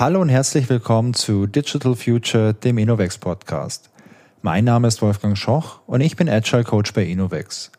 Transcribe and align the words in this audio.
Hallo 0.00 0.22
und 0.22 0.30
herzlich 0.30 0.70
willkommen 0.70 1.12
zu 1.12 1.46
Digital 1.46 1.94
Future, 1.94 2.54
dem 2.54 2.78
Innovex 2.78 3.18
Podcast. 3.18 3.90
Mein 4.40 4.64
Name 4.64 4.88
ist 4.88 5.02
Wolfgang 5.02 5.36
Schoch 5.36 5.80
und 5.86 6.00
ich 6.00 6.16
bin 6.16 6.26
Agile 6.26 6.64
Coach 6.64 6.94
bei 6.94 7.04
Innovex. 7.04 7.70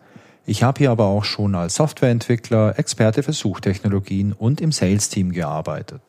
Ich 0.45 0.61
habe 0.61 0.77
hier 0.77 0.91
aber 0.91 1.05
auch 1.05 1.23
schon 1.23 1.55
als 1.55 1.73
Softwareentwickler, 1.73 2.77
Experte 2.77 3.23
für 3.23 3.33
Suchtechnologien 3.33 4.33
und 4.33 4.61
im 4.61 4.71
Sales-Team 4.71 5.31
gearbeitet. 5.31 6.03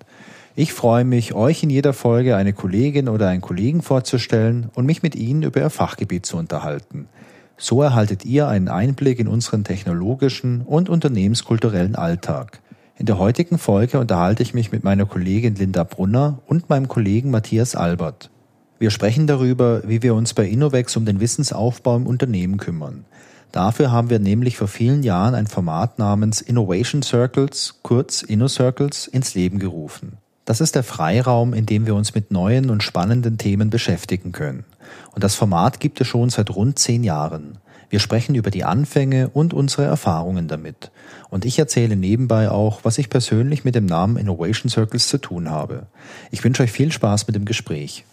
Ich 0.55 0.75
freue 0.75 1.07
mich, 1.07 1.33
euch 1.33 1.63
in 1.63 1.71
jeder 1.71 1.95
Folge 1.95 2.37
eine 2.37 2.53
Kollegin 2.53 3.09
oder 3.09 3.29
einen 3.29 3.41
Kollegen 3.41 3.81
vorzustellen 3.81 4.69
und 4.75 4.85
mich 4.85 5.03
mit 5.03 5.15
Ihnen 5.15 5.45
über 5.45 5.61
Ihr 5.61 5.71
Fachgebiet 5.71 6.27
zu 6.27 6.37
unterhalten. 6.37 7.09
So 7.57 7.81
erhaltet 7.81 8.27
ihr 8.27 8.49
einen 8.49 8.69
Einblick 8.69 9.19
in 9.19 9.29
unseren 9.29 9.65
technologischen 9.65 10.61
und 10.61 10.91
unternehmenskulturellen 10.91 11.97
Alltag. 11.97 12.61
In 13.03 13.07
der 13.07 13.19
heutigen 13.19 13.59
Folge 13.59 13.99
unterhalte 13.99 14.45
ich 14.45 14.55
mich 14.55 14.71
mit 14.71 14.85
meiner 14.85 15.07
Kollegin 15.07 15.57
Linda 15.57 15.83
Brunner 15.83 16.39
und 16.47 16.71
meinem 16.71 16.87
Kollegen 16.87 17.33
Matthias 17.33 17.75
Albert. 17.75 18.31
Wir 18.79 18.93
sprechen 18.93 19.27
darüber, 19.27 19.83
wie 19.89 20.05
wir 20.05 20.15
uns 20.15 20.35
bei 20.35 20.47
Innovex 20.47 20.97
um 20.97 21.05
den 21.05 21.19
Wissensaufbau 21.19 21.97
im 21.97 22.07
Unternehmen 22.07 22.59
kümmern. 22.59 23.05
Dafür 23.51 23.91
haben 23.91 24.09
wir 24.09 24.21
nämlich 24.21 24.57
vor 24.57 24.69
vielen 24.69 25.03
Jahren 25.03 25.35
ein 25.35 25.49
Format 25.49 25.99
namens 25.99 26.41
Innovation 26.41 27.03
Circles, 27.03 27.81
kurz 27.83 28.23
InnoCircles, 28.23 29.09
ins 29.09 29.35
Leben 29.35 29.59
gerufen. 29.59 30.19
Das 30.45 30.61
ist 30.61 30.77
der 30.77 30.85
Freiraum, 30.85 31.55
in 31.55 31.67
dem 31.67 31.87
wir 31.87 31.97
uns 31.97 32.15
mit 32.15 32.31
neuen 32.31 32.71
und 32.71 32.85
spannenden 32.85 33.37
Themen 33.37 33.69
beschäftigen 33.69 34.31
können. 34.31 34.65
Und 35.13 35.25
das 35.25 35.35
Format 35.35 35.81
gibt 35.81 36.01
es 36.01 36.07
schon 36.07 36.31
seit 36.31 36.55
rund 36.55 36.79
zehn 36.79 37.03
Jahren. 37.03 37.59
Wir 37.93 38.01
sprechen 38.01 38.35
über 38.35 38.51
die 38.51 38.65
Anfänge 38.65 39.29
und 39.29 39.53
unsere 39.53 39.85
Erfahrungen 39.85 40.49
damit. 40.49 40.91
Und 41.29 41.45
ich 41.45 41.59
erzähle 41.59 41.95
nebenbei 41.95 42.51
auch, 42.51 42.87
was 42.87 42.97
ich 42.97 43.11
persönlich 43.11 43.65
mit 43.65 43.75
dem 43.75 43.85
Namen 43.85 44.17
Innovation 44.17 44.71
Circles 44.71 45.09
zu 45.09 45.19
tun 45.19 45.51
habe. 45.51 45.89
Ich 46.31 46.43
wünsche 46.43 46.63
euch 46.63 46.73
viel 46.73 46.91
Spaß 46.91 47.27
mit 47.27 47.37
dem 47.37 47.45
Gespräch. 47.45 48.07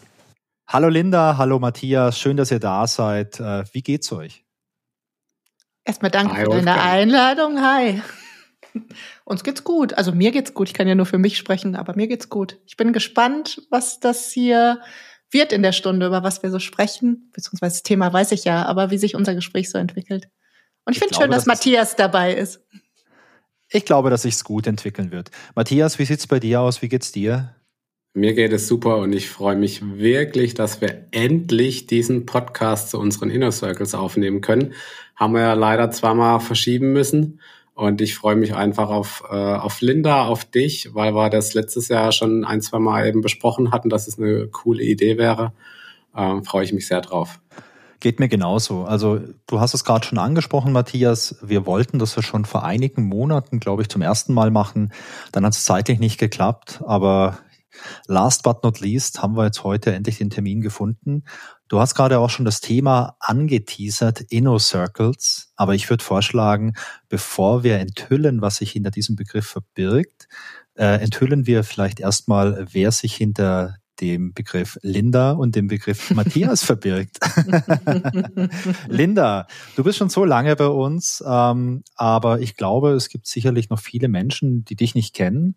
Hallo 0.67 0.89
Linda, 0.89 1.37
hallo 1.37 1.59
Matthias, 1.59 2.19
schön, 2.19 2.35
dass 2.35 2.51
ihr 2.51 2.59
da 2.59 2.87
seid. 2.87 3.39
Äh, 3.39 3.63
wie 3.71 3.81
geht's 3.81 4.11
euch? 4.11 4.43
Erstmal 5.85 6.11
danke 6.11 6.35
Hi, 6.35 6.43
für 6.43 6.49
deine 6.49 6.81
Einladung. 6.81 7.61
Hi. 7.61 8.01
Uns 9.23 9.45
geht's 9.45 9.63
gut. 9.63 9.93
Also 9.93 10.11
mir 10.11 10.31
geht's 10.31 10.53
gut. 10.53 10.67
Ich 10.67 10.73
kann 10.73 10.89
ja 10.89 10.95
nur 10.95 11.05
für 11.05 11.19
mich 11.19 11.37
sprechen, 11.37 11.77
aber 11.77 11.95
mir 11.95 12.09
geht's 12.09 12.27
gut. 12.27 12.57
Ich 12.65 12.75
bin 12.75 12.91
gespannt, 12.91 13.61
was 13.69 14.01
das 14.01 14.29
hier 14.29 14.81
wird 15.31 15.53
in 15.53 15.63
der 15.63 15.71
Stunde, 15.71 16.07
über 16.07 16.23
was 16.23 16.43
wir 16.43 16.51
so 16.51 16.59
sprechen, 16.59 17.29
beziehungsweise 17.33 17.75
das 17.75 17.83
Thema 17.83 18.11
weiß 18.11 18.31
ich 18.31 18.45
ja, 18.45 18.65
aber 18.65 18.91
wie 18.91 18.97
sich 18.97 19.15
unser 19.15 19.35
Gespräch 19.35 19.69
so 19.69 19.77
entwickelt. 19.77 20.29
Und 20.85 20.95
ich, 20.95 20.97
ich 20.97 21.03
finde 21.03 21.15
schön, 21.15 21.31
dass, 21.31 21.45
dass 21.45 21.45
Matthias 21.45 21.95
dabei 21.95 22.33
ist. 22.33 22.61
Ich 23.71 23.85
glaube, 23.85 24.09
dass 24.09 24.23
sich's 24.23 24.43
gut 24.43 24.65
entwickeln 24.65 25.11
wird. 25.11 25.29
Matthias, 25.53 25.99
wie 25.99 26.05
sieht's 26.05 26.25
bei 26.25 26.39
dir 26.39 26.61
aus? 26.61 26.81
Wie 26.81 26.89
geht's 26.89 27.11
dir? 27.11 27.55
Mir 28.15 28.33
geht 28.33 28.51
es 28.51 28.67
super 28.67 28.97
und 28.97 29.13
ich 29.13 29.29
freue 29.29 29.55
mich 29.55 29.81
wirklich, 29.97 30.55
dass 30.55 30.81
wir 30.81 31.05
endlich 31.11 31.85
diesen 31.85 32.25
Podcast 32.25 32.89
zu 32.89 32.99
unseren 32.99 33.29
Inner 33.29 33.51
Circles 33.51 33.93
aufnehmen 33.93 34.41
können. 34.41 34.73
Haben 35.15 35.35
wir 35.35 35.41
ja 35.41 35.53
leider 35.53 35.91
zweimal 35.91 36.39
verschieben 36.39 36.91
müssen. 36.91 37.39
Und 37.79 38.01
ich 38.01 38.15
freue 38.15 38.35
mich 38.35 38.53
einfach 38.53 38.89
auf, 38.89 39.23
äh, 39.31 39.35
auf 39.35 39.79
Linda, 39.79 40.25
auf 40.25 40.43
dich, 40.43 40.93
weil 40.95 41.15
wir 41.15 41.29
das 41.29 41.53
letztes 41.53 41.87
Jahr 41.87 42.11
schon 42.11 42.43
ein, 42.43 42.59
zwei 42.59 42.77
Mal 42.77 43.07
eben 43.07 43.21
besprochen 43.21 43.71
hatten, 43.71 43.87
dass 43.87 44.09
es 44.09 44.19
eine 44.19 44.47
coole 44.47 44.83
Idee 44.83 45.17
wäre. 45.17 45.53
Ähm, 46.13 46.43
freue 46.43 46.65
ich 46.65 46.73
mich 46.73 46.87
sehr 46.87 46.99
drauf. 46.99 47.39
Geht 48.01 48.19
mir 48.19 48.27
genauso. 48.27 48.83
Also 48.83 49.21
du 49.47 49.61
hast 49.61 49.73
es 49.73 49.85
gerade 49.85 50.05
schon 50.05 50.17
angesprochen, 50.17 50.73
Matthias. 50.73 51.37
Wir 51.41 51.65
wollten 51.65 51.99
das 51.99 52.17
ja 52.17 52.21
schon 52.21 52.43
vor 52.43 52.65
einigen 52.65 53.03
Monaten, 53.03 53.61
glaube 53.61 53.81
ich, 53.81 53.87
zum 53.87 54.01
ersten 54.01 54.33
Mal 54.33 54.51
machen. 54.51 54.91
Dann 55.31 55.45
hat 55.45 55.53
es 55.53 55.63
zeitlich 55.63 55.99
nicht 55.99 56.17
geklappt. 56.17 56.81
Aber 56.85 57.37
last 58.07 58.43
but 58.43 58.63
not 58.63 58.79
least 58.79 59.21
haben 59.21 59.35
wir 59.35 59.45
jetzt 59.45 59.63
heute 59.63 59.93
endlich 59.93 60.17
den 60.17 60.29
Termin 60.29 60.61
gefunden. 60.61 61.23
Du 61.67 61.79
hast 61.79 61.95
gerade 61.95 62.19
auch 62.19 62.29
schon 62.29 62.45
das 62.45 62.61
Thema 62.61 63.15
angeteasert, 63.19 64.21
Inno-Circles. 64.29 65.53
Aber 65.55 65.75
ich 65.75 65.89
würde 65.89 66.03
vorschlagen, 66.03 66.73
bevor 67.09 67.63
wir 67.63 67.77
enthüllen, 67.77 68.41
was 68.41 68.57
sich 68.57 68.71
hinter 68.71 68.91
diesem 68.91 69.15
Begriff 69.15 69.45
verbirgt, 69.45 70.27
äh, 70.75 71.01
enthüllen 71.01 71.45
wir 71.45 71.63
vielleicht 71.63 71.99
erstmal, 71.99 72.67
wer 72.71 72.91
sich 72.91 73.15
hinter 73.15 73.75
dem 74.01 74.33
Begriff 74.33 74.77
Linda 74.81 75.31
und 75.31 75.55
dem 75.55 75.67
Begriff 75.67 76.11
Matthias 76.11 76.63
verbirgt. 76.65 77.19
Linda, 78.87 79.47
du 79.75 79.83
bist 79.83 79.97
schon 79.97 80.09
so 80.09 80.25
lange 80.25 80.55
bei 80.55 80.67
uns, 80.67 81.23
ähm, 81.25 81.83
aber 81.95 82.39
ich 82.39 82.55
glaube, 82.55 82.91
es 82.91 83.09
gibt 83.09 83.27
sicherlich 83.27 83.69
noch 83.69 83.79
viele 83.79 84.07
Menschen, 84.07 84.65
die 84.65 84.75
dich 84.75 84.95
nicht 84.95 85.13
kennen. 85.13 85.55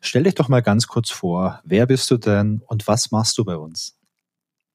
Stell 0.00 0.24
dich 0.24 0.34
doch 0.34 0.48
mal 0.48 0.62
ganz 0.62 0.86
kurz 0.86 1.10
vor. 1.10 1.60
Wer 1.64 1.86
bist 1.86 2.10
du 2.10 2.16
denn 2.16 2.62
und 2.66 2.86
was 2.86 3.10
machst 3.10 3.38
du 3.38 3.44
bei 3.44 3.56
uns? 3.56 3.96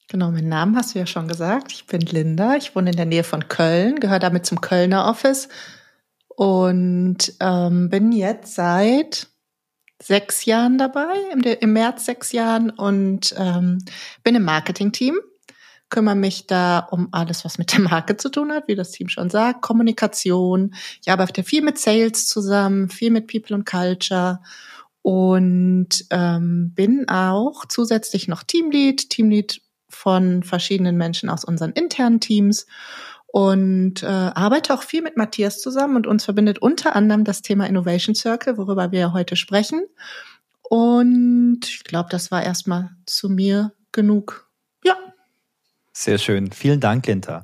Genau, 0.09 0.31
meinen 0.31 0.50
Namen 0.50 0.75
hast 0.75 0.96
du 0.96 1.00
ja 1.00 1.06
schon 1.06 1.28
gesagt. 1.28 1.72
Ich 1.72 1.86
bin 1.86 2.01
Linda. 2.01 2.56
Ich 2.56 2.75
wohne 2.75 2.90
in 2.90 2.96
der 2.96 3.06
Nähe 3.06 3.24
von 3.24 3.47
Köln, 3.47 4.00
gehöre 4.00 4.19
damit 4.19 4.46
zum 4.46 4.59
Kölner 4.59 5.06
Office 5.06 5.50
und 6.36 7.34
ähm, 7.40 7.90
bin 7.90 8.12
jetzt 8.12 8.56
seit 8.56 9.28
sechs 10.02 10.46
Jahren 10.46 10.78
dabei, 10.78 11.14
im, 11.34 11.42
im 11.42 11.74
März 11.74 12.06
sechs 12.06 12.32
Jahren 12.32 12.70
und 12.70 13.34
ähm, 13.38 13.80
bin 14.24 14.36
im 14.36 14.44
Marketing-Team. 14.44 15.20
Kümmere 15.90 16.16
mich 16.16 16.46
da 16.46 16.80
um 16.92 17.10
alles, 17.12 17.44
was 17.46 17.58
mit 17.58 17.74
der 17.74 17.80
Marke 17.82 18.16
zu 18.16 18.30
tun 18.30 18.52
hat, 18.52 18.68
wie 18.68 18.76
das 18.76 18.92
Team 18.92 19.10
schon 19.10 19.30
sagt, 19.30 19.62
Kommunikation. 19.62 20.76
Ich 21.02 21.12
arbeite 21.12 21.44
viel 21.44 21.64
mit 21.64 21.80
Sales 21.80 22.28
zusammen, 22.28 22.90
viel 22.90 23.12
mit 23.12 23.28
People 23.28 23.56
und 23.56 23.66
Culture 23.66 24.40
und 25.02 26.06
ähm, 26.12 26.74
bin 26.76 27.10
auch 27.10 27.66
zusätzlich 27.66 28.28
noch 28.28 28.44
Teamlead, 28.44 29.10
Teamlead 29.10 29.62
von 29.90 30.44
verschiedenen 30.44 30.98
Menschen 30.98 31.30
aus 31.30 31.44
unseren 31.44 31.72
internen 31.72 32.20
Teams 32.20 32.68
und 33.32 34.02
äh, 34.02 34.08
arbeite 34.08 34.74
auch 34.74 34.84
viel 34.84 35.02
mit 35.02 35.18
Matthias 35.18 35.62
zusammen 35.62 35.96
und 35.96 36.08
uns 36.08 36.26
verbindet 36.26 36.60
unter 36.60 36.96
anderem 36.96 37.24
das 37.24 37.42
Thema 37.42 37.68
Innovation 37.68 38.16
Circle, 38.16 38.58
worüber 38.58 38.92
wir 38.92 39.14
heute 39.14 39.36
sprechen. 39.36 39.82
Und 40.64 41.62
ich 41.64 41.84
glaube, 41.84 42.10
das 42.12 42.32
war 42.32 42.44
erstmal 42.44 42.92
zu 43.06 43.30
mir 43.30 43.74
genug. 43.92 44.50
Ja. 44.84 44.96
Sehr 45.94 46.18
schön. 46.18 46.52
Vielen 46.52 46.80
Dank, 46.80 47.08
Linda. 47.08 47.42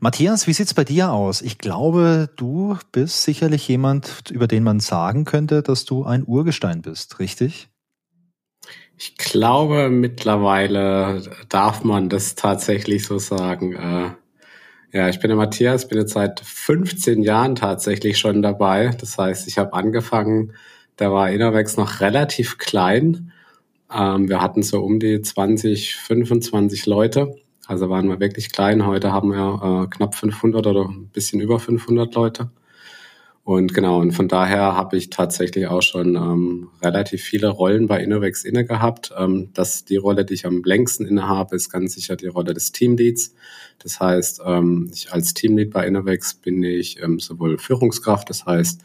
Matthias, 0.00 0.46
wie 0.46 0.52
sieht's 0.52 0.74
bei 0.74 0.84
dir 0.84 1.12
aus? 1.12 1.42
Ich 1.42 1.58
glaube, 1.58 2.30
du 2.36 2.78
bist 2.92 3.24
sicherlich 3.24 3.66
jemand, 3.66 4.30
über 4.30 4.46
den 4.46 4.62
man 4.62 4.80
sagen 4.80 5.24
könnte, 5.24 5.62
dass 5.62 5.84
du 5.84 6.04
ein 6.04 6.24
Urgestein 6.24 6.82
bist, 6.82 7.18
richtig? 7.18 7.68
Ich 8.96 9.16
glaube, 9.16 9.90
mittlerweile 9.90 11.22
darf 11.48 11.84
man 11.84 12.08
das 12.08 12.34
tatsächlich 12.34 13.06
so 13.06 13.18
sagen. 13.18 14.16
Ja, 14.90 15.08
ich 15.10 15.20
bin 15.20 15.28
der 15.28 15.36
Matthias, 15.36 15.86
bin 15.86 15.98
jetzt 15.98 16.14
seit 16.14 16.40
15 16.40 17.22
Jahren 17.22 17.54
tatsächlich 17.54 18.18
schon 18.18 18.40
dabei. 18.40 18.90
Das 18.98 19.18
heißt, 19.18 19.46
ich 19.46 19.58
habe 19.58 19.74
angefangen, 19.74 20.54
da 20.96 21.12
war 21.12 21.30
Innovex 21.30 21.76
noch 21.76 22.00
relativ 22.00 22.56
klein. 22.56 23.32
Ähm, 23.94 24.30
wir 24.30 24.40
hatten 24.40 24.62
so 24.62 24.80
um 24.80 24.98
die 24.98 25.20
20, 25.20 25.96
25 25.96 26.86
Leute. 26.86 27.36
Also 27.66 27.90
waren 27.90 28.08
wir 28.08 28.18
wirklich 28.18 28.50
klein. 28.50 28.86
Heute 28.86 29.12
haben 29.12 29.30
wir 29.32 29.84
äh, 29.84 29.88
knapp 29.88 30.14
500 30.14 30.66
oder 30.66 30.88
ein 30.88 31.08
bisschen 31.08 31.40
über 31.40 31.60
500 31.60 32.14
Leute. 32.14 32.50
Und 33.48 33.72
genau, 33.72 33.98
und 33.98 34.12
von 34.12 34.28
daher 34.28 34.76
habe 34.76 34.98
ich 34.98 35.08
tatsächlich 35.08 35.68
auch 35.68 35.80
schon 35.80 36.16
ähm, 36.16 36.68
relativ 36.82 37.22
viele 37.22 37.48
Rollen 37.48 37.86
bei 37.86 38.02
Innovex 38.02 38.44
inne 38.44 38.66
gehabt. 38.66 39.10
Ähm, 39.16 39.48
das, 39.54 39.86
die 39.86 39.96
Rolle, 39.96 40.26
die 40.26 40.34
ich 40.34 40.44
am 40.44 40.62
längsten 40.62 41.06
inne 41.06 41.26
habe, 41.26 41.56
ist 41.56 41.70
ganz 41.70 41.94
sicher 41.94 42.14
die 42.14 42.26
Rolle 42.26 42.52
des 42.52 42.72
Teamleads. 42.72 43.34
Das 43.78 44.00
heißt, 44.00 44.42
ähm, 44.44 44.90
ich 44.92 45.14
als 45.14 45.32
Teamlead 45.32 45.70
bei 45.70 45.86
Innovex 45.86 46.34
bin 46.34 46.62
ich 46.62 47.02
ähm, 47.02 47.20
sowohl 47.20 47.56
Führungskraft, 47.56 48.28
das 48.28 48.44
heißt, 48.44 48.82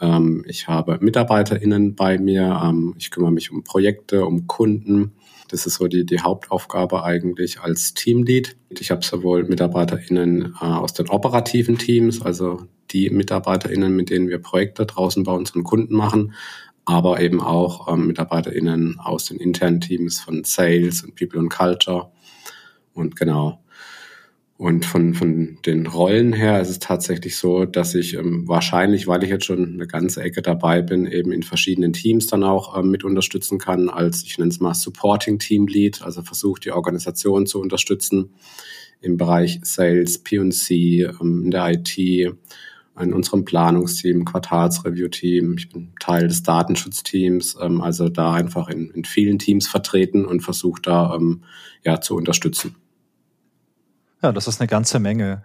ähm, 0.00 0.44
ich 0.48 0.66
habe 0.66 0.98
MitarbeiterInnen 1.00 1.94
bei 1.94 2.18
mir, 2.18 2.62
ähm, 2.64 2.96
ich 2.98 3.12
kümmere 3.12 3.30
mich 3.30 3.52
um 3.52 3.62
Projekte, 3.62 4.24
um 4.26 4.48
Kunden, 4.48 5.12
das 5.50 5.66
ist 5.66 5.74
so 5.74 5.88
die, 5.88 6.06
die 6.06 6.20
Hauptaufgabe 6.20 7.02
eigentlich 7.02 7.60
als 7.60 7.94
Teamlead. 7.94 8.56
Ich 8.70 8.90
habe 8.90 9.04
sowohl 9.04 9.44
MitarbeiterInnen 9.44 10.54
äh, 10.60 10.64
aus 10.64 10.92
den 10.92 11.08
operativen 11.08 11.76
Teams, 11.76 12.22
also 12.22 12.66
die 12.90 13.10
MitarbeiterInnen, 13.10 13.94
mit 13.94 14.10
denen 14.10 14.28
wir 14.28 14.38
Projekte 14.38 14.86
draußen 14.86 15.24
bei 15.24 15.32
unseren 15.32 15.64
Kunden 15.64 15.94
machen, 15.94 16.34
aber 16.84 17.20
eben 17.20 17.40
auch 17.40 17.92
ähm, 17.92 18.06
MitarbeiterInnen 18.06 18.98
aus 19.00 19.26
den 19.26 19.38
internen 19.38 19.80
Teams 19.80 20.20
von 20.20 20.44
Sales 20.44 21.02
und 21.02 21.16
People 21.16 21.40
and 21.40 21.50
Culture. 21.50 22.12
Und 22.92 23.16
genau, 23.16 23.62
und 24.60 24.84
von, 24.84 25.14
von 25.14 25.56
den 25.64 25.86
Rollen 25.86 26.34
her 26.34 26.60
ist 26.60 26.68
es 26.68 26.80
tatsächlich 26.80 27.38
so, 27.38 27.64
dass 27.64 27.94
ich 27.94 28.12
ähm, 28.12 28.46
wahrscheinlich, 28.46 29.06
weil 29.06 29.24
ich 29.24 29.30
jetzt 29.30 29.46
schon 29.46 29.72
eine 29.72 29.86
ganze 29.86 30.22
Ecke 30.22 30.42
dabei 30.42 30.82
bin, 30.82 31.06
eben 31.06 31.32
in 31.32 31.42
verschiedenen 31.42 31.94
Teams 31.94 32.26
dann 32.26 32.44
auch 32.44 32.76
ähm, 32.76 32.90
mit 32.90 33.02
unterstützen 33.02 33.58
kann, 33.58 33.88
als 33.88 34.22
ich 34.22 34.36
nenne 34.36 34.50
es 34.50 34.60
mal 34.60 34.74
Supporting 34.74 35.38
Team 35.38 35.66
Lead, 35.66 36.02
also 36.02 36.20
versuche 36.20 36.60
die 36.60 36.72
Organisation 36.72 37.46
zu 37.46 37.58
unterstützen 37.58 38.34
im 39.00 39.16
Bereich 39.16 39.60
Sales, 39.62 40.18
P&C, 40.18 41.04
ähm, 41.04 41.44
in 41.46 41.50
der 41.50 41.70
IT, 41.70 41.96
in 41.96 43.14
unserem 43.14 43.46
Planungsteam, 43.46 44.26
Quartalsreview-Team. 44.26 45.54
Ich 45.56 45.70
bin 45.70 45.94
Teil 46.00 46.28
des 46.28 46.42
Datenschutzteams, 46.42 47.56
ähm, 47.62 47.80
also 47.80 48.10
da 48.10 48.34
einfach 48.34 48.68
in, 48.68 48.90
in 48.90 49.06
vielen 49.06 49.38
Teams 49.38 49.66
vertreten 49.68 50.26
und 50.26 50.42
versuche 50.42 50.82
da 50.82 51.14
ähm, 51.14 51.44
ja 51.82 52.02
zu 52.02 52.14
unterstützen. 52.14 52.76
Ja, 54.22 54.32
das 54.32 54.46
ist 54.46 54.60
eine 54.60 54.68
ganze 54.68 54.98
Menge. 54.98 55.42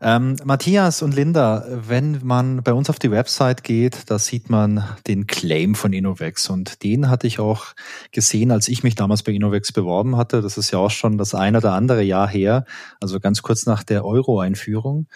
Ähm, 0.00 0.36
Matthias 0.44 1.00
und 1.00 1.14
Linda, 1.14 1.64
wenn 1.68 2.20
man 2.22 2.62
bei 2.62 2.72
uns 2.74 2.90
auf 2.90 2.98
die 2.98 3.10
Website 3.10 3.64
geht, 3.64 4.10
da 4.10 4.18
sieht 4.18 4.50
man 4.50 4.84
den 5.06 5.26
Claim 5.26 5.74
von 5.74 5.92
Innovex 5.92 6.50
und 6.50 6.82
den 6.82 7.08
hatte 7.08 7.26
ich 7.26 7.38
auch 7.38 7.66
gesehen, 8.12 8.50
als 8.50 8.68
ich 8.68 8.82
mich 8.82 8.94
damals 8.94 9.22
bei 9.22 9.32
Innovex 9.32 9.72
beworben 9.72 10.16
hatte. 10.16 10.42
Das 10.42 10.58
ist 10.58 10.70
ja 10.70 10.78
auch 10.80 10.90
schon 10.90 11.16
das 11.16 11.34
ein 11.34 11.56
oder 11.56 11.72
andere 11.72 12.02
Jahr 12.02 12.28
her, 12.28 12.66
also 13.00 13.20
ganz 13.20 13.42
kurz 13.42 13.64
nach 13.64 13.84
der 13.84 14.04
Euro-Einführung. 14.04 15.06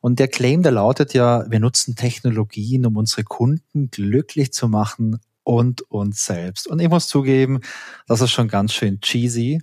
Und 0.00 0.18
der 0.18 0.28
Claim, 0.28 0.62
der 0.62 0.72
lautet 0.72 1.14
ja, 1.14 1.50
wir 1.50 1.60
nutzen 1.60 1.94
Technologien, 1.94 2.84
um 2.84 2.96
unsere 2.96 3.24
Kunden 3.24 3.90
glücklich 3.90 4.52
zu 4.52 4.68
machen 4.68 5.20
und 5.44 5.82
uns 5.82 6.26
selbst. 6.26 6.66
Und 6.66 6.80
ich 6.80 6.88
muss 6.88 7.08
zugeben, 7.08 7.60
das 8.06 8.20
ist 8.20 8.32
schon 8.32 8.48
ganz 8.48 8.74
schön 8.74 9.00
cheesy. 9.00 9.60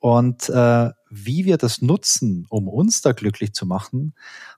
Und 0.00 0.48
äh, 0.48 0.90
wie 1.10 1.44
wir 1.44 1.58
das 1.58 1.82
nutzen, 1.82 2.46
um 2.48 2.68
uns 2.68 3.02
da 3.02 3.12
glücklich 3.12 3.52
zu 3.52 3.66
machen, 3.66 4.14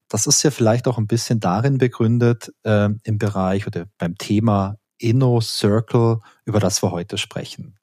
das 0.09 0.27
ist 0.27 0.43
ja 0.43 0.51
vielleicht 0.51 0.87
auch 0.87 0.99
ein 0.99 1.07
bisschen 1.07 1.41
darin 1.41 1.79
begründet 1.79 2.53
äh, 2.63 2.89
im 3.03 3.19
Bereich 3.19 3.67
oder 3.67 3.87
beim 3.99 4.17
Thema 4.17 4.77
Inno 4.99 5.41
Circle, 5.41 6.21
über 6.45 6.61
das 6.61 6.83
wir 6.83 6.93
heute 6.93 7.19
sprechen. 7.19 7.77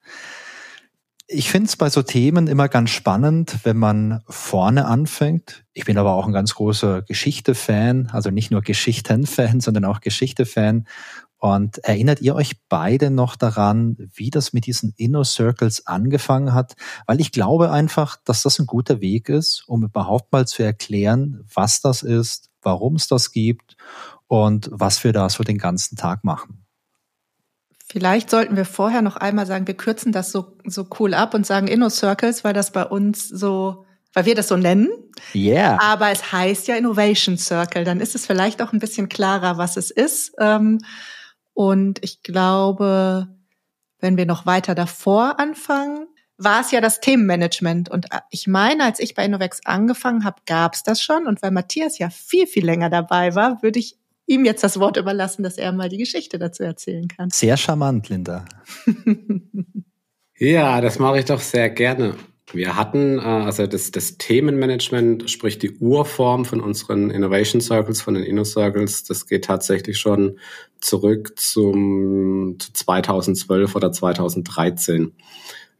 Ich 1.27 1.51
finde 1.51 1.67
es 1.67 1.75
bei 1.75 1.89
so 1.89 2.01
Themen 2.01 2.47
immer 2.47 2.69
ganz 2.69 2.89
spannend, 2.89 3.59
wenn 3.63 3.77
man 3.77 4.23
vorne 4.27 4.85
anfängt. 4.85 5.63
Ich 5.73 5.85
bin 5.85 5.97
aber 5.97 6.13
auch 6.13 6.25
ein 6.25 6.33
ganz 6.33 6.55
großer 6.55 7.03
Geschichte-Fan, 7.03 8.09
also 8.11 8.31
nicht 8.31 8.49
nur 8.49 8.61
Geschichten-Fan, 8.61 9.59
sondern 9.59 9.85
auch 9.85 9.99
Geschichte-Fan. 9.99 10.87
Und 11.39 11.77
erinnert 11.79 12.19
ihr 12.19 12.35
euch 12.35 12.67
beide 12.67 13.09
noch 13.09 13.37
daran, 13.37 13.95
wie 14.13 14.29
das 14.29 14.51
mit 14.51 14.65
diesen 14.65 14.93
Inner 14.97 15.23
Circles 15.23 15.87
angefangen 15.87 16.53
hat? 16.53 16.75
Weil 17.07 17.21
ich 17.21 17.31
glaube 17.31 17.71
einfach, 17.71 18.17
dass 18.25 18.43
das 18.43 18.59
ein 18.59 18.65
guter 18.65 18.99
Weg 18.99 19.29
ist, 19.29 19.63
um 19.65 19.85
überhaupt 19.85 20.33
mal 20.33 20.45
zu 20.45 20.63
erklären, 20.63 21.45
was 21.53 21.79
das 21.79 22.03
ist, 22.03 22.49
warum 22.61 22.95
es 22.95 23.07
das 23.07 23.31
gibt 23.31 23.77
und 24.27 24.69
was 24.71 25.01
wir 25.05 25.13
da 25.13 25.29
so 25.29 25.43
den 25.43 25.57
ganzen 25.57 25.95
Tag 25.95 26.25
machen. 26.25 26.65
Vielleicht 27.91 28.29
sollten 28.29 28.57
wir 28.57 28.65
vorher 28.65 29.01
noch 29.01 29.15
einmal 29.15 29.47
sagen, 29.47 29.65
wir 29.65 29.77
kürzen 29.77 30.11
das 30.11 30.33
so, 30.33 30.57
so 30.65 30.87
cool 30.99 31.13
ab 31.13 31.33
und 31.33 31.45
sagen 31.45 31.69
Inno 31.69 31.89
Circles, 31.89 32.43
weil 32.43 32.53
das 32.53 32.71
bei 32.71 32.83
uns 32.83 33.27
so, 33.27 33.85
weil 34.13 34.25
wir 34.25 34.35
das 34.35 34.49
so 34.49 34.57
nennen. 34.57 34.89
Yeah. 35.33 35.79
Aber 35.81 36.11
es 36.11 36.33
heißt 36.33 36.67
ja 36.67 36.75
Innovation 36.75 37.37
Circle. 37.37 37.85
Dann 37.85 38.01
ist 38.01 38.13
es 38.13 38.25
vielleicht 38.25 38.61
auch 38.61 38.73
ein 38.73 38.79
bisschen 38.79 39.07
klarer, 39.07 39.57
was 39.57 39.77
es 39.77 39.89
ist. 39.89 40.33
Ähm, 40.37 40.79
und 41.59 42.01
ich 42.05 42.23
glaube, 42.23 43.27
wenn 43.99 44.15
wir 44.15 44.25
noch 44.25 44.45
weiter 44.45 44.75
davor 44.75 45.41
anfangen, 45.41 46.07
war 46.37 46.61
es 46.61 46.71
ja 46.71 46.79
das 46.79 47.01
Themenmanagement. 47.01 47.89
Und 47.89 48.05
ich 48.29 48.47
meine, 48.47 48.85
als 48.85 49.01
ich 49.01 49.13
bei 49.13 49.25
Innovex 49.25 49.59
angefangen 49.65 50.23
habe, 50.23 50.37
gab 50.45 50.73
es 50.73 50.83
das 50.83 51.01
schon. 51.03 51.27
Und 51.27 51.41
weil 51.41 51.51
Matthias 51.51 51.99
ja 51.99 52.09
viel, 52.09 52.47
viel 52.47 52.63
länger 52.63 52.89
dabei 52.89 53.35
war, 53.35 53.61
würde 53.61 53.77
ich 53.77 53.97
ihm 54.25 54.45
jetzt 54.45 54.63
das 54.63 54.79
Wort 54.79 54.95
überlassen, 54.95 55.43
dass 55.43 55.57
er 55.57 55.73
mal 55.73 55.89
die 55.89 55.97
Geschichte 55.97 56.39
dazu 56.39 56.63
erzählen 56.63 57.09
kann. 57.09 57.29
Sehr 57.29 57.57
charmant, 57.57 58.07
Linda. 58.07 58.45
ja, 60.37 60.79
das 60.79 60.97
mache 60.97 61.19
ich 61.19 61.25
doch 61.25 61.41
sehr 61.41 61.69
gerne. 61.71 62.15
Wir 62.51 62.75
hatten 62.75 63.19
äh, 63.19 63.21
also 63.21 63.67
das, 63.67 63.91
das 63.91 64.17
Themenmanagement, 64.17 65.29
sprich 65.29 65.59
die 65.59 65.71
Urform 65.77 66.45
von 66.45 66.61
unseren 66.61 67.11
Innovation 67.11 67.61
Circles, 67.61 68.01
von 68.01 68.15
den 68.15 68.23
Inno 68.23 68.43
Circles, 68.43 69.03
das 69.03 69.27
geht 69.27 69.45
tatsächlich 69.45 69.99
schon 69.99 70.39
zurück 70.79 71.37
zum 71.37 72.57
zu 72.59 72.73
2012 72.73 73.75
oder 73.75 73.91
2013. 73.91 75.13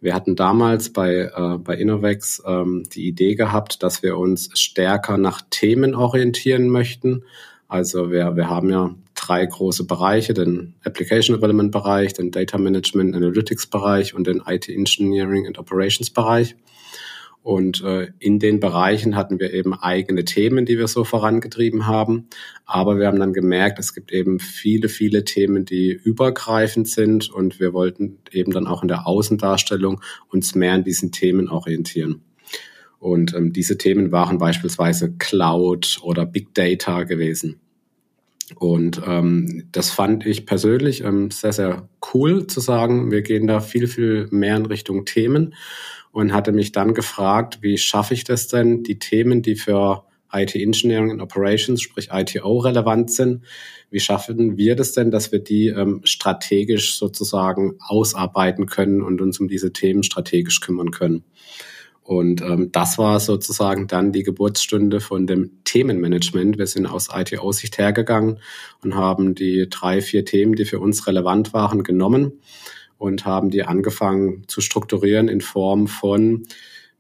Wir 0.02 0.14
hatten 0.14 0.36
damals 0.36 0.94
bei, 0.94 1.32
äh, 1.36 1.58
bei 1.58 1.76
Innovex 1.76 2.42
ähm, 2.46 2.84
die 2.94 3.08
Idee 3.08 3.36
gehabt, 3.36 3.84
dass 3.84 4.04
wir 4.04 4.18
uns 4.18 4.50
stärker 4.58 5.18
nach 5.18 5.42
Themen 5.50 5.96
orientieren 5.96 6.70
möchten 6.70 7.24
also 7.70 8.12
wir, 8.12 8.36
wir 8.36 8.50
haben 8.50 8.70
ja 8.72 8.96
drei 9.20 9.46
große 9.46 9.86
Bereiche, 9.86 10.34
den 10.34 10.76
Application 10.84 11.36
Development 11.36 11.72
Bereich, 11.72 12.14
den 12.14 12.32
Data 12.32 12.58
Management 12.58 13.16
Analytics 13.16 13.68
Bereich 13.68 14.14
und 14.14 14.28
den 14.28 14.42
IT 14.46 14.70
Engineering 14.70 15.48
and 15.48 15.58
Operations 15.58 16.10
Bereich. 16.10 16.56
Und 17.42 17.84
äh, 17.84 18.10
in 18.20 18.40
den 18.40 18.60
Bereichen 18.60 19.16
hatten 19.16 19.40
wir 19.40 19.54
eben 19.54 19.74
eigene 19.74 20.26
Themen, 20.26 20.66
die 20.66 20.78
wir 20.78 20.88
so 20.88 21.04
vorangetrieben 21.04 21.88
haben. 21.88 22.28
Aber 22.66 23.00
wir 23.00 23.08
haben 23.08 23.20
dann 23.20 23.34
gemerkt, 23.34 23.80
es 23.80 23.94
gibt 23.94 24.12
eben 24.12 24.40
viele, 24.40 24.90
viele 24.90 25.24
Themen, 25.24 25.64
die 25.64 25.92
übergreifend 25.92 26.88
sind. 26.90 27.30
Und 27.30 27.60
wir 27.60 27.74
wollten 27.74 28.20
eben 28.32 28.52
dann 28.52 28.68
auch 28.68 28.82
in 28.82 28.90
der 28.90 29.08
Außendarstellung 29.08 30.02
uns 30.28 30.54
mehr 30.54 30.74
an 30.74 30.84
diesen 30.84 31.12
Themen 31.12 31.50
orientieren. 31.50 32.22
Und 33.00 33.34
ähm, 33.34 33.54
diese 33.54 33.78
Themen 33.78 34.12
waren 34.12 34.38
beispielsweise 34.38 35.14
Cloud 35.18 36.00
oder 36.04 36.26
Big 36.26 36.54
Data 36.54 37.04
gewesen. 37.04 37.62
Und 38.56 39.02
ähm, 39.06 39.68
das 39.72 39.92
fand 39.92 40.26
ich 40.26 40.46
persönlich 40.46 41.04
ähm, 41.04 41.32
sehr, 41.32 41.54
sehr 41.54 41.90
cool 42.14 42.48
zu 42.48 42.60
sagen, 42.60 43.12
wir 43.12 43.22
gehen 43.22 43.48
da 43.48 43.60
viel, 43.60 43.88
viel 43.88 44.28
mehr 44.32 44.58
in 44.58 44.66
Richtung 44.66 45.06
Themen 45.06 45.54
und 46.12 46.34
hatte 46.34 46.52
mich 46.52 46.72
dann 46.72 46.94
gefragt, 46.94 47.60
wie 47.62 47.78
schaffe 47.78 48.14
ich 48.14 48.24
das 48.24 48.48
denn, 48.48 48.84
die 48.84 49.00
Themen, 49.00 49.42
die 49.42 49.56
für 49.56 50.04
IT 50.32 50.56
Engineering 50.56 51.12
and 51.12 51.22
Operations, 51.22 51.82
sprich 51.82 52.10
ITO 52.12 52.60
relevant 52.60 53.12
sind, 53.12 53.44
wie 53.90 54.00
schaffen 54.00 54.58
wir 54.58 54.76
das 54.76 54.92
denn, 54.92 55.12
dass 55.12 55.32
wir 55.32 55.40
die 55.40 55.68
ähm, 55.68 56.02
strategisch 56.04 56.98
sozusagen 56.98 57.76
ausarbeiten 57.80 58.68
können 58.68 59.02
und 59.02 59.22
uns 59.22 59.40
um 59.40 59.48
diese 59.48 59.74
Themen 59.74 60.04
strategisch 60.04 60.62
kümmern 60.62 60.92
können? 60.92 61.24
Und 62.10 62.42
ähm, 62.42 62.72
das 62.72 62.98
war 62.98 63.20
sozusagen 63.20 63.86
dann 63.86 64.12
die 64.12 64.24
Geburtsstunde 64.24 65.00
von 65.00 65.28
dem 65.28 65.64
Themenmanagement. 65.64 66.58
Wir 66.58 66.66
sind 66.66 66.88
aus 66.88 67.10
IT-Aussicht 67.14 67.78
hergegangen 67.78 68.40
und 68.82 68.96
haben 68.96 69.36
die 69.36 69.68
drei, 69.70 70.02
vier 70.02 70.26
Themen, 70.26 70.56
die 70.56 70.66
für 70.66 70.80
uns 70.80 71.06
relevant 71.06 71.54
waren, 71.54 71.84
genommen 71.84 72.42
und 72.98 73.26
haben 73.26 73.52
die 73.52 73.62
angefangen 73.62 74.46
zu 74.48 74.60
strukturieren 74.60 75.28
in 75.28 75.40
Form 75.40 75.86
von, 75.86 76.48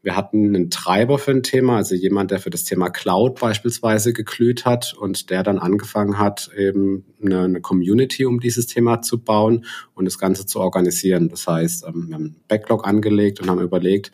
wir 0.03 0.15
hatten 0.15 0.55
einen 0.55 0.69
Treiber 0.69 1.17
für 1.17 1.31
ein 1.31 1.41
Thema, 1.41 1.77
also 1.77 1.95
jemand, 1.95 2.29
der 2.29 2.37
für 2.37 2.51
das 2.51 2.63
Thema 2.63 2.91
Cloud 2.91 3.39
beispielsweise 3.39 4.13
geglüht 4.13 4.65
hat 4.65 4.93
und 4.93 5.31
der 5.31 5.41
dann 5.41 5.57
angefangen 5.57 6.19
hat, 6.19 6.51
eben 6.55 7.03
eine, 7.19 7.45
eine 7.45 7.61
Community 7.61 8.27
um 8.27 8.39
dieses 8.39 8.67
Thema 8.67 9.01
zu 9.01 9.17
bauen 9.17 9.65
und 9.95 10.05
das 10.05 10.19
Ganze 10.19 10.45
zu 10.45 10.59
organisieren. 10.59 11.29
Das 11.29 11.47
heißt, 11.47 11.85
ähm, 11.87 12.09
wir 12.09 12.13
haben 12.13 12.25
einen 12.25 12.35
Backlog 12.47 12.85
angelegt 12.85 13.39
und 13.39 13.49
haben 13.49 13.59
überlegt, 13.59 14.11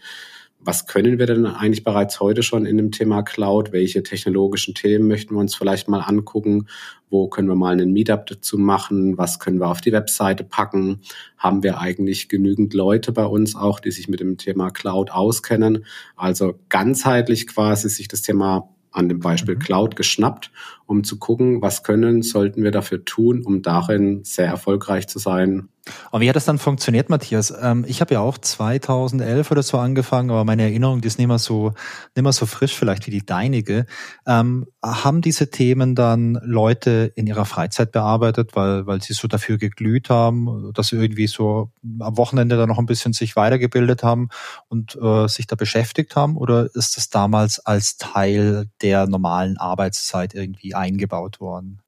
was 0.66 0.88
können 0.88 1.20
wir 1.20 1.28
denn 1.28 1.46
eigentlich 1.46 1.84
bereits 1.84 2.20
heute 2.20 2.42
schon 2.42 2.66
in 2.66 2.78
dem 2.78 2.92
Thema 2.92 3.22
Cloud? 3.22 3.72
Welche 3.72 4.02
technologischen 4.02 4.74
Themen 4.74 5.08
möchten 5.08 5.36
wir 5.36 5.40
uns 5.40 5.54
vielleicht 5.54 5.88
mal 5.88 6.02
angucken? 6.02 6.68
Wo 7.10 7.28
können 7.30 7.48
wir 7.48 7.56
mal 7.56 7.72
einen 7.72 7.94
Meetup 7.94 8.26
dazu 8.26 8.58
machen? 8.58 9.16
Was 9.18 9.40
können 9.40 9.60
wir 9.60 9.70
auf 9.70 9.82
die 9.82 9.92
Webseite 9.92 10.44
packen? 10.44 11.02
Haben 11.38 11.62
wir 11.62 11.80
eigentlich 11.80 12.30
genügend 12.30 12.74
Leute 12.74 13.12
bei 13.12 13.26
uns 13.26 13.56
auch, 13.56 13.80
die 13.80 13.92
sich 13.92 14.08
mit 14.08 14.20
dem 14.20 14.38
Thema 14.38 14.72
Cloud 14.72 15.12
auskennen? 15.12 15.86
Also 16.16 16.60
ganzheitlich 16.70 17.46
quasi 17.46 17.88
sich 17.88 18.08
das 18.08 18.24
Thema 18.24 18.70
an 18.96 19.10
dem 19.10 19.20
Beispiel 19.20 19.56
mhm. 19.56 19.60
Cloud 19.60 19.96
geschnappt, 19.96 20.52
um 20.86 21.04
zu 21.04 21.18
gucken, 21.18 21.62
was 21.62 21.84
können, 21.84 22.22
sollten 22.22 22.64
wir 22.64 22.72
dafür 22.72 23.06
tun, 23.06 23.44
um 23.44 23.62
darin 23.62 24.24
sehr 24.24 24.48
erfolgreich 24.48 25.08
zu 25.08 25.20
sein 25.20 25.70
und 26.12 26.22
wie 26.22 26.30
hat 26.30 26.36
das 26.36 26.46
dann 26.46 26.58
funktioniert, 26.58 27.10
Matthias? 27.10 27.54
Ähm, 27.62 27.86
ich 27.88 28.02
habe 28.02 28.16
ja 28.16 28.20
auch 28.20 28.38
2011 28.38 29.52
oder 29.52 29.62
so 29.62 29.78
angefangen, 29.78 30.32
aber 30.32 30.44
meine 30.44 30.64
Erinnerung, 30.64 31.02
die 31.02 31.08
ist 31.08 31.20
nicht 31.20 31.28
mehr 31.28 31.40
so, 31.40 31.74
nicht 32.16 32.24
mehr 32.24 32.32
so 32.32 32.46
frisch 32.46 32.76
vielleicht 32.76 33.06
wie 33.06 33.12
die 33.12 33.26
deinige. 33.26 33.86
Ähm, 34.26 34.66
haben 34.84 35.22
diese 35.22 35.52
Themen 35.52 35.94
dann 35.94 36.40
Leute 36.44 37.12
in 37.16 37.28
ihrer 37.28 37.46
Freizeit 37.46 37.92
bearbeitet, 37.92 38.56
weil, 38.56 38.88
weil 38.88 39.02
sie 39.02 39.14
so 39.14 39.28
dafür 39.28 39.58
geglüht 39.58 40.10
haben, 40.10 40.72
dass 40.74 40.88
sie 40.88 40.96
irgendwie 40.96 41.28
so 41.28 41.72
am 42.00 42.18
Wochenende 42.18 42.58
dann 42.58 42.70
noch 42.70 42.80
ein 42.80 42.88
bisschen 42.88 43.14
sich 43.14 43.36
weitergebildet 43.36 44.02
haben 44.02 44.30
und 44.68 44.98
äh, 45.00 45.28
sich 45.28 45.46
da 45.46 45.56
beschäftigt 45.56 46.16
haben? 46.16 46.36
Oder 46.36 46.68
ist 46.74 46.98
das 46.98 47.10
damals 47.10 47.60
als 47.60 47.98
Teil 47.98 48.70
der 48.82 49.08
normalen 49.08 49.58
Arbeitszeit 49.58 50.34
irgendwie 50.34 50.74
eingebaut 50.76 51.40
worden? 51.40 51.82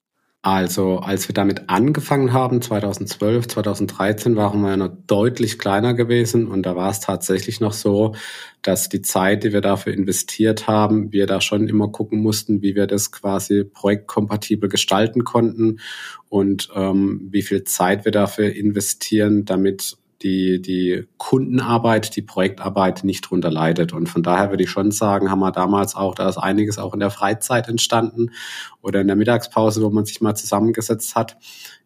Also 0.44 1.00
als 1.00 1.28
wir 1.28 1.34
damit 1.34 1.68
angefangen 1.68 2.32
haben, 2.32 2.62
2012, 2.62 3.50
2013, 3.50 4.38
waren 4.38 4.62
wir 4.62 4.78
noch 4.78 4.92
deutlich 5.06 5.60
kleiner 5.60 5.94
gewesen 5.94 6.48
und 6.48 6.64
da 6.66 6.76
war 6.76 6.90
es 6.90 7.02
tatsächlich 7.02 7.60
noch 7.60 7.74
so, 7.74 8.16
dass 8.62 8.88
die 8.88 9.02
Zeit, 9.02 9.44
die 9.44 9.52
wir 9.52 9.60
dafür 9.60 9.94
investiert 9.94 10.68
haben, 10.68 11.12
wir 11.12 11.26
da 11.26 11.42
schon 11.42 11.68
immer 11.68 11.90
gucken 11.90 12.20
mussten, 12.22 12.62
wie 12.62 12.76
wir 12.76 12.88
das 12.88 13.12
quasi 13.12 13.66
projektkompatibel 13.66 14.70
gestalten 14.70 15.26
konnten 15.26 15.80
und 16.30 16.70
ähm, 16.74 17.28
wie 17.30 17.42
viel 17.42 17.66
Zeit 17.66 18.06
wir 18.06 18.14
dafür 18.14 18.54
investieren, 18.56 19.44
damit 19.44 19.98
die, 20.22 20.62
die 20.62 21.08
Kundenarbeit, 21.18 22.16
die 22.16 22.22
Projektarbeit 22.22 23.04
nicht 23.04 23.22
drunter 23.22 23.52
leidet. 23.52 23.94
Und 23.94 24.08
von 24.08 24.24
daher 24.24 24.50
würde 24.50 24.64
ich 24.64 24.70
schon 24.70 24.92
sagen, 24.92 25.30
haben 25.30 25.40
wir 25.40 25.52
damals 25.52 25.96
auch, 25.96 26.16
da 26.16 26.28
ist 26.28 26.38
einiges 26.38 26.78
auch 26.78 26.94
in 26.94 27.00
der 27.00 27.12
Freizeit 27.12 27.68
entstanden 27.68 28.32
oder 28.82 29.02
in 29.02 29.08
der 29.08 29.16
Mittagspause, 29.16 29.82
wo 29.82 29.90
man 29.90 30.06
sich 30.06 30.22
mal 30.22 30.36
zusammengesetzt 30.36 31.16
hat. 31.16 31.38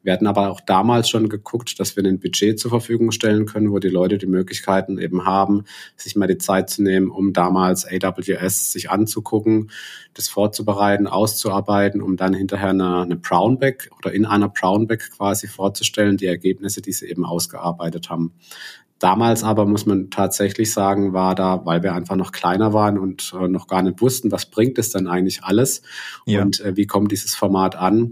Wir 0.03 0.13
hatten 0.13 0.27
aber 0.27 0.49
auch 0.49 0.61
damals 0.61 1.09
schon 1.09 1.29
geguckt, 1.29 1.79
dass 1.79 1.95
wir 1.95 2.03
ein 2.03 2.19
Budget 2.19 2.59
zur 2.59 2.71
Verfügung 2.71 3.11
stellen 3.11 3.45
können, 3.45 3.71
wo 3.71 3.79
die 3.79 3.89
Leute 3.89 4.17
die 4.17 4.25
Möglichkeiten 4.25 4.97
eben 4.97 5.25
haben, 5.25 5.65
sich 5.95 6.15
mal 6.15 6.27
die 6.27 6.37
Zeit 6.37 6.69
zu 6.69 6.81
nehmen, 6.81 7.09
um 7.09 7.33
damals 7.33 7.85
AWS 7.85 8.71
sich 8.71 8.89
anzugucken, 8.89 9.69
das 10.13 10.27
vorzubereiten, 10.27 11.07
auszuarbeiten, 11.07 12.01
um 12.01 12.17
dann 12.17 12.33
hinterher 12.33 12.69
eine, 12.69 13.01
eine 13.01 13.15
Brownback 13.15 13.91
oder 13.97 14.11
in 14.11 14.25
einer 14.25 14.49
Brownback 14.49 15.11
quasi 15.11 15.47
vorzustellen, 15.47 16.17
die 16.17 16.25
Ergebnisse, 16.25 16.81
die 16.81 16.93
sie 16.93 17.07
eben 17.07 17.25
ausgearbeitet 17.25 18.09
haben. 18.09 18.33
Damals 19.01 19.43
aber 19.43 19.65
muss 19.65 19.87
man 19.87 20.11
tatsächlich 20.11 20.71
sagen, 20.71 21.11
war 21.11 21.33
da, 21.33 21.65
weil 21.65 21.81
wir 21.81 21.95
einfach 21.95 22.15
noch 22.15 22.31
kleiner 22.31 22.71
waren 22.71 22.99
und 22.99 23.33
äh, 23.35 23.47
noch 23.47 23.67
gar 23.67 23.81
nicht 23.81 23.99
wussten, 23.99 24.31
was 24.31 24.45
bringt 24.45 24.77
es 24.77 24.91
dann 24.91 25.07
eigentlich 25.07 25.43
alles 25.43 25.81
ja. 26.27 26.43
und 26.43 26.59
äh, 26.59 26.77
wie 26.77 26.85
kommt 26.85 27.11
dieses 27.11 27.33
Format 27.33 27.75
an, 27.75 28.11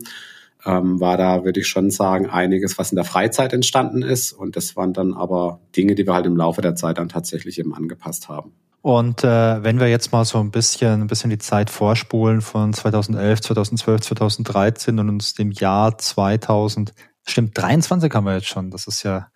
ähm, 0.66 1.00
war 1.00 1.18
da, 1.18 1.46
würde 1.46 1.62
ich 1.62 1.68
schon 1.68 1.90
sagen, 1.90 2.30
einiges, 2.30 2.78
was 2.78 2.92
in 2.92 2.96
der 2.96 3.06
Freizeit 3.06 3.54
entstanden 3.54 4.02
ist. 4.02 4.34
Und 4.34 4.56
das 4.56 4.76
waren 4.76 4.94
dann 4.94 5.14
aber 5.14 5.62
Dinge, 5.76 5.96
die 5.96 6.06
wir 6.06 6.14
halt 6.14 6.26
im 6.26 6.36
Laufe 6.36 6.62
der 6.62 6.76
Zeit 6.76 6.98
dann 6.98 7.10
tatsächlich 7.10 7.60
eben 7.60 7.74
angepasst 7.74 8.30
haben. 8.30 8.54
Und 8.82 9.24
äh, 9.24 9.64
wenn 9.64 9.80
wir 9.80 9.88
jetzt 9.88 10.12
mal 10.12 10.24
so 10.24 10.40
ein 10.40 10.52
bisschen, 10.52 11.02
ein 11.02 11.08
bisschen 11.08 11.30
die 11.30 11.38
Zeit 11.38 11.70
vorspulen 11.70 12.42
von 12.42 12.74
2011, 12.74 13.42
2012, 13.42 14.02
2013 14.02 15.00
und 15.00 15.10
uns 15.10 15.34
dem 15.34 15.52
Jahr 15.52 15.98
2000, 15.98 16.94
stimmt, 17.28 17.58
23 17.58 18.14
haben 18.14 18.26
wir 18.26 18.36
jetzt 18.36 18.48
schon. 18.48 18.72
Das 18.72 18.88
ist 18.88 19.04
ja, 19.04 19.28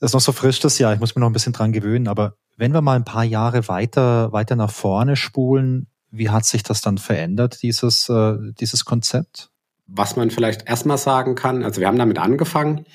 das 0.00 0.10
ist 0.10 0.14
noch 0.14 0.20
so 0.20 0.32
frisch 0.32 0.58
das 0.58 0.78
Jahr. 0.78 0.92
Ich 0.92 1.00
muss 1.00 1.14
mich 1.14 1.20
noch 1.20 1.28
ein 1.28 1.32
bisschen 1.32 1.52
dran 1.52 1.72
gewöhnen. 1.72 2.08
Aber 2.08 2.34
wenn 2.56 2.74
wir 2.74 2.80
mal 2.80 2.96
ein 2.96 3.04
paar 3.04 3.24
Jahre 3.24 3.68
weiter, 3.68 4.32
weiter 4.32 4.56
nach 4.56 4.70
vorne 4.70 5.14
spulen, 5.14 5.86
wie 6.10 6.30
hat 6.30 6.44
sich 6.44 6.64
das 6.64 6.80
dann 6.80 6.98
verändert, 6.98 7.62
dieses, 7.62 8.08
äh, 8.08 8.36
dieses 8.58 8.84
Konzept? 8.84 9.51
Was 9.86 10.16
man 10.16 10.30
vielleicht 10.30 10.68
erstmal 10.68 10.98
sagen 10.98 11.34
kann, 11.34 11.62
also 11.62 11.80
wir 11.80 11.88
haben 11.88 11.98
damit 11.98 12.18
angefangen 12.18 12.86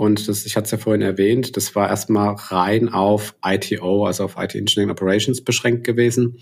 und 0.00 0.28
das, 0.28 0.46
ich 0.46 0.56
hatte 0.56 0.64
es 0.64 0.70
ja 0.70 0.78
vorhin 0.78 1.02
erwähnt, 1.02 1.58
das 1.58 1.74
war 1.74 1.88
erstmal 1.88 2.34
rein 2.34 2.88
auf 2.88 3.34
ITO, 3.44 4.06
also 4.06 4.24
auf 4.24 4.36
IT 4.38 4.54
Engineering 4.54 4.90
Operations 4.90 5.42
beschränkt 5.42 5.84
gewesen. 5.84 6.38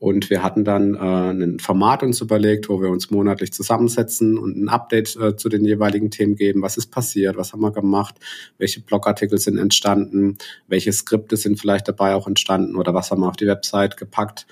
Und 0.00 0.30
wir 0.30 0.42
hatten 0.42 0.64
dann 0.64 0.94
äh, 0.94 1.30
ein 1.30 1.58
Format 1.58 2.02
uns 2.02 2.20
überlegt, 2.20 2.68
wo 2.68 2.82
wir 2.82 2.90
uns 2.90 3.10
monatlich 3.10 3.52
zusammensetzen 3.52 4.36
und 4.36 4.56
ein 4.56 4.68
Update 4.68 5.16
äh, 5.16 5.36
zu 5.36 5.48
den 5.48 5.64
jeweiligen 5.64 6.10
Themen 6.10 6.36
geben. 6.36 6.60
Was 6.60 6.76
ist 6.76 6.88
passiert? 6.88 7.36
Was 7.36 7.52
haben 7.52 7.60
wir 7.60 7.72
gemacht? 7.72 8.16
Welche 8.58 8.80
Blogartikel 8.80 9.38
sind 9.38 9.58
entstanden? 9.58 10.36
Welche 10.66 10.92
Skripte 10.92 11.36
sind 11.36 11.58
vielleicht 11.58 11.88
dabei 11.88 12.14
auch 12.14 12.26
entstanden? 12.26 12.76
Oder 12.76 12.94
was 12.94 13.10
haben 13.10 13.22
wir 13.22 13.28
auf 13.28 13.36
die 13.36 13.46
Website 13.46 13.96
gepackt? 13.96 14.46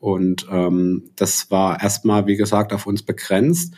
Und 0.00 0.46
ähm, 0.50 1.10
das 1.16 1.50
war 1.50 1.82
erstmal, 1.82 2.26
wie 2.26 2.36
gesagt, 2.36 2.72
auf 2.72 2.86
uns 2.86 3.02
begrenzt 3.02 3.74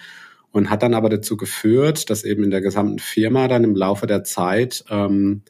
und 0.53 0.71
hat 0.71 0.83
dann 0.83 0.95
aber 0.95 1.09
dazu 1.09 1.37
geführt, 1.37 2.11
dass 2.11 2.25
eben 2.25 2.45
in 2.45 2.51
der 2.51 2.61
gesamten 2.61 2.99
Firma 2.99 3.49
dann 3.49 3.65
im 3.65 3.75
Laufe 3.75 4.07
der 4.07 4.23
Zeit 4.23 4.85
ähm, 4.91 5.43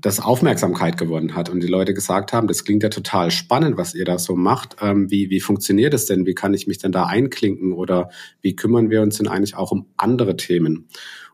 das 0.00 0.20
Aufmerksamkeit 0.20 0.96
gewonnen 0.96 1.34
hat 1.34 1.50
und 1.50 1.60
die 1.62 1.66
Leute 1.66 1.92
gesagt 1.92 2.32
haben, 2.32 2.46
das 2.46 2.64
klingt 2.64 2.82
ja 2.82 2.88
total 2.88 3.30
spannend, 3.30 3.76
was 3.76 3.94
ihr 3.94 4.04
da 4.04 4.18
so 4.18 4.34
macht. 4.34 4.76
Ähm, 4.80 5.10
wie, 5.10 5.30
wie 5.30 5.40
funktioniert 5.40 5.92
es 5.92 6.06
denn? 6.06 6.26
Wie 6.26 6.34
kann 6.34 6.54
ich 6.54 6.66
mich 6.66 6.78
denn 6.78 6.92
da 6.92 7.06
einklinken 7.06 7.72
oder 7.72 8.10
wie 8.40 8.56
kümmern 8.56 8.90
wir 8.90 9.02
uns 9.02 9.18
denn 9.18 9.28
eigentlich 9.28 9.56
auch 9.56 9.72
um 9.72 9.86
andere 9.96 10.36
Themen? 10.36 10.88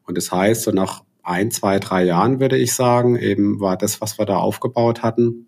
Und 0.05 0.17
das 0.17 0.33
heißt, 0.33 0.63
so 0.63 0.71
nach 0.71 1.05
ein, 1.23 1.51
zwei, 1.51 1.79
drei 1.79 2.05
Jahren 2.05 2.41
würde 2.41 2.57
ich 2.57 2.73
sagen, 2.73 3.17
eben 3.17 3.61
war 3.61 3.77
das, 3.77 4.01
was 4.01 4.19
wir 4.19 4.27
da 4.27 4.37
aufgebaut 4.37 5.03
hatten, 5.03 5.47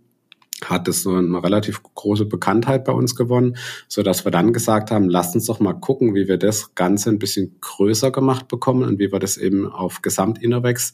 hat 0.65 0.89
es 0.89 1.03
so 1.03 1.15
eine 1.15 1.43
relativ 1.43 1.83
große 1.83 2.27
Bekanntheit 2.27 2.85
bei 2.85 2.93
uns 2.93 3.15
gewonnen, 3.15 3.57
so 3.87 4.03
dass 4.03 4.25
wir 4.25 4.33
dann 4.33 4.53
gesagt 4.53 4.91
haben, 4.91 5.09
lasst 5.09 5.35
uns 5.35 5.47
doch 5.47 5.61
mal 5.61 5.75
gucken, 5.75 6.15
wie 6.15 6.29
wir 6.29 6.39
das 6.39 6.75
Ganze 6.75 7.11
ein 7.11 7.19
bisschen 7.19 7.57
größer 7.61 8.11
gemacht 8.11 8.49
bekommen 8.49 8.83
und 8.83 8.99
wie 8.99 9.13
wir 9.13 9.19
das 9.19 9.37
eben 9.37 9.71
auf 9.71 10.03
Gesamt-Innovex 10.03 10.93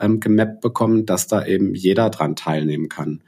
ähm, 0.00 0.20
gemappt 0.20 0.60
bekommen, 0.60 1.06
dass 1.06 1.26
da 1.26 1.44
eben 1.44 1.74
jeder 1.74 2.10
dran 2.10 2.36
teilnehmen 2.36 2.88
kann. 2.88 3.22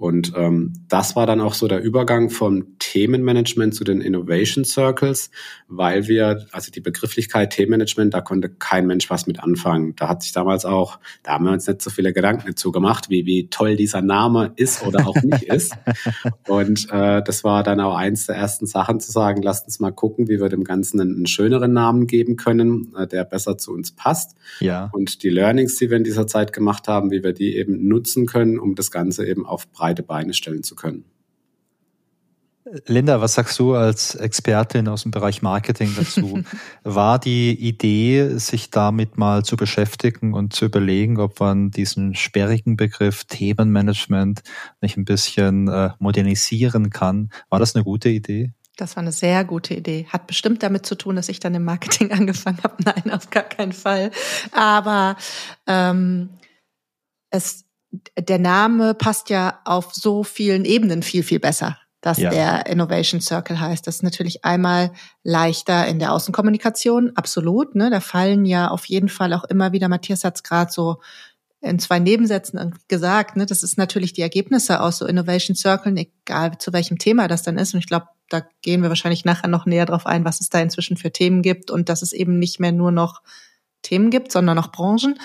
Und 0.00 0.32
ähm, 0.34 0.72
das 0.88 1.14
war 1.14 1.26
dann 1.26 1.42
auch 1.42 1.52
so 1.52 1.68
der 1.68 1.82
Übergang 1.82 2.30
vom 2.30 2.78
Themenmanagement 2.78 3.74
zu 3.74 3.84
den 3.84 4.00
Innovation 4.00 4.64
Circles, 4.64 5.30
weil 5.68 6.08
wir, 6.08 6.46
also 6.52 6.70
die 6.70 6.80
Begrifflichkeit 6.80 7.50
Themenmanagement, 7.50 8.14
da 8.14 8.22
konnte 8.22 8.48
kein 8.48 8.86
Mensch 8.86 9.10
was 9.10 9.26
mit 9.26 9.40
anfangen. 9.40 9.94
Da 9.96 10.08
hat 10.08 10.22
sich 10.22 10.32
damals 10.32 10.64
auch, 10.64 10.98
da 11.22 11.32
haben 11.32 11.44
wir 11.44 11.52
uns 11.52 11.66
nicht 11.66 11.82
so 11.82 11.90
viele 11.90 12.14
Gedanken 12.14 12.46
dazu 12.46 12.72
gemacht, 12.72 13.10
wie, 13.10 13.26
wie 13.26 13.48
toll 13.48 13.76
dieser 13.76 14.00
Name 14.00 14.54
ist 14.56 14.86
oder 14.86 15.06
auch 15.06 15.16
nicht 15.22 15.42
ist. 15.52 15.74
Und 16.48 16.88
äh, 16.90 17.22
das 17.22 17.44
war 17.44 17.62
dann 17.62 17.78
auch 17.80 17.94
eins 17.94 18.24
der 18.24 18.36
ersten 18.36 18.64
Sachen 18.64 19.00
zu 19.00 19.12
sagen, 19.12 19.42
lasst 19.42 19.66
uns 19.66 19.80
mal 19.80 19.92
gucken, 19.92 20.28
wie 20.28 20.40
wir 20.40 20.48
dem 20.48 20.64
Ganzen 20.64 20.98
einen, 20.98 21.14
einen 21.14 21.26
schöneren 21.26 21.74
Namen 21.74 22.06
geben 22.06 22.36
können, 22.36 22.94
äh, 22.96 23.06
der 23.06 23.24
besser 23.24 23.58
zu 23.58 23.74
uns 23.74 23.92
passt. 23.92 24.34
Ja. 24.60 24.88
Und 24.94 25.22
die 25.22 25.28
Learnings, 25.28 25.76
die 25.76 25.90
wir 25.90 25.98
in 25.98 26.04
dieser 26.04 26.26
Zeit 26.26 26.54
gemacht 26.54 26.88
haben, 26.88 27.10
wie 27.10 27.22
wir 27.22 27.34
die 27.34 27.54
eben 27.54 27.86
nutzen 27.86 28.24
können, 28.24 28.58
um 28.58 28.74
das 28.74 28.90
Ganze 28.90 29.26
eben 29.26 29.44
auf 29.44 29.70
breite 29.70 29.89
breite 29.90 30.02
Beine 30.02 30.34
stellen 30.34 30.62
zu 30.62 30.76
können. 30.76 31.04
Linda, 32.86 33.20
was 33.20 33.34
sagst 33.34 33.58
du 33.58 33.74
als 33.74 34.14
Expertin 34.14 34.86
aus 34.86 35.02
dem 35.02 35.10
Bereich 35.10 35.42
Marketing 35.42 35.92
dazu? 35.96 36.44
War 36.84 37.18
die 37.18 37.52
Idee, 37.52 38.36
sich 38.38 38.70
damit 38.70 39.18
mal 39.18 39.44
zu 39.44 39.56
beschäftigen 39.56 40.34
und 40.34 40.52
zu 40.52 40.66
überlegen, 40.66 41.18
ob 41.18 41.40
man 41.40 41.72
diesen 41.72 42.14
sperrigen 42.14 42.76
Begriff 42.76 43.24
Themenmanagement 43.24 44.42
nicht 44.80 44.96
ein 44.96 45.04
bisschen 45.04 45.66
äh, 45.68 45.90
modernisieren 45.98 46.90
kann? 46.90 47.30
War 47.48 47.58
das 47.58 47.74
eine 47.74 47.82
gute 47.82 48.10
Idee? 48.10 48.52
Das 48.76 48.94
war 48.94 49.02
eine 49.02 49.12
sehr 49.12 49.44
gute 49.44 49.74
Idee. 49.74 50.06
Hat 50.08 50.28
bestimmt 50.28 50.62
damit 50.62 50.86
zu 50.86 50.94
tun, 50.94 51.16
dass 51.16 51.28
ich 51.28 51.40
dann 51.40 51.54
im 51.54 51.64
Marketing 51.64 52.12
angefangen 52.12 52.62
habe. 52.62 52.76
Nein, 52.84 53.10
auf 53.10 53.30
gar 53.30 53.42
keinen 53.42 53.72
Fall. 53.72 54.12
Aber 54.52 55.16
ähm, 55.66 56.28
es 57.30 57.64
der 58.18 58.38
Name 58.38 58.94
passt 58.94 59.30
ja 59.30 59.60
auf 59.64 59.94
so 59.94 60.22
vielen 60.22 60.64
Ebenen 60.64 61.02
viel, 61.02 61.22
viel 61.22 61.40
besser, 61.40 61.78
dass 62.00 62.18
ja. 62.18 62.30
der 62.30 62.66
Innovation 62.66 63.20
Circle 63.20 63.60
heißt. 63.60 63.86
Das 63.86 63.96
ist 63.96 64.02
natürlich 64.02 64.44
einmal 64.44 64.92
leichter 65.22 65.86
in 65.86 65.98
der 65.98 66.12
Außenkommunikation, 66.12 67.12
absolut. 67.16 67.74
Ne? 67.74 67.90
Da 67.90 68.00
fallen 68.00 68.44
ja 68.44 68.68
auf 68.68 68.84
jeden 68.86 69.08
Fall 69.08 69.32
auch 69.32 69.44
immer 69.44 69.72
wieder, 69.72 69.88
Matthias 69.88 70.24
hat 70.24 70.36
es 70.36 70.42
gerade 70.42 70.70
so 70.70 71.00
in 71.62 71.78
zwei 71.78 71.98
Nebensätzen 71.98 72.74
gesagt, 72.88 73.36
ne? 73.36 73.44
das 73.44 73.62
ist 73.62 73.76
natürlich 73.76 74.14
die 74.14 74.22
Ergebnisse 74.22 74.80
aus 74.80 74.98
so 74.98 75.06
Innovation 75.06 75.54
Circle, 75.54 75.94
egal 75.96 76.56
zu 76.58 76.72
welchem 76.72 76.98
Thema 76.98 77.28
das 77.28 77.42
dann 77.42 77.58
ist. 77.58 77.74
Und 77.74 77.80
ich 77.80 77.86
glaube, 77.86 78.06
da 78.30 78.42
gehen 78.62 78.82
wir 78.82 78.88
wahrscheinlich 78.88 79.24
nachher 79.24 79.48
noch 79.48 79.66
näher 79.66 79.84
drauf 79.84 80.06
ein, 80.06 80.24
was 80.24 80.40
es 80.40 80.48
da 80.48 80.60
inzwischen 80.60 80.96
für 80.96 81.12
Themen 81.12 81.42
gibt 81.42 81.70
und 81.70 81.88
dass 81.88 82.00
es 82.00 82.12
eben 82.12 82.38
nicht 82.38 82.60
mehr 82.60 82.72
nur 82.72 82.92
noch 82.92 83.20
Themen 83.82 84.10
gibt, 84.10 84.32
sondern 84.32 84.58
auch 84.58 84.72
Branchen. 84.72 85.18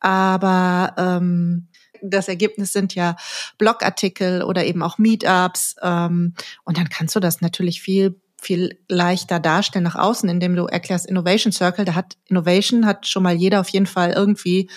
Aber 0.00 0.94
ähm, 0.96 1.67
das 2.02 2.28
Ergebnis 2.28 2.72
sind 2.72 2.94
ja 2.94 3.16
Blogartikel 3.58 4.42
oder 4.42 4.64
eben 4.64 4.82
auch 4.82 4.98
Meetups. 4.98 5.76
Ähm, 5.82 6.34
und 6.64 6.78
dann 6.78 6.88
kannst 6.88 7.16
du 7.16 7.20
das 7.20 7.40
natürlich 7.40 7.82
viel 7.82 8.20
viel 8.40 8.78
leichter 8.88 9.40
darstellen 9.40 9.82
nach 9.82 9.96
außen, 9.96 10.28
indem 10.28 10.54
du 10.54 10.66
erklärst 10.66 11.06
Innovation 11.06 11.52
Circle. 11.52 11.84
Da 11.84 11.94
hat 11.94 12.16
Innovation 12.26 12.86
hat 12.86 13.06
schon 13.06 13.24
mal 13.24 13.34
jeder 13.34 13.60
auf 13.60 13.68
jeden 13.70 13.86
Fall 13.86 14.12
irgendwie 14.12 14.70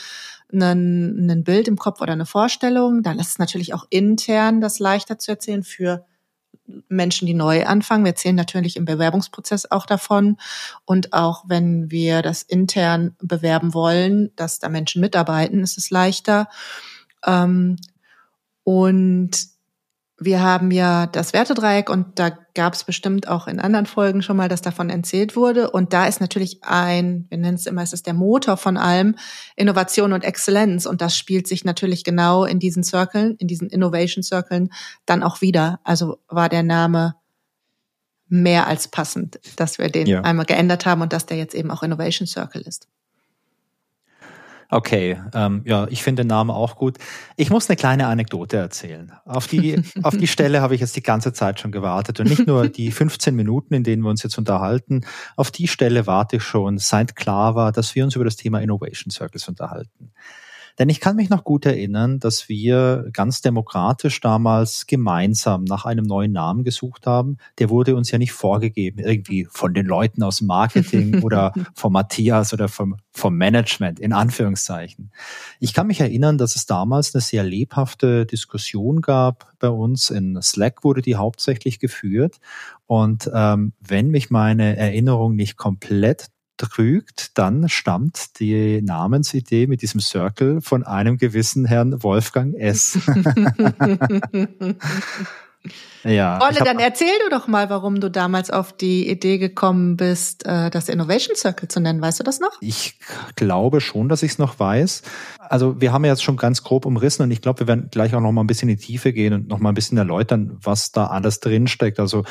einen, 0.52 1.30
ein 1.30 1.44
Bild 1.44 1.68
im 1.68 1.78
Kopf 1.78 2.02
oder 2.02 2.14
eine 2.14 2.26
Vorstellung. 2.26 3.04
Dann 3.04 3.20
ist 3.20 3.30
es 3.30 3.40
natürlich 3.40 3.74
auch 3.74 3.86
intern 3.90 4.62
das 4.62 4.80
leichter 4.80 5.20
zu 5.20 5.32
erzählen 5.32 5.64
für 5.64 6.06
Menschen, 6.88 7.26
die 7.26 7.34
neu 7.34 7.66
anfangen. 7.66 8.04
Wir 8.04 8.12
erzählen 8.12 8.36
natürlich 8.36 8.78
im 8.78 8.86
Bewerbungsprozess 8.86 9.70
auch 9.70 9.86
davon. 9.86 10.38
Und 10.86 11.14
auch 11.14 11.44
wenn 11.48 11.92
wir 11.92 12.22
das 12.22 12.44
intern 12.44 13.16
bewerben 13.20 13.74
wollen, 13.74 14.32
dass 14.36 14.60
da 14.60 14.70
Menschen 14.70 15.02
mitarbeiten, 15.02 15.62
ist 15.62 15.78
es 15.78 15.90
leichter. 15.90 16.48
Ähm, 17.26 17.78
und 18.64 19.52
wir 20.24 20.42
haben 20.44 20.70
ja 20.70 21.08
das 21.08 21.34
Wertedreieck 21.34 21.90
und 21.90 22.20
da 22.20 22.30
gab 22.54 22.74
es 22.74 22.84
bestimmt 22.84 23.28
auch 23.28 23.48
in 23.48 23.60
anderen 23.60 23.88
Folgen 23.88 24.22
schon 24.22 24.38
mal, 24.38 24.50
dass 24.50 24.62
davon 24.62 24.92
erzählt 24.92 25.36
wurde. 25.36 25.72
Und 25.72 25.94
da 25.94 26.06
ist 26.06 26.22
natürlich 26.22 26.64
ein, 26.64 27.26
wir 27.30 27.40
nennen 27.40 27.56
es 27.56 27.66
immer, 27.66 27.82
es 27.82 27.92
ist 27.92 28.06
der 28.06 28.14
Motor 28.14 28.58
von 28.58 28.78
allem, 28.78 29.16
Innovation 29.56 30.14
und 30.14 30.24
Exzellenz. 30.24 30.86
Und 30.86 31.02
das 31.02 31.18
spielt 31.18 31.48
sich 31.48 31.66
natürlich 31.66 32.04
genau 32.04 32.46
in 32.46 32.60
diesen 32.60 32.84
Circlen, 32.84 33.36
in 33.38 33.48
diesen 33.48 33.68
Innovation 33.70 34.22
Circlen 34.22 34.72
dann 35.08 35.24
auch 35.24 35.42
wieder. 35.42 35.80
Also 35.84 36.20
war 36.28 36.50
der 36.50 36.64
Name 36.64 37.16
mehr 38.28 38.68
als 38.68 38.90
passend, 38.90 39.40
dass 39.56 39.80
wir 39.80 39.90
den 39.90 40.06
ja. 40.06 40.22
einmal 40.22 40.46
geändert 40.46 40.86
haben 40.86 41.02
und 41.02 41.14
dass 41.14 41.26
der 41.26 41.38
jetzt 41.38 41.56
eben 41.56 41.72
auch 41.72 41.82
Innovation 41.82 42.28
Circle 42.28 42.62
ist. 42.62 42.88
Okay, 44.74 45.22
ähm, 45.34 45.64
ja, 45.66 45.86
ich 45.90 46.02
finde 46.02 46.24
den 46.24 46.28
Namen 46.28 46.50
auch 46.50 46.78
gut. 46.78 46.98
Ich 47.36 47.50
muss 47.50 47.70
eine 47.70 47.76
kleine 47.76 48.08
Anekdote 48.08 48.56
erzählen. 48.56 49.12
Auf 49.26 49.48
die, 49.48 49.84
auf 50.04 50.16
die 50.16 50.28
Stelle 50.28 50.62
habe 50.62 50.76
ich 50.76 50.80
jetzt 50.80 50.96
die 50.96 51.04
ganze 51.04 51.34
Zeit 51.34 51.60
schon 51.60 51.74
gewartet 51.74 52.22
und 52.22 52.30
nicht 52.30 52.48
nur 52.48 52.70
die 52.70 52.90
15 52.90 53.36
Minuten, 53.36 53.74
in 53.74 53.84
denen 53.84 54.02
wir 54.02 54.10
uns 54.10 54.24
jetzt 54.24 54.38
unterhalten. 54.38 55.02
Auf 55.36 55.52
die 55.52 55.68
Stelle 55.68 56.08
warte 56.08 56.38
ich 56.38 56.44
schon, 56.44 56.78
seit 56.78 57.18
klar 57.18 57.54
war, 57.54 57.74
dass 57.74 57.96
wir 57.96 58.06
uns 58.06 58.16
über 58.16 58.24
das 58.24 58.38
Thema 58.38 58.62
Innovation 58.62 59.12
Circles 59.12 59.50
unterhalten. 59.50 60.14
Denn 60.80 60.90
ich 60.90 61.00
kann 61.00 61.16
mich 61.16 61.30
noch 61.30 61.44
gut 61.44 61.66
erinnern, 61.66 62.20
dass 62.20 62.50
wir 62.50 63.08
ganz 63.14 63.42
demokratisch 63.42 64.20
damals 64.22 64.88
gemeinsam 64.88 65.64
nach 65.64 65.86
einem 65.86 66.06
neuen 66.06 66.32
Namen 66.32 66.64
gesucht 66.64 67.06
haben. 67.06 67.38
Der 67.60 67.70
wurde 67.70 67.96
uns 67.96 68.12
ja 68.12 68.18
nicht 68.18 68.32
vorgegeben, 68.32 69.00
irgendwie 69.00 69.48
von 69.50 69.74
den 69.74 69.86
Leuten 69.86 70.24
aus 70.24 70.42
Marketing 70.42 71.22
oder 71.24 71.54
von 71.74 71.94
Matthias 71.94 72.54
oder 72.54 72.68
vom, 72.68 72.98
vom 73.12 73.36
Management, 73.36 74.00
in 74.00 74.14
Anführungszeichen. 74.14 75.12
Ich 75.60 75.74
kann 75.74 75.88
mich 75.88 76.00
erinnern, 76.00 76.38
dass 76.38 76.56
es 76.56 76.66
damals 76.66 77.14
eine 77.14 77.22
sehr 77.22 77.44
lebhafte 77.44 78.26
Diskussion 78.26 79.02
gab 79.02 79.54
bei 79.60 79.70
uns. 79.70 80.10
In 80.10 80.42
Slack 80.42 80.84
wurde 80.84 81.02
die 81.02 81.16
hauptsächlich 81.16 81.80
geführt. 81.80 82.40
Und 82.88 83.30
ähm, 83.34 83.74
wenn 83.80 84.10
mich 84.10 84.30
meine 84.30 84.76
Erinnerung 84.76 85.36
nicht 85.36 85.58
komplett 85.58 86.28
trügt, 86.68 87.38
dann 87.38 87.70
stammt 87.70 88.40
die 88.40 88.82
Namensidee 88.82 89.68
mit 89.68 89.82
diesem 89.82 90.00
Circle 90.00 90.62
von 90.62 90.84
einem 90.84 91.18
gewissen 91.18 91.66
Herrn 91.66 92.04
Wolfgang 92.04 92.56
S. 92.56 93.00
ja. 96.04 96.40
Wolle, 96.40 96.64
dann 96.64 96.80
erzähl 96.80 97.14
du 97.24 97.30
doch 97.30 97.48
mal, 97.48 97.70
warum 97.70 98.00
du 98.00 98.10
damals 98.10 98.50
auf 98.50 98.74
die 98.74 99.10
Idee 99.10 99.38
gekommen 99.38 99.98
bist, 99.98 100.46
äh, 100.46 100.70
das 100.70 100.90
Innovation 100.90 101.36
Circle 101.36 101.68
zu 101.68 101.80
nennen. 101.80 102.02
Weißt 102.02 102.20
du 102.20 102.24
das 102.24 102.40
noch? 102.40 102.58
Ich 102.62 102.98
glaube 103.36 103.82
schon, 103.82 104.10
dass 104.10 104.24
ich 104.24 104.32
es 104.32 104.38
noch 104.40 104.60
weiß. 104.60 105.04
Also 105.40 105.80
wir 105.82 105.92
haben 105.92 106.06
ja 106.06 106.12
jetzt 106.12 106.24
schon 106.24 106.38
ganz 106.38 106.64
grob 106.64 106.86
umrissen 106.86 107.24
und 107.24 107.32
ich 107.32 107.42
glaube, 107.42 107.60
wir 107.62 107.68
werden 107.68 107.90
gleich 107.92 108.16
auch 108.16 108.22
noch 108.22 108.32
mal 108.32 108.42
ein 108.42 108.48
bisschen 108.48 108.70
in 108.70 108.78
die 108.78 108.86
Tiefe 108.86 109.14
gehen 109.14 109.34
und 109.34 109.48
noch 109.48 109.60
mal 109.60 109.70
ein 109.70 109.76
bisschen 109.76 109.98
erläutern, 109.98 110.58
was 110.62 110.92
da 110.92 111.08
alles 111.08 111.40
drinsteckt. 111.40 112.00
Also 112.00 112.24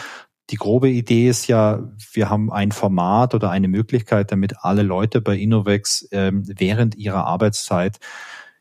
die 0.51 0.57
grobe 0.57 0.89
Idee 0.91 1.29
ist 1.29 1.47
ja, 1.47 1.81
wir 2.13 2.29
haben 2.29 2.53
ein 2.53 2.73
Format 2.73 3.35
oder 3.35 3.51
eine 3.51 3.69
Möglichkeit, 3.69 4.33
damit 4.33 4.55
alle 4.63 4.83
Leute 4.83 5.21
bei 5.21 5.37
Innovex 5.37 6.09
ähm, 6.11 6.43
während 6.47 6.97
ihrer 6.97 7.25
Arbeitszeit 7.25 7.99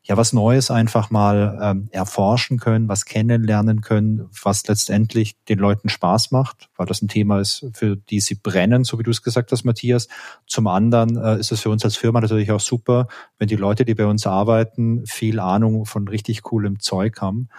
ja 0.04 0.18
was 0.18 0.34
Neues 0.34 0.72
einfach 0.72 1.12
mal 1.12 1.60
ähm, 1.62 1.88
erforschen 1.92 2.58
können, 2.58 2.88
was 2.88 3.06
kennenlernen 3.06 3.82
können, 3.82 4.28
was 4.44 4.66
letztendlich 4.68 5.36
den 5.46 5.60
Leuten 5.60 5.88
Spaß 5.90 6.32
macht, 6.32 6.70
weil 6.78 6.88
das 6.88 7.02
ein 7.02 7.08
Thema 7.08 7.40
ist, 7.40 7.66
für 7.74 7.96
die 7.96 8.20
sie 8.20 8.36
brennen, 8.36 8.84
so 8.84 8.98
wie 8.98 9.04
du 9.04 9.12
es 9.12 9.22
gesagt 9.22 9.52
hast, 9.52 9.66
Matthias. 9.66 10.08
Zum 10.48 10.66
anderen 10.68 11.16
äh, 11.18 11.40
ist 11.40 11.52
es 11.52 11.62
für 11.62 11.70
uns 11.70 11.86
als 11.86 11.96
Firma 11.96 12.22
natürlich 12.22 12.52
auch 12.52 12.60
super, 12.60 13.08
wenn 13.38 13.48
die 13.48 13.56
Leute, 13.56 13.86
die 13.86 13.94
bei 13.94 14.06
uns 14.06 14.26
arbeiten, 14.26 15.06
viel 15.06 15.40
Ahnung 15.40 15.86
von 15.86 16.08
richtig 16.08 16.42
coolem 16.44 16.80
Zeug 16.80 17.22
haben. 17.22 17.50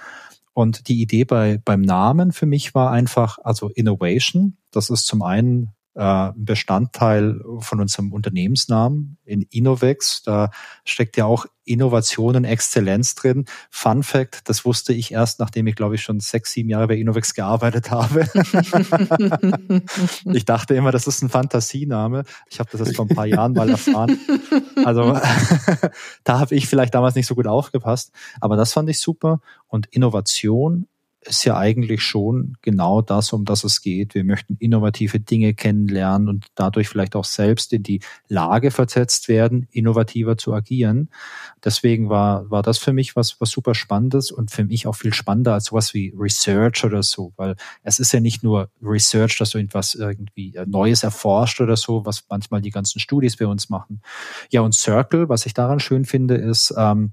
Und 0.53 0.89
die 0.89 1.01
Idee 1.01 1.25
bei, 1.25 1.59
beim 1.65 1.81
Namen 1.81 2.33
für 2.33 2.47
mich 2.47 2.75
war 2.75 2.91
einfach, 2.91 3.39
also 3.43 3.69
Innovation. 3.69 4.57
Das 4.71 4.91
ist 4.91 5.07
zum 5.07 5.23
einen 5.23 5.71
äh, 6.01 6.33
Bestandteil 6.35 7.43
von 7.59 7.79
unserem 7.79 8.15
Unternehmensnamen 8.15 9.19
in 9.27 9.43
Innovex. 9.43 10.23
Da 10.23 10.51
steckt 10.83 11.19
ja 11.19 11.27
auch 11.27 11.45
Innovation 11.65 12.37
und 12.37 12.45
Exzellenz 12.45 13.15
drin. 13.15 13.45
Fun 13.71 14.03
Fact, 14.03 14.49
das 14.49 14.65
wusste 14.65 14.95
ich 14.95 15.13
erst, 15.13 15.41
nachdem 15.41 15.67
ich, 15.67 15.77
glaube 15.77 15.97
ich, 15.97 16.03
schon 16.03 16.19
sechs, 16.19 16.53
sieben 16.53 16.71
Jahre 16.71 16.89
bei 16.89 16.97
Innovex 16.97 17.35
gearbeitet 17.35 17.91
habe. 17.91 18.27
ich 20.25 20.47
dachte 20.47 20.75
immer, 20.75 20.91
das 20.91 21.07
ist 21.07 21.21
ein 21.23 21.29
Fantasiename. 21.29 22.25
Ich 22.49 22.61
habe 22.61 22.71
das 22.73 22.81
jetzt 22.81 22.97
vor 22.97 23.05
ein 23.05 23.15
paar 23.15 23.27
Jahren 23.27 23.53
mal 23.53 23.69
erfahren. 23.69 24.19
Also 24.83 25.13
da 26.25 26.39
habe 26.39 26.55
ich 26.55 26.67
vielleicht 26.67 26.95
damals 26.95 27.15
nicht 27.15 27.27
so 27.27 27.35
gut 27.35 27.47
aufgepasst. 27.47 28.13
Aber 28.41 28.57
das 28.57 28.73
fand 28.73 28.89
ich 28.89 28.99
super. 28.99 29.41
Und 29.69 29.87
Innovation 29.89 30.87
ist 31.23 31.45
ja 31.45 31.57
eigentlich 31.57 32.03
schon 32.03 32.57
genau 32.63 33.03
das, 33.03 33.33
um 33.35 33.45
das 33.45 33.63
es 33.63 33.83
geht. 33.83 34.15
Wir 34.15 34.25
möchten 34.25 34.57
innovative 34.59 35.21
Dinge 35.21 35.53
kennenlernen 35.53 36.29
und 36.29 36.47
dadurch 36.55 36.89
vielleicht 36.89 37.15
auch 37.15 37.27
selbst 37.27 37.75
in 37.75 37.83
die 37.83 38.01
Lage 38.29 38.71
versetzt 38.71 39.29
werden, 39.29 39.69
innovativer 39.71 40.39
zu 40.39 40.55
agieren. 40.55 41.11
Deswegen 41.63 42.09
war, 42.09 42.51
war 42.51 42.63
das 42.63 42.79
für 42.79 42.95
mich 42.95 43.17
was, 43.17 43.39
was 43.39 43.51
super 43.51 43.75
Spannendes 43.75 44.31
und 44.31 44.51
für 44.51 44.65
mich 44.65 44.87
auch 44.87 44.95
viel 44.95 45.13
spannender 45.13 45.53
als 45.53 45.67
sowas 45.67 45.93
wie 45.93 46.15
Research 46.17 46.85
oder 46.85 47.03
so, 47.03 47.35
weil 47.37 47.55
es 47.83 47.99
ist 47.99 48.13
ja 48.13 48.21
nicht 48.21 48.43
nur 48.43 48.71
Research, 48.83 49.37
dass 49.39 49.51
du 49.51 49.59
etwas 49.59 49.95
irgendwie 49.95 50.59
Neues 50.67 51.03
erforscht 51.03 51.61
oder 51.61 51.77
so, 51.77 52.07
was 52.07 52.25
manchmal 52.31 52.63
die 52.63 52.71
ganzen 52.71 52.99
Studis 52.99 53.37
bei 53.37 53.47
uns 53.47 53.69
machen. 53.69 54.01
Ja, 54.51 54.63
und 54.63 54.75
Circle, 54.75 55.29
was 55.29 55.45
ich 55.45 55.53
daran 55.53 55.81
schön 55.81 56.07
finde, 56.07 56.37
ist, 56.37 56.73
ähm, 56.79 57.13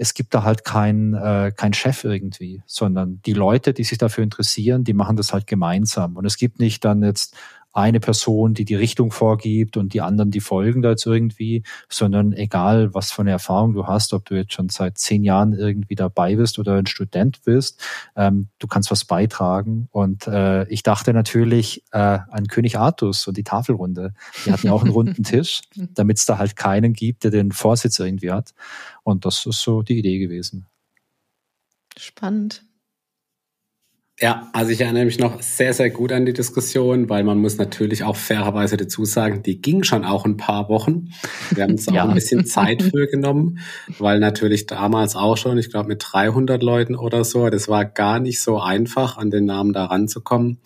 es 0.00 0.14
gibt 0.14 0.32
da 0.32 0.44
halt 0.44 0.64
kein, 0.64 1.12
äh, 1.12 1.52
kein 1.54 1.74
Chef 1.74 2.04
irgendwie, 2.04 2.62
sondern 2.64 3.20
die 3.26 3.34
Leute, 3.34 3.74
die 3.74 3.84
sich 3.84 3.98
dafür 3.98 4.24
interessieren, 4.24 4.82
die 4.82 4.94
machen 4.94 5.18
das 5.18 5.34
halt 5.34 5.46
gemeinsam. 5.46 6.16
Und 6.16 6.24
es 6.24 6.38
gibt 6.38 6.58
nicht 6.58 6.86
dann 6.86 7.02
jetzt 7.02 7.36
eine 7.72 8.00
Person, 8.00 8.54
die 8.54 8.64
die 8.64 8.74
Richtung 8.74 9.12
vorgibt 9.12 9.76
und 9.76 9.94
die 9.94 10.00
anderen, 10.00 10.30
die 10.30 10.40
folgen 10.40 10.82
da 10.82 10.90
jetzt 10.90 11.06
irgendwie, 11.06 11.62
sondern 11.88 12.32
egal, 12.32 12.94
was 12.94 13.12
für 13.12 13.22
eine 13.22 13.30
Erfahrung 13.30 13.74
du 13.74 13.86
hast, 13.86 14.12
ob 14.12 14.24
du 14.24 14.34
jetzt 14.34 14.52
schon 14.52 14.68
seit 14.68 14.98
zehn 14.98 15.22
Jahren 15.22 15.52
irgendwie 15.52 15.94
dabei 15.94 16.36
bist 16.36 16.58
oder 16.58 16.74
ein 16.76 16.86
Student 16.86 17.42
bist, 17.44 17.82
ähm, 18.16 18.48
du 18.58 18.66
kannst 18.66 18.90
was 18.90 19.04
beitragen. 19.04 19.88
Und 19.92 20.26
äh, 20.26 20.68
ich 20.68 20.82
dachte 20.82 21.12
natürlich 21.12 21.84
äh, 21.92 21.98
an 21.98 22.48
König 22.48 22.78
Artus 22.78 23.26
und 23.26 23.36
die 23.36 23.44
Tafelrunde. 23.44 24.14
Die 24.44 24.52
hatten 24.52 24.66
ja 24.66 24.72
auch 24.72 24.82
einen 24.82 24.92
runden 24.92 25.22
Tisch, 25.24 25.62
damit 25.76 26.18
es 26.18 26.26
da 26.26 26.38
halt 26.38 26.56
keinen 26.56 26.92
gibt, 26.92 27.24
der 27.24 27.30
den 27.30 27.52
Vorsitz 27.52 27.98
irgendwie 27.98 28.32
hat. 28.32 28.52
Und 29.04 29.24
das 29.24 29.46
ist 29.46 29.60
so 29.60 29.82
die 29.82 29.98
Idee 29.98 30.18
gewesen. 30.18 30.66
Spannend. 31.96 32.64
Ja, 34.22 34.50
also 34.52 34.70
ich 34.70 34.82
erinnere 34.82 35.06
mich 35.06 35.18
noch 35.18 35.40
sehr, 35.40 35.72
sehr 35.72 35.88
gut 35.88 36.12
an 36.12 36.26
die 36.26 36.34
Diskussion, 36.34 37.08
weil 37.08 37.24
man 37.24 37.38
muss 37.38 37.56
natürlich 37.56 38.04
auch 38.04 38.16
fairerweise 38.16 38.76
dazu 38.76 39.06
sagen, 39.06 39.42
die 39.42 39.62
ging 39.62 39.82
schon 39.82 40.04
auch 40.04 40.26
ein 40.26 40.36
paar 40.36 40.68
Wochen. 40.68 41.08
Wir 41.52 41.62
haben 41.62 41.72
uns 41.72 41.88
auch 41.88 41.94
ein 41.94 42.12
bisschen 42.12 42.44
Zeit 42.44 42.82
für 42.82 43.06
genommen, 43.06 43.60
weil 43.98 44.20
natürlich 44.20 44.66
damals 44.66 45.16
auch 45.16 45.38
schon, 45.38 45.56
ich 45.56 45.70
glaube 45.70 45.88
mit 45.88 46.04
300 46.06 46.62
Leuten 46.62 46.96
oder 46.96 47.24
so, 47.24 47.48
das 47.48 47.68
war 47.68 47.86
gar 47.86 48.20
nicht 48.20 48.42
so 48.42 48.60
einfach, 48.60 49.16
an 49.16 49.30
den 49.30 49.46
Namen 49.46 49.72
da 49.72 49.86
ranzukommen. 49.86 50.58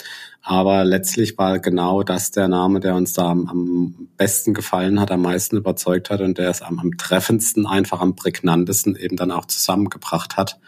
Aber 0.43 0.85
letztlich 0.85 1.39
war 1.39 1.61
genau 1.61 2.03
das 2.03 2.33
der 2.33 2.49
Name, 2.49 2.81
der 2.81 2.97
uns 2.97 3.13
da 3.13 3.31
am, 3.31 3.49
am 3.49 4.09
besten 4.17 4.53
gefallen 4.53 4.99
hat, 4.99 5.13
am 5.13 5.23
meisten 5.23 5.57
überzeugt 5.57 6.11
hat 6.11 6.21
und 6.21 6.39
der 6.39 6.51
es 6.51 6.61
am, 6.61 6.81
am 6.81 6.97
treffendsten, 6.99 7.67
einfach 7.67 8.01
am 8.01 8.17
prägnantesten 8.17 8.97
eben 8.97 9.17
dann 9.17 9.31
auch 9.31 9.45
zusammengebracht 9.45 10.37
hat. 10.37 10.59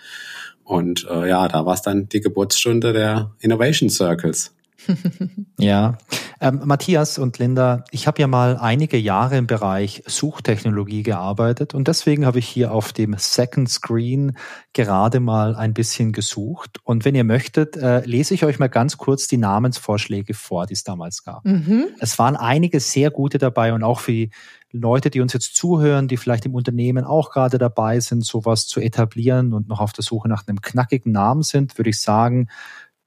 Und 0.66 1.06
äh, 1.08 1.28
ja, 1.28 1.46
da 1.46 1.64
war 1.64 1.74
es 1.74 1.82
dann 1.82 2.08
die 2.08 2.20
Geburtsstunde 2.20 2.92
der 2.92 3.30
Innovation 3.38 3.88
Circles. 3.88 4.52
ja, 5.58 5.96
ähm, 6.40 6.60
Matthias 6.64 7.18
und 7.18 7.38
Linda, 7.38 7.84
ich 7.90 8.06
habe 8.06 8.20
ja 8.20 8.26
mal 8.26 8.56
einige 8.56 8.98
Jahre 8.98 9.36
im 9.36 9.46
Bereich 9.46 10.02
Suchtechnologie 10.06 11.02
gearbeitet 11.02 11.74
und 11.74 11.88
deswegen 11.88 12.26
habe 12.26 12.40
ich 12.40 12.48
hier 12.48 12.72
auf 12.72 12.92
dem 12.92 13.14
Second 13.16 13.70
Screen 13.70 14.36
gerade 14.74 15.20
mal 15.20 15.54
ein 15.56 15.72
bisschen 15.72 16.12
gesucht. 16.12 16.78
Und 16.84 17.04
wenn 17.04 17.14
ihr 17.14 17.24
möchtet, 17.24 17.76
äh, 17.76 18.04
lese 18.04 18.34
ich 18.34 18.44
euch 18.44 18.58
mal 18.58 18.68
ganz 18.68 18.96
kurz 18.96 19.28
die 19.28 19.38
Namensvorschläge 19.38 20.34
vor, 20.34 20.66
die 20.66 20.74
es 20.74 20.84
damals 20.84 21.24
gab. 21.24 21.44
Mhm. 21.44 21.86
Es 22.00 22.18
waren 22.18 22.36
einige 22.36 22.80
sehr 22.80 23.10
gute 23.10 23.38
dabei 23.38 23.72
und 23.72 23.82
auch 23.82 24.00
für 24.00 24.28
Leute, 24.72 25.10
die 25.10 25.20
uns 25.20 25.32
jetzt 25.32 25.56
zuhören, 25.56 26.08
die 26.08 26.16
vielleicht 26.16 26.44
im 26.46 26.54
Unternehmen 26.54 27.04
auch 27.04 27.30
gerade 27.30 27.58
dabei 27.58 28.00
sind, 28.00 28.24
sowas 28.24 28.66
zu 28.66 28.80
etablieren 28.80 29.52
und 29.52 29.68
noch 29.68 29.80
auf 29.80 29.92
der 29.92 30.04
Suche 30.04 30.28
nach 30.28 30.46
einem 30.46 30.60
knackigen 30.60 31.12
Namen 31.12 31.42
sind, 31.42 31.78
würde 31.78 31.90
ich 31.90 32.00
sagen, 32.00 32.48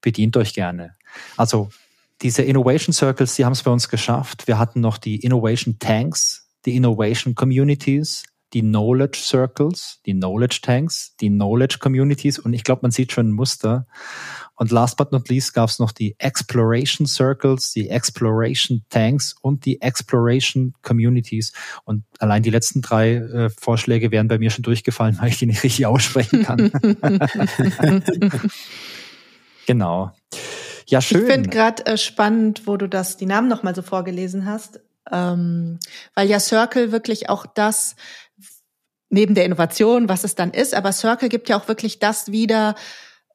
bedient 0.01 0.37
euch 0.37 0.53
gerne. 0.53 0.95
Also 1.37 1.69
diese 2.21 2.43
Innovation 2.43 2.93
Circles, 2.93 3.35
die 3.35 3.45
haben 3.45 3.53
es 3.53 3.63
bei 3.63 3.71
uns 3.71 3.89
geschafft. 3.89 4.47
Wir 4.47 4.57
hatten 4.57 4.81
noch 4.81 4.97
die 4.97 5.17
Innovation 5.17 5.77
Tanks, 5.79 6.49
die 6.65 6.75
Innovation 6.75 7.35
Communities, 7.35 8.23
die 8.53 8.61
Knowledge 8.61 9.19
Circles, 9.19 10.01
die 10.05 10.13
Knowledge 10.13 10.59
Tanks, 10.61 11.15
die 11.19 11.29
Knowledge 11.29 11.77
Communities 11.79 12.39
und 12.39 12.53
ich 12.53 12.63
glaube, 12.63 12.81
man 12.83 12.91
sieht 12.91 13.11
schon 13.11 13.29
ein 13.29 13.31
Muster. 13.31 13.87
Und 14.55 14.71
last 14.71 14.97
but 14.97 15.13
not 15.13 15.29
least 15.29 15.53
gab 15.53 15.69
es 15.69 15.79
noch 15.79 15.93
die 15.93 16.15
Exploration 16.19 17.07
Circles, 17.07 17.71
die 17.71 17.89
Exploration 17.89 18.83
Tanks 18.89 19.33
und 19.41 19.65
die 19.65 19.81
Exploration 19.81 20.73
Communities. 20.81 21.53
Und 21.85 22.03
allein 22.19 22.43
die 22.43 22.49
letzten 22.49 22.81
drei 22.81 23.13
äh, 23.15 23.49
Vorschläge 23.49 24.11
wären 24.11 24.27
bei 24.27 24.37
mir 24.37 24.49
schon 24.49 24.63
durchgefallen, 24.63 25.17
weil 25.21 25.29
ich 25.29 25.39
die 25.39 25.45
nicht 25.45 25.63
richtig 25.63 25.85
aussprechen 25.85 26.43
kann. 26.43 26.71
genau. 29.65 30.11
Ja, 30.87 31.01
schön. 31.01 31.21
Ich 31.21 31.31
finde 31.31 31.49
gerade 31.49 31.85
äh, 31.85 31.97
spannend, 31.97 32.63
wo 32.65 32.75
du 32.75 32.89
das, 32.89 33.15
die 33.15 33.27
Namen 33.27 33.47
nochmal 33.47 33.75
so 33.75 33.81
vorgelesen 33.81 34.45
hast, 34.45 34.81
ähm, 35.11 35.79
weil 36.15 36.27
ja 36.27 36.39
Circle 36.39 36.91
wirklich 36.91 37.29
auch 37.29 37.45
das 37.45 37.95
neben 39.09 39.35
der 39.35 39.45
Innovation, 39.45 40.09
was 40.09 40.23
es 40.23 40.35
dann 40.35 40.51
ist, 40.51 40.73
aber 40.73 40.91
Circle 40.91 41.29
gibt 41.29 41.49
ja 41.49 41.59
auch 41.59 41.67
wirklich 41.67 41.99
das 41.99 42.31
wieder, 42.31 42.75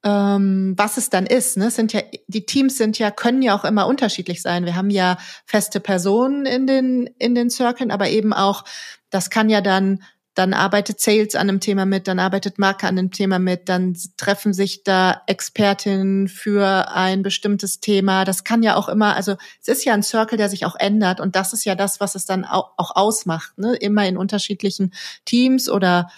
ähm, 0.04 0.74
was 0.76 0.96
es 0.96 1.10
dann 1.10 1.26
ist. 1.26 1.56
Ne? 1.56 1.70
Sind 1.70 1.92
ja 1.92 2.02
die 2.28 2.46
Teams 2.46 2.76
sind 2.76 2.98
ja 2.98 3.10
können 3.10 3.42
ja 3.42 3.56
auch 3.56 3.64
immer 3.64 3.87
unterschiedlich 3.87 4.42
sein. 4.42 4.64
Wir 4.66 4.76
haben 4.76 4.90
ja 4.90 5.18
feste 5.46 5.80
Personen 5.80 6.46
in 6.46 6.66
den 6.66 7.06
in 7.18 7.34
den 7.34 7.50
Circlen, 7.50 7.90
aber 7.90 8.10
eben 8.10 8.32
auch 8.32 8.64
das 9.10 9.30
kann 9.30 9.48
ja 9.48 9.60
dann 9.60 10.02
dann 10.35 10.53
arbeitet 10.53 11.01
Sales 11.01 11.37
an 11.37 11.49
einem 11.49 11.61
Thema 11.61 11.87
mit, 11.87 12.09
dann 12.09 12.18
arbeitet 12.18 12.59
Marke 12.59 12.88
an 12.88 12.99
einem 12.99 13.12
Thema 13.12 13.38
mit, 13.38 13.68
dann 13.68 13.97
treffen 14.16 14.53
sich 14.53 14.83
da 14.83 15.23
Expertinnen 15.27 16.27
für 16.29 16.90
ein 16.90 17.23
bestimmtes 17.23 17.81
Thema. 17.81 18.25
Das 18.25 18.42
kann 18.42 18.62
ja 18.64 18.75
auch 18.75 18.88
immer, 18.88 19.14
also 19.14 19.37
es 19.61 19.68
ist 19.68 19.85
ja 19.85 19.94
ein 19.94 20.03
Circle, 20.03 20.37
der 20.37 20.49
sich 20.49 20.66
auch 20.66 20.75
ändert 20.77 21.20
und 21.20 21.37
das 21.37 21.53
ist 21.53 21.64
ja 21.64 21.77
das, 21.77 22.01
was 22.01 22.16
es 22.16 22.27
dann 22.27 22.44
auch, 22.44 22.73
ausmacht, 22.77 23.57
ne? 23.59 23.77
immer 23.77 24.07
in 24.07 24.16
unterschiedlichen 24.16 24.92
Teams 25.25 25.68
oder 25.68 26.11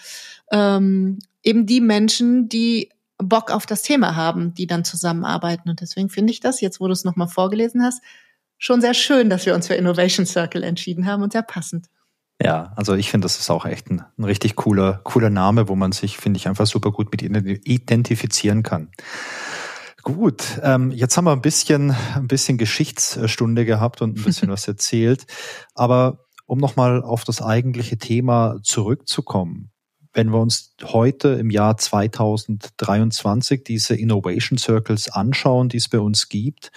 ähm, 0.51 1.19
eben 1.43 1.65
die 1.67 1.81
Menschen, 1.81 2.49
die 2.49 2.89
Bock 3.19 3.51
auf 3.51 3.65
das 3.65 3.83
Thema 3.83 4.15
haben, 4.15 4.53
die 4.53 4.67
dann 4.67 4.83
zusammenarbeiten. 4.83 5.69
Und 5.69 5.81
deswegen 5.81 6.09
finde 6.09 6.31
ich 6.31 6.39
das, 6.39 6.61
jetzt 6.61 6.79
wo 6.79 6.87
du 6.87 6.93
es 6.93 7.03
nochmal 7.03 7.27
vorgelesen 7.27 7.83
hast, 7.83 8.01
schon 8.57 8.81
sehr 8.81 8.93
schön, 8.93 9.29
dass 9.29 9.45
wir 9.45 9.55
uns 9.55 9.67
für 9.67 9.75
Innovation 9.75 10.25
Circle 10.25 10.63
entschieden 10.63 11.05
haben 11.05 11.23
und 11.23 11.33
sehr 11.33 11.43
passend. 11.43 11.87
Ja, 12.41 12.71
also 12.75 12.93
ich 12.93 13.09
finde, 13.09 13.25
das 13.25 13.39
ist 13.39 13.49
auch 13.49 13.65
echt 13.65 13.89
ein, 13.89 14.03
ein 14.17 14.23
richtig 14.23 14.55
cooler, 14.55 15.01
cooler 15.03 15.31
Name, 15.31 15.67
wo 15.69 15.75
man 15.75 15.91
sich, 15.91 16.17
finde 16.17 16.37
ich, 16.37 16.47
einfach 16.47 16.67
super 16.67 16.91
gut 16.91 17.11
mit 17.11 17.23
identifizieren 17.23 18.61
kann. 18.61 18.91
Gut, 20.03 20.59
ähm, 20.61 20.91
jetzt 20.91 21.17
haben 21.17 21.25
wir 21.25 21.31
ein 21.31 21.41
bisschen, 21.41 21.95
ein 22.15 22.27
bisschen 22.27 22.57
Geschichtsstunde 22.57 23.65
gehabt 23.65 24.01
und 24.01 24.17
ein 24.17 24.23
bisschen 24.23 24.49
was 24.51 24.67
erzählt. 24.67 25.25
Aber 25.73 26.27
um 26.45 26.59
nochmal 26.59 27.03
auf 27.03 27.23
das 27.23 27.41
eigentliche 27.41 27.97
Thema 27.97 28.59
zurückzukommen, 28.63 29.71
wenn 30.13 30.29
wir 30.29 30.39
uns 30.39 30.75
heute 30.83 31.29
im 31.29 31.49
Jahr 31.49 31.77
2023 31.77 33.63
diese 33.63 33.95
Innovation 33.95 34.57
Circles 34.57 35.09
anschauen, 35.09 35.69
die 35.69 35.77
es 35.77 35.89
bei 35.89 35.99
uns 35.99 36.29
gibt, 36.29 36.71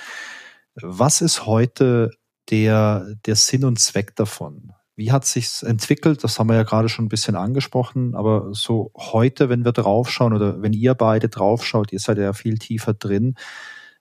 was 0.74 1.20
ist 1.20 1.46
heute 1.46 2.10
der, 2.50 3.14
der 3.26 3.36
Sinn 3.36 3.64
und 3.64 3.78
Zweck 3.78 4.16
davon? 4.16 4.72
Wie 5.00 5.12
hat 5.12 5.24
sich's 5.24 5.62
entwickelt? 5.62 6.22
Das 6.24 6.38
haben 6.38 6.50
wir 6.50 6.56
ja 6.56 6.62
gerade 6.62 6.90
schon 6.90 7.06
ein 7.06 7.08
bisschen 7.08 7.34
angesprochen, 7.34 8.14
aber 8.14 8.50
so 8.52 8.92
heute, 8.94 9.48
wenn 9.48 9.64
wir 9.64 9.72
draufschauen 9.72 10.34
oder 10.34 10.60
wenn 10.60 10.74
ihr 10.74 10.92
beide 10.92 11.30
draufschaut, 11.30 11.90
ihr 11.90 11.98
seid 11.98 12.18
ja 12.18 12.34
viel 12.34 12.58
tiefer 12.58 12.92
drin. 12.92 13.34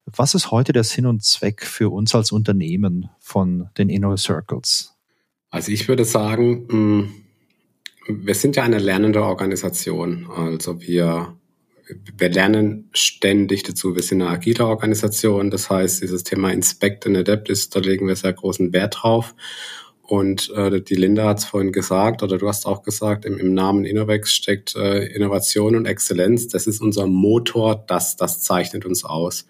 Was 0.05 0.35
ist 0.35 0.51
heute 0.51 0.73
der 0.73 0.83
Sinn 0.83 1.05
und 1.05 1.23
Zweck 1.23 1.63
für 1.63 1.89
uns 1.89 2.13
als 2.13 2.33
Unternehmen 2.33 3.09
von 3.17 3.69
den 3.77 3.87
Inno 3.87 4.17
Circles? 4.17 4.93
Also 5.49 5.71
ich 5.71 5.87
würde 5.87 6.03
sagen, 6.03 6.67
mm, 6.67 7.09
wir 8.25 8.35
sind 8.35 8.57
ja 8.57 8.63
eine 8.63 8.79
lernende 8.79 9.23
Organisation. 9.23 10.29
Also 10.29 10.81
wir, 10.81 11.33
wir 12.17 12.29
lernen 12.29 12.89
ständig 12.91 13.63
dazu. 13.63 13.95
Wir 13.95 14.03
sind 14.03 14.21
eine 14.21 14.31
agile 14.31 14.65
Organisation. 14.65 15.49
Das 15.49 15.69
heißt, 15.69 16.03
dieses 16.03 16.25
Thema 16.25 16.51
Inspect 16.51 17.07
and 17.07 17.15
Adapt 17.15 17.47
ist, 17.47 17.73
da 17.73 17.79
legen 17.79 18.05
wir 18.05 18.17
sehr 18.17 18.33
großen 18.33 18.73
Wert 18.73 18.97
drauf. 19.01 19.33
Und 20.09 20.49
äh, 20.55 20.81
die 20.81 20.95
Linda 20.95 21.27
hat 21.27 21.37
es 21.37 21.45
vorhin 21.45 21.71
gesagt, 21.71 22.23
oder 22.23 22.39
du 22.39 22.47
hast 22.47 22.65
auch 22.65 22.81
gesagt, 22.81 23.25
im, 23.25 23.37
im 23.37 23.53
Namen 23.53 23.85
Innovex 23.85 24.33
steckt 24.33 24.75
äh, 24.75 25.05
Innovation 25.05 25.75
und 25.75 25.85
Exzellenz. 25.85 26.47
Das 26.47 26.65
ist 26.65 26.81
unser 26.81 27.05
Motor, 27.05 27.83
das, 27.85 28.15
das 28.15 28.41
zeichnet 28.41 28.85
uns 28.85 29.05
aus. 29.05 29.45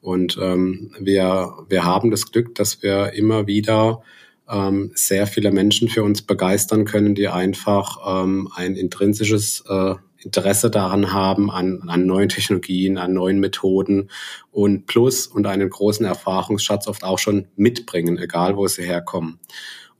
Und 0.00 0.36
ähm, 0.42 0.92
wir, 0.98 1.52
wir 1.68 1.84
haben 1.84 2.10
das 2.10 2.32
Glück, 2.32 2.56
dass 2.56 2.82
wir 2.82 3.12
immer 3.12 3.46
wieder 3.46 4.02
ähm, 4.48 4.90
sehr 4.96 5.28
viele 5.28 5.52
Menschen 5.52 5.88
für 5.88 6.02
uns 6.02 6.22
begeistern 6.22 6.86
können, 6.86 7.14
die 7.14 7.28
einfach 7.28 8.24
ähm, 8.24 8.48
ein 8.52 8.74
intrinsisches 8.74 9.62
äh, 9.68 9.94
Interesse 10.18 10.72
daran 10.72 11.12
haben, 11.12 11.52
an, 11.52 11.84
an 11.86 12.04
neuen 12.04 12.28
Technologien, 12.28 12.98
an 12.98 13.12
neuen 13.12 13.38
Methoden 13.38 14.10
und 14.50 14.86
plus 14.86 15.28
und 15.28 15.46
einen 15.46 15.70
großen 15.70 16.04
Erfahrungsschatz 16.04 16.88
oft 16.88 17.04
auch 17.04 17.20
schon 17.20 17.46
mitbringen, 17.54 18.18
egal 18.18 18.56
wo 18.56 18.66
sie 18.66 18.82
herkommen. 18.82 19.38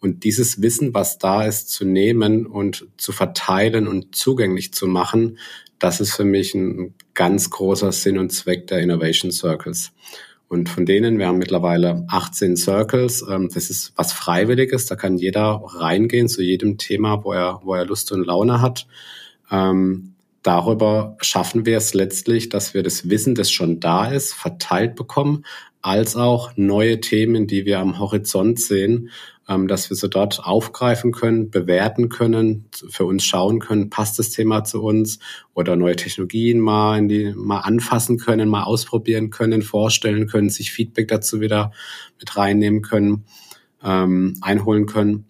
Und 0.00 0.24
dieses 0.24 0.62
Wissen, 0.62 0.94
was 0.94 1.18
da 1.18 1.44
ist, 1.44 1.70
zu 1.70 1.84
nehmen 1.84 2.46
und 2.46 2.88
zu 2.96 3.12
verteilen 3.12 3.86
und 3.86 4.14
zugänglich 4.16 4.72
zu 4.72 4.86
machen, 4.86 5.38
das 5.78 6.00
ist 6.00 6.14
für 6.14 6.24
mich 6.24 6.54
ein 6.54 6.94
ganz 7.14 7.50
großer 7.50 7.92
Sinn 7.92 8.18
und 8.18 8.30
Zweck 8.30 8.66
der 8.66 8.80
Innovation 8.80 9.30
Circles. 9.30 9.92
Und 10.48 10.68
von 10.68 10.84
denen, 10.84 11.18
wir 11.18 11.28
haben 11.28 11.38
mittlerweile 11.38 12.04
18 12.08 12.56
Circles. 12.56 13.24
Ähm, 13.30 13.48
das 13.54 13.70
ist 13.70 13.92
was 13.94 14.12
Freiwilliges. 14.12 14.86
Da 14.86 14.96
kann 14.96 15.16
jeder 15.16 15.62
reingehen 15.64 16.28
zu 16.28 16.42
jedem 16.42 16.76
Thema, 16.76 17.22
wo 17.22 17.32
er, 17.32 17.60
wo 17.62 17.74
er 17.74 17.86
Lust 17.86 18.10
und 18.10 18.26
Laune 18.26 18.60
hat. 18.60 18.88
Ähm, 19.50 20.14
darüber 20.42 21.16
schaffen 21.20 21.66
wir 21.66 21.76
es 21.76 21.94
letztlich, 21.94 22.48
dass 22.48 22.74
wir 22.74 22.82
das 22.82 23.08
Wissen, 23.08 23.36
das 23.36 23.50
schon 23.50 23.78
da 23.78 24.10
ist, 24.10 24.34
verteilt 24.34 24.96
bekommen, 24.96 25.44
als 25.82 26.16
auch 26.16 26.50
neue 26.56 27.00
Themen, 27.00 27.46
die 27.46 27.64
wir 27.64 27.78
am 27.78 28.00
Horizont 28.00 28.60
sehen, 28.60 29.10
dass 29.58 29.90
wir 29.90 29.96
sie 29.96 30.08
dort 30.08 30.44
aufgreifen 30.44 31.12
können, 31.12 31.50
bewerten 31.50 32.08
können, 32.08 32.66
für 32.88 33.04
uns 33.04 33.24
schauen 33.24 33.58
können, 33.58 33.90
passt 33.90 34.18
das 34.18 34.30
Thema 34.30 34.62
zu 34.62 34.82
uns 34.82 35.18
oder 35.54 35.76
neue 35.76 35.96
Technologien 35.96 36.60
mal 36.60 36.98
in 36.98 37.08
die, 37.08 37.32
mal 37.34 37.60
anfassen 37.60 38.18
können, 38.18 38.48
mal 38.48 38.62
ausprobieren 38.62 39.30
können, 39.30 39.62
vorstellen 39.62 40.28
können, 40.28 40.50
sich 40.50 40.70
Feedback 40.70 41.08
dazu 41.08 41.40
wieder 41.40 41.72
mit 42.18 42.36
reinnehmen 42.36 42.82
können, 42.82 43.24
ähm, 43.82 44.36
einholen 44.40 44.86
können. 44.86 45.26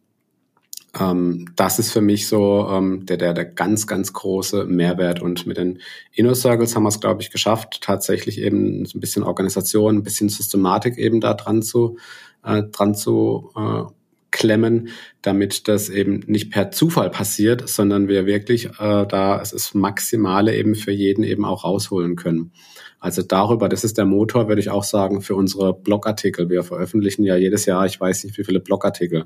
Ähm, 0.98 1.46
das 1.56 1.78
ist 1.78 1.92
für 1.92 2.00
mich 2.00 2.28
so 2.28 2.68
ähm, 2.68 3.06
der, 3.06 3.16
der, 3.16 3.32
der 3.32 3.44
ganz, 3.44 3.86
ganz 3.86 4.12
große 4.12 4.64
Mehrwert. 4.66 5.22
Und 5.22 5.46
mit 5.46 5.56
den 5.56 5.78
Inner 6.12 6.34
Circles 6.34 6.74
haben 6.74 6.82
wir 6.82 6.88
es, 6.88 7.00
glaube 7.00 7.22
ich, 7.22 7.30
geschafft, 7.30 7.80
tatsächlich 7.80 8.38
eben 8.38 8.82
ein 8.82 9.00
bisschen 9.00 9.22
Organisation, 9.22 9.96
ein 9.96 10.02
bisschen 10.02 10.28
Systematik 10.28 10.98
eben 10.98 11.20
da 11.20 11.34
dran 11.34 11.62
zu, 11.62 11.96
äh, 12.44 12.64
dran 12.64 12.94
zu 12.94 13.50
äh, 13.56 13.84
klemmen, 14.30 14.88
damit 15.22 15.68
das 15.68 15.88
eben 15.88 16.20
nicht 16.26 16.50
per 16.50 16.70
Zufall 16.70 17.10
passiert, 17.10 17.68
sondern 17.68 18.08
wir 18.08 18.26
wirklich 18.26 18.66
äh, 18.78 19.06
da 19.06 19.40
es 19.40 19.52
ist 19.52 19.74
Maximale 19.74 20.56
eben 20.56 20.74
für 20.74 20.92
jeden 20.92 21.24
eben 21.24 21.44
auch 21.44 21.64
rausholen 21.64 22.16
können. 22.16 22.52
Also 23.00 23.22
darüber, 23.22 23.70
das 23.70 23.82
ist 23.82 23.96
der 23.96 24.04
Motor, 24.04 24.46
würde 24.46 24.60
ich 24.60 24.68
auch 24.68 24.84
sagen, 24.84 25.22
für 25.22 25.34
unsere 25.34 25.72
Blogartikel. 25.72 26.50
Wir 26.50 26.62
veröffentlichen 26.62 27.24
ja 27.24 27.34
jedes 27.34 27.64
Jahr, 27.64 27.86
ich 27.86 27.98
weiß 27.98 28.24
nicht 28.24 28.36
wie 28.36 28.44
viele 28.44 28.60
Blogartikel, 28.60 29.24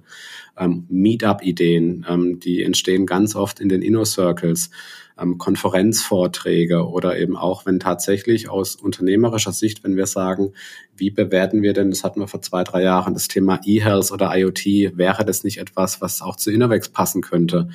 ähm, 0.57 0.87
Meetup-Ideen, 0.89 2.07
ähm, 2.09 2.39
die 2.39 2.63
entstehen 2.63 3.05
ganz 3.05 3.35
oft 3.35 3.59
in 3.59 3.69
den 3.69 3.83
Inner 3.83 4.05
Circles 4.05 4.71
ähm, 5.19 5.39
Konferenzvorträge 5.39 6.89
oder 6.89 7.19
eben 7.19 7.37
auch, 7.37 7.67
wenn 7.67 7.81
tatsächlich 7.81 8.49
aus 8.49 8.77
unternehmerischer 8.77 9.53
Sicht, 9.53 9.83
wenn 9.83 9.97
wir 9.97 10.07
sagen, 10.07 10.53
wie 10.97 11.11
bewerten 11.11 11.63
wir 11.63 11.73
denn, 11.73 11.91
das 11.91 12.05
hatten 12.05 12.21
wir 12.21 12.29
vor 12.29 12.43
zwei, 12.43 12.63
drei 12.63 12.83
Jahren, 12.83 13.15
das 13.15 13.29
Thema 13.29 13.61
E-Health 13.65 14.13
oder 14.13 14.37
IoT, 14.37 14.97
wäre 14.97 15.25
das 15.25 15.43
nicht 15.43 15.59
etwas, 15.59 16.01
was 16.01 16.23
auch 16.23 16.37
zu 16.37 16.53
Innovex 16.53 16.89
passen 16.91 17.23
könnte? 17.23 17.69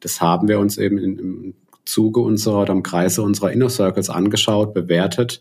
Das 0.00 0.20
haben 0.20 0.46
wir 0.46 0.58
uns 0.58 0.76
eben 0.78 0.98
im 0.98 1.54
Zuge 1.88 2.20
unserer 2.20 2.62
oder 2.62 2.72
im 2.72 2.82
Kreise 2.82 3.22
unserer 3.22 3.50
Inner 3.50 3.70
Circles 3.70 4.10
angeschaut, 4.10 4.74
bewertet 4.74 5.40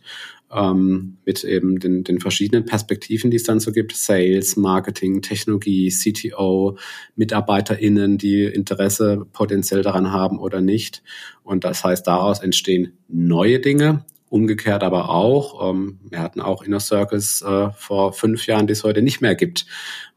ähm, 0.51 1.17
mit 1.25 1.43
eben 1.43 1.79
den, 1.79 2.03
den 2.03 2.19
verschiedenen 2.19 2.65
Perspektiven, 2.65 3.31
die 3.31 3.37
es 3.37 3.43
dann 3.43 3.59
so 3.59 3.71
gibt, 3.71 3.93
Sales, 3.93 4.55
Marketing, 4.55 5.21
Technologie, 5.21 5.89
CTO, 5.89 6.77
MitarbeiterInnen, 7.15 8.17
die 8.17 8.45
Interesse 8.45 9.25
potenziell 9.33 9.81
daran 9.81 10.11
haben 10.11 10.39
oder 10.39 10.61
nicht. 10.61 11.03
Und 11.43 11.65
das 11.65 11.83
heißt, 11.83 12.07
daraus 12.07 12.39
entstehen 12.39 12.93
neue 13.09 13.59
Dinge, 13.59 14.05
Umgekehrt 14.29 14.83
aber 14.83 15.09
auch, 15.09 15.69
ähm, 15.69 15.99
wir 16.09 16.19
hatten 16.19 16.41
auch 16.41 16.61
Inner 16.61 16.81
Circles 16.81 17.41
äh, 17.41 17.69
vor 17.71 18.11
fünf 18.11 18.45
Jahren, 18.45 18.67
die 18.67 18.73
es 18.73 18.83
heute 18.83 19.01
nicht 19.01 19.21
mehr 19.21 19.35
gibt, 19.35 19.65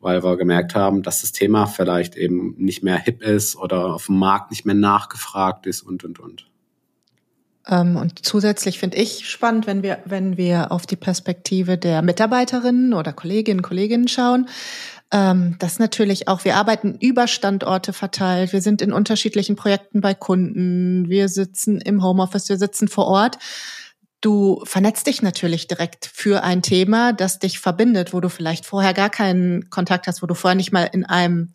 weil 0.01 0.25
wir 0.25 0.37
gemerkt 0.37 0.75
haben, 0.75 1.03
dass 1.03 1.21
das 1.21 1.31
Thema 1.31 1.67
vielleicht 1.67 2.17
eben 2.17 2.55
nicht 2.59 2.83
mehr 2.83 2.99
hip 2.99 3.23
ist 3.23 3.55
oder 3.57 3.95
auf 3.95 4.07
dem 4.07 4.19
Markt 4.19 4.51
nicht 4.51 4.65
mehr 4.65 4.75
nachgefragt 4.75 5.67
ist 5.67 5.83
und, 5.83 6.03
und, 6.03 6.19
und. 6.19 6.51
Ähm, 7.69 7.97
und 7.97 8.25
zusätzlich 8.25 8.81
finde 8.81 8.97
ich 8.97 9.29
spannend, 9.29 9.69
wenn 9.69 9.83
wir, 9.83 9.99
wenn 10.05 10.37
wir 10.37 10.73
auf 10.73 10.87
die 10.87 10.97
Perspektive 10.97 11.79
der 11.79 12.03
Mitarbeiterinnen 12.03 12.95
oder 12.95 13.13
Kolleginnen 13.13 13.63
Kollegen 13.63 14.09
schauen, 14.09 14.49
ähm, 15.13 15.57
dass 15.59 15.79
natürlich 15.79 16.29
auch, 16.29 16.45
wir 16.45 16.57
arbeiten 16.57 16.97
über 17.01 17.27
Standorte 17.27 17.93
verteilt, 17.93 18.53
wir 18.53 18.63
sind 18.63 18.83
in 18.83 18.93
unterschiedlichen 18.93 19.57
Projekten 19.57 20.01
bei 20.01 20.15
Kunden, 20.15 21.09
wir 21.09 21.29
sitzen 21.29 21.81
im 21.81 22.03
Homeoffice, 22.03 22.49
wir 22.49 22.59
sitzen 22.59 22.89
vor 22.89 23.07
Ort. 23.07 23.39
Du 24.21 24.63
vernetzt 24.65 25.07
dich 25.07 25.23
natürlich 25.23 25.67
direkt 25.67 26.05
für 26.13 26.43
ein 26.43 26.61
Thema, 26.61 27.13
das 27.15 27.39
dich 27.39 27.59
verbindet, 27.59 28.13
wo 28.13 28.21
du 28.21 28.29
vielleicht 28.29 28.67
vorher 28.67 28.93
gar 28.93 29.09
keinen 29.09 29.71
Kontakt 29.71 30.07
hast, 30.07 30.23
wo 30.23 30.27
du 30.27 30.35
vorher 30.35 30.57
nicht 30.57 30.73
mal 30.73 30.85
in 30.85 31.07
einem 31.07 31.55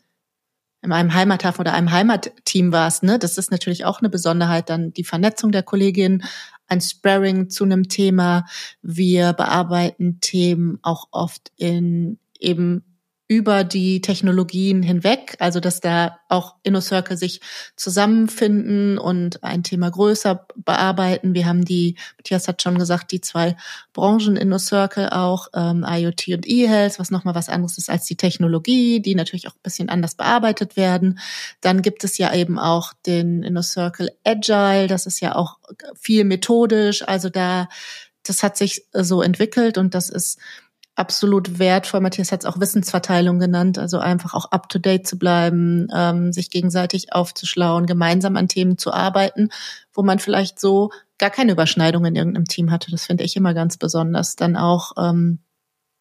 in 0.81 0.91
einem 0.91 1.15
Heimathafen 1.15 1.61
oder 1.61 1.73
einem 1.73 1.91
Heimatteam 1.91 2.71
warst, 2.71 3.01
ne? 3.03 3.17
Das 3.17 3.39
ist 3.39 3.49
natürlich 3.49 3.85
auch 3.85 3.99
eine 4.01 4.09
Besonderheit, 4.09 4.69
dann 4.69 4.93
die 4.93 5.03
Vernetzung 5.03 5.51
der 5.51 5.63
Kollegin, 5.63 6.23
ein 6.67 6.79
Sparring 6.79 7.49
zu 7.49 7.63
einem 7.63 7.89
Thema. 7.89 8.45
Wir 8.83 9.33
bearbeiten 9.33 10.19
Themen 10.21 10.77
auch 10.83 11.07
oft 11.11 11.51
in 11.57 12.19
eben 12.39 12.94
über 13.27 13.63
die 13.63 14.01
Technologien 14.01 14.83
hinweg, 14.83 15.35
also 15.39 15.59
dass 15.59 15.79
da 15.79 16.19
auch 16.29 16.55
InnoCircle 16.61 17.17
sich 17.17 17.41
zusammenfinden 17.75 18.99
und 18.99 19.43
ein 19.43 19.63
Thema 19.63 19.89
größer 19.89 20.45
bearbeiten. 20.55 21.33
Wir 21.33 21.47
haben 21.47 21.65
die, 21.65 21.97
Matthias 22.17 22.47
hat 22.47 22.61
schon 22.61 22.77
gesagt, 22.77 23.11
die 23.11 23.21
zwei 23.21 23.57
Branchen 23.93 24.35
InnoCircle 24.35 25.11
auch, 25.11 25.47
ähm, 25.55 25.83
IoT 25.87 26.27
und 26.35 26.47
E-Health, 26.47 26.99
was 26.99 27.09
nochmal 27.09 27.33
was 27.33 27.49
anderes 27.49 27.79
ist 27.79 27.89
als 27.89 28.05
die 28.05 28.17
Technologie, 28.17 28.99
die 28.99 29.15
natürlich 29.15 29.47
auch 29.47 29.55
ein 29.55 29.63
bisschen 29.63 29.89
anders 29.89 30.13
bearbeitet 30.13 30.77
werden. 30.77 31.17
Dann 31.61 31.81
gibt 31.81 32.03
es 32.03 32.19
ja 32.19 32.31
eben 32.31 32.59
auch 32.59 32.93
den 33.07 33.41
InnoCircle 33.41 34.11
Agile, 34.23 34.85
das 34.85 35.07
ist 35.07 35.19
ja 35.19 35.35
auch 35.35 35.57
viel 35.99 36.25
methodisch, 36.25 37.07
also 37.07 37.29
da, 37.29 37.69
das 38.21 38.43
hat 38.43 38.55
sich 38.55 38.85
so 38.93 39.23
entwickelt 39.23 39.79
und 39.79 39.95
das 39.95 40.09
ist 40.09 40.37
absolut 40.95 41.59
wertvoll. 41.59 41.99
Matthias 41.99 42.31
hat 42.31 42.41
es 42.41 42.45
auch 42.45 42.59
Wissensverteilung 42.59 43.39
genannt, 43.39 43.77
also 43.77 43.99
einfach 43.99 44.33
auch 44.33 44.45
up-to-date 44.51 45.05
zu 45.05 45.17
bleiben, 45.17 45.87
ähm, 45.93 46.31
sich 46.31 46.49
gegenseitig 46.49 47.13
aufzuschlauen, 47.13 47.85
gemeinsam 47.85 48.37
an 48.37 48.47
Themen 48.47 48.77
zu 48.77 48.93
arbeiten, 48.93 49.49
wo 49.93 50.03
man 50.03 50.19
vielleicht 50.19 50.59
so 50.59 50.91
gar 51.17 51.29
keine 51.29 51.51
Überschneidung 51.51 52.05
in 52.05 52.15
irgendeinem 52.15 52.45
Team 52.45 52.71
hatte. 52.71 52.91
Das 52.91 53.05
finde 53.05 53.23
ich 53.23 53.35
immer 53.35 53.53
ganz 53.53 53.77
besonders. 53.77 54.35
Dann 54.35 54.55
auch 54.55 54.93
ähm, 54.97 55.39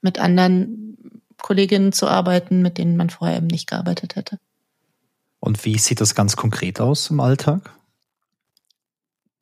mit 0.01 0.19
anderen 0.19 1.21
Kolleginnen 1.39 1.93
zu 1.93 2.09
arbeiten, 2.09 2.63
mit 2.63 2.79
denen 2.79 2.97
man 2.97 3.11
vorher 3.11 3.37
eben 3.37 3.49
nicht 3.49 3.69
gearbeitet 3.69 4.17
hätte. 4.17 4.39
Und 5.41 5.65
wie 5.65 5.79
sieht 5.79 6.01
das 6.01 6.15
ganz 6.15 6.37
konkret 6.37 6.81
aus 6.81 7.11
im 7.11 7.21
Alltag? 7.21 7.75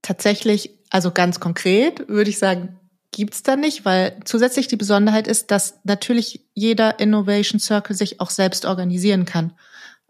Tatsächlich, 0.03 0.71
also 0.91 1.13
ganz 1.13 1.39
konkret 1.39 2.09
würde 2.09 2.31
ich 2.31 2.39
sagen, 2.39 2.81
gibt's 3.13 3.43
da 3.43 3.57
nicht, 3.57 3.85
weil 3.85 4.19
zusätzlich 4.25 4.69
die 4.69 4.77
Besonderheit 4.77 5.29
ist, 5.29 5.51
dass 5.51 5.79
natürlich 5.85 6.45
jeder 6.55 6.99
Innovation 6.99 7.61
Circle 7.61 7.95
sich 7.95 8.21
auch 8.21 8.31
selbst 8.31 8.65
organisieren 8.65 9.25
kann. 9.25 9.53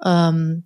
Ähm, 0.02 0.64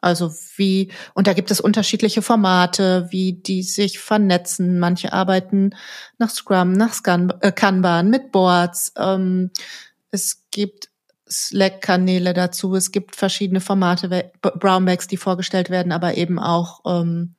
also 0.00 0.32
wie, 0.56 0.92
und 1.14 1.26
da 1.26 1.32
gibt 1.32 1.50
es 1.50 1.60
unterschiedliche 1.60 2.22
Formate, 2.22 3.08
wie 3.10 3.32
die 3.32 3.62
sich 3.64 3.98
vernetzen. 3.98 4.78
Manche 4.78 5.12
arbeiten 5.12 5.74
nach 6.18 6.30
Scrum, 6.30 6.72
nach 6.72 6.92
Scan, 6.92 7.32
äh, 7.40 7.50
Kanban, 7.50 8.08
mit 8.10 8.30
Boards. 8.30 8.92
Ähm, 8.96 9.50
es 10.10 10.44
gibt 10.50 10.90
Slack-Kanäle 11.28 12.32
dazu. 12.32 12.74
Es 12.76 12.92
gibt 12.92 13.16
verschiedene 13.16 13.60
Formate, 13.60 14.30
Brownbacks, 14.40 15.08
die 15.08 15.16
vorgestellt 15.16 15.68
werden, 15.68 15.92
aber 15.92 16.16
eben 16.16 16.38
auch 16.38 16.80
ähm, 16.86 17.34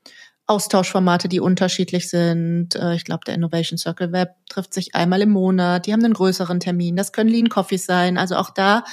Austauschformate, 0.50 1.30
die 1.30 1.40
unterschiedlich 1.40 2.10
sind. 2.10 2.76
Äh, 2.76 2.96
ich 2.96 3.06
glaube, 3.06 3.22
der 3.26 3.36
Innovation 3.36 3.78
Circle 3.78 4.12
Web 4.12 4.36
trifft 4.50 4.74
sich 4.74 4.96
einmal 4.96 5.22
im 5.22 5.30
Monat. 5.30 5.86
Die 5.86 5.94
haben 5.94 6.04
einen 6.04 6.14
größeren 6.14 6.60
Termin. 6.60 6.96
Das 6.96 7.12
können 7.12 7.30
Lean 7.30 7.50
Coffees 7.50 7.86
sein. 7.86 8.18
Also 8.18 8.36
auch 8.36 8.50
da 8.50 8.84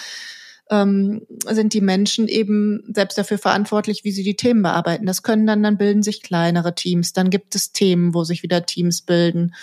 ähm, 0.70 1.26
sind 1.48 1.72
die 1.72 1.80
Menschen 1.80 2.28
eben 2.28 2.82
selbst 2.92 3.16
dafür 3.16 3.38
verantwortlich, 3.38 4.04
wie 4.04 4.10
sie 4.10 4.22
die 4.24 4.36
Themen 4.36 4.62
bearbeiten. 4.62 5.06
Das 5.06 5.22
können 5.22 5.46
dann, 5.46 5.62
dann 5.62 5.78
bilden 5.78 6.02
sich 6.02 6.22
kleinere 6.22 6.74
Teams. 6.74 7.12
Dann 7.12 7.30
gibt 7.30 7.54
es 7.54 7.72
Themen, 7.72 8.14
wo 8.14 8.24
sich 8.24 8.42
wieder 8.42 8.66
Teams 8.66 9.02
bilden. 9.02 9.54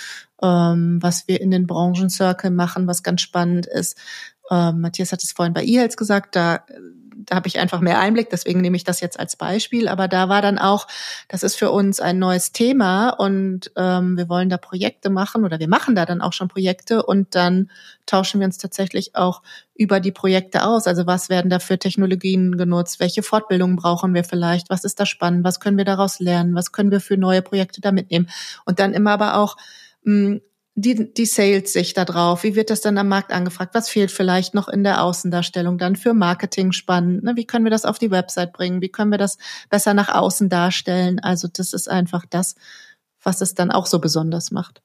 Ähm, 0.42 0.98
was 1.02 1.28
wir 1.28 1.42
in 1.42 1.52
den 1.52 1.68
Branchen 1.68 2.10
Circle 2.10 2.52
machen, 2.52 2.88
was 2.88 3.04
ganz 3.04 3.22
spannend 3.22 3.68
ist. 3.68 3.98
Ähm, 4.50 4.82
Matthias 4.82 5.12
hat 5.12 5.24
es 5.24 5.32
vorhin 5.32 5.54
bei 5.54 5.64
eHealth 5.64 5.98
gesagt, 5.98 6.36
da 6.36 6.66
da 7.26 7.36
habe 7.36 7.48
ich 7.48 7.60
einfach 7.60 7.80
mehr 7.80 8.00
Einblick, 8.00 8.30
deswegen 8.30 8.62
nehme 8.62 8.78
ich 8.78 8.84
das 8.84 9.02
jetzt 9.02 9.20
als 9.20 9.36
Beispiel. 9.36 9.88
Aber 9.88 10.08
da 10.08 10.30
war 10.30 10.42
dann 10.42 10.58
auch, 10.58 10.88
das 11.28 11.44
ist 11.44 11.56
für 11.56 11.72
uns 11.72 12.00
ein 12.00 12.20
neues 12.20 12.52
Thema 12.52 13.10
und 13.10 13.72
ähm, 13.76 14.18
wir 14.18 14.30
wollen 14.30 14.50
da 14.50 14.58
Projekte 14.58 15.10
machen 15.10 15.44
oder 15.44 15.60
wir 15.60 15.68
machen 15.68 15.96
da 15.96 16.06
dann 16.06 16.22
auch 16.22 16.34
schon 16.34 16.48
Projekte 16.48 17.04
und 17.04 17.36
dann 17.36 17.70
tauschen 18.06 18.40
wir 18.40 18.46
uns 18.46 18.58
tatsächlich 18.58 19.16
auch 19.16 19.42
über 19.76 20.00
die 20.00 20.12
Projekte 20.12 20.66
aus. 20.66 20.88
Also 20.88 21.08
was 21.08 21.30
werden 21.30 21.50
da 21.50 21.60
für 21.60 21.80
Technologien 21.80 22.58
genutzt? 22.58 23.00
Welche 23.00 23.24
Fortbildungen 23.24 23.76
brauchen 23.76 24.14
wir 24.14 24.24
vielleicht? 24.24 24.70
Was 24.70 24.84
ist 24.84 25.00
da 25.00 25.06
spannend? 25.06 25.44
Was 25.44 25.60
können 25.60 25.78
wir 25.78 25.86
daraus 25.86 26.20
lernen? 26.20 26.56
Was 26.56 26.72
können 26.72 26.92
wir 26.92 27.02
für 27.02 27.18
neue 27.18 27.42
Projekte 27.42 27.82
da 27.82 27.92
mitnehmen? 27.92 28.30
Und 28.66 28.80
dann 28.80 28.94
immer 28.94 29.12
aber 29.12 29.38
auch 29.38 29.58
mh, 30.04 30.28
hm, 30.28 30.42
die, 30.76 31.14
die 31.14 31.26
Sales-Sicht 31.26 31.98
da 31.98 32.06
drauf? 32.06 32.44
Wie 32.44 32.56
wird 32.56 32.70
das 32.70 32.82
dann 32.82 32.98
am 32.98 33.08
Markt 33.08 33.32
angefragt? 33.32 33.76
Was 33.76 33.90
fehlt 33.90 34.12
vielleicht 34.12 34.54
noch 34.54 34.68
in 34.68 34.84
der 34.84 35.04
Außendarstellung 35.04 35.78
dann 35.78 35.96
für 35.96 36.14
Marketing 36.14 36.72
spannend? 36.72 37.24
Ne? 37.24 37.34
Wie 37.36 37.46
können 37.46 37.66
wir 37.66 37.72
das 37.72 37.86
auf 37.86 38.00
die 38.00 38.12
Website 38.12 38.54
bringen? 38.54 38.82
Wie 38.82 38.90
können 38.90 39.12
wir 39.12 39.18
das 39.18 39.38
besser 39.70 39.94
nach 39.94 40.10
außen 40.10 40.50
darstellen? 40.50 41.20
Also 41.20 41.48
das 41.52 41.74
ist 41.74 41.90
einfach 41.90 42.26
das, 42.28 42.56
was 43.22 43.42
es 43.42 43.54
dann 43.54 43.72
auch 43.72 43.86
so 43.86 44.00
besonders 44.00 44.52
macht. 44.52 44.82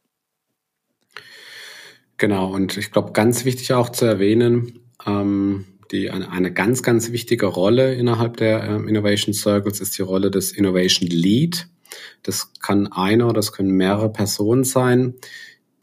Genau, 2.18 2.52
und 2.52 2.76
ich 2.76 2.90
glaube, 2.90 3.12
ganz 3.12 3.44
wichtig 3.44 3.72
auch 3.72 3.90
zu 3.90 4.04
erwähnen, 4.04 4.80
ähm, 5.06 5.64
die 5.92 6.10
eine, 6.10 6.30
eine 6.30 6.52
ganz, 6.52 6.82
ganz 6.82 7.12
wichtige 7.12 7.46
Rolle 7.46 7.94
innerhalb 7.94 8.36
der 8.36 8.64
ähm, 8.64 8.88
Innovation 8.88 9.32
Circles 9.32 9.80
ist 9.80 9.96
die 9.96 10.02
Rolle 10.02 10.30
des 10.30 10.52
Innovation 10.52 11.08
Lead. 11.08 11.68
Das 12.24 12.52
kann 12.60 12.88
einer, 12.88 13.32
das 13.32 13.52
können 13.52 13.70
mehrere 13.70 14.12
Personen 14.12 14.64
sein, 14.64 15.14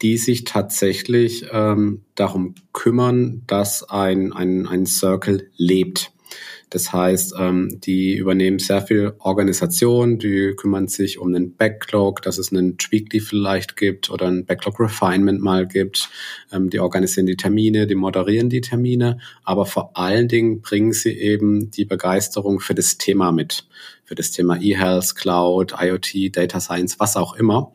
die 0.02 0.18
sich 0.18 0.44
tatsächlich 0.44 1.46
ähm, 1.52 2.02
darum 2.14 2.54
kümmern, 2.72 3.42
dass 3.46 3.88
ein, 3.88 4.32
ein, 4.32 4.66
ein 4.66 4.86
Circle 4.86 5.50
lebt. 5.56 6.12
Das 6.70 6.92
heißt, 6.92 7.34
ähm, 7.38 7.80
die 7.80 8.16
übernehmen 8.16 8.58
sehr 8.58 8.82
viel 8.82 9.14
Organisation, 9.20 10.18
die 10.18 10.54
kümmern 10.56 10.88
sich 10.88 11.18
um 11.18 11.32
den 11.32 11.54
Backlog, 11.54 12.22
dass 12.22 12.38
es 12.38 12.50
einen 12.50 12.76
Tweakly 12.76 13.20
vielleicht 13.20 13.76
gibt 13.76 14.10
oder 14.10 14.26
ein 14.26 14.44
Backlog 14.44 14.80
Refinement 14.80 15.40
mal 15.40 15.68
gibt. 15.68 16.10
Ähm, 16.52 16.68
die 16.68 16.80
organisieren 16.80 17.26
die 17.26 17.36
Termine, 17.36 17.86
die 17.86 17.94
moderieren 17.94 18.50
die 18.50 18.60
Termine, 18.60 19.18
aber 19.44 19.64
vor 19.64 19.96
allen 19.96 20.26
Dingen 20.26 20.60
bringen 20.60 20.92
sie 20.92 21.12
eben 21.12 21.70
die 21.70 21.84
Begeisterung 21.84 22.58
für 22.58 22.74
das 22.74 22.98
Thema 22.98 23.30
mit, 23.30 23.68
für 24.04 24.16
das 24.16 24.32
Thema 24.32 24.60
E-Health, 24.60 25.14
Cloud, 25.14 25.74
IoT, 25.80 26.36
Data 26.36 26.58
Science, 26.58 26.98
was 26.98 27.16
auch 27.16 27.36
immer 27.36 27.72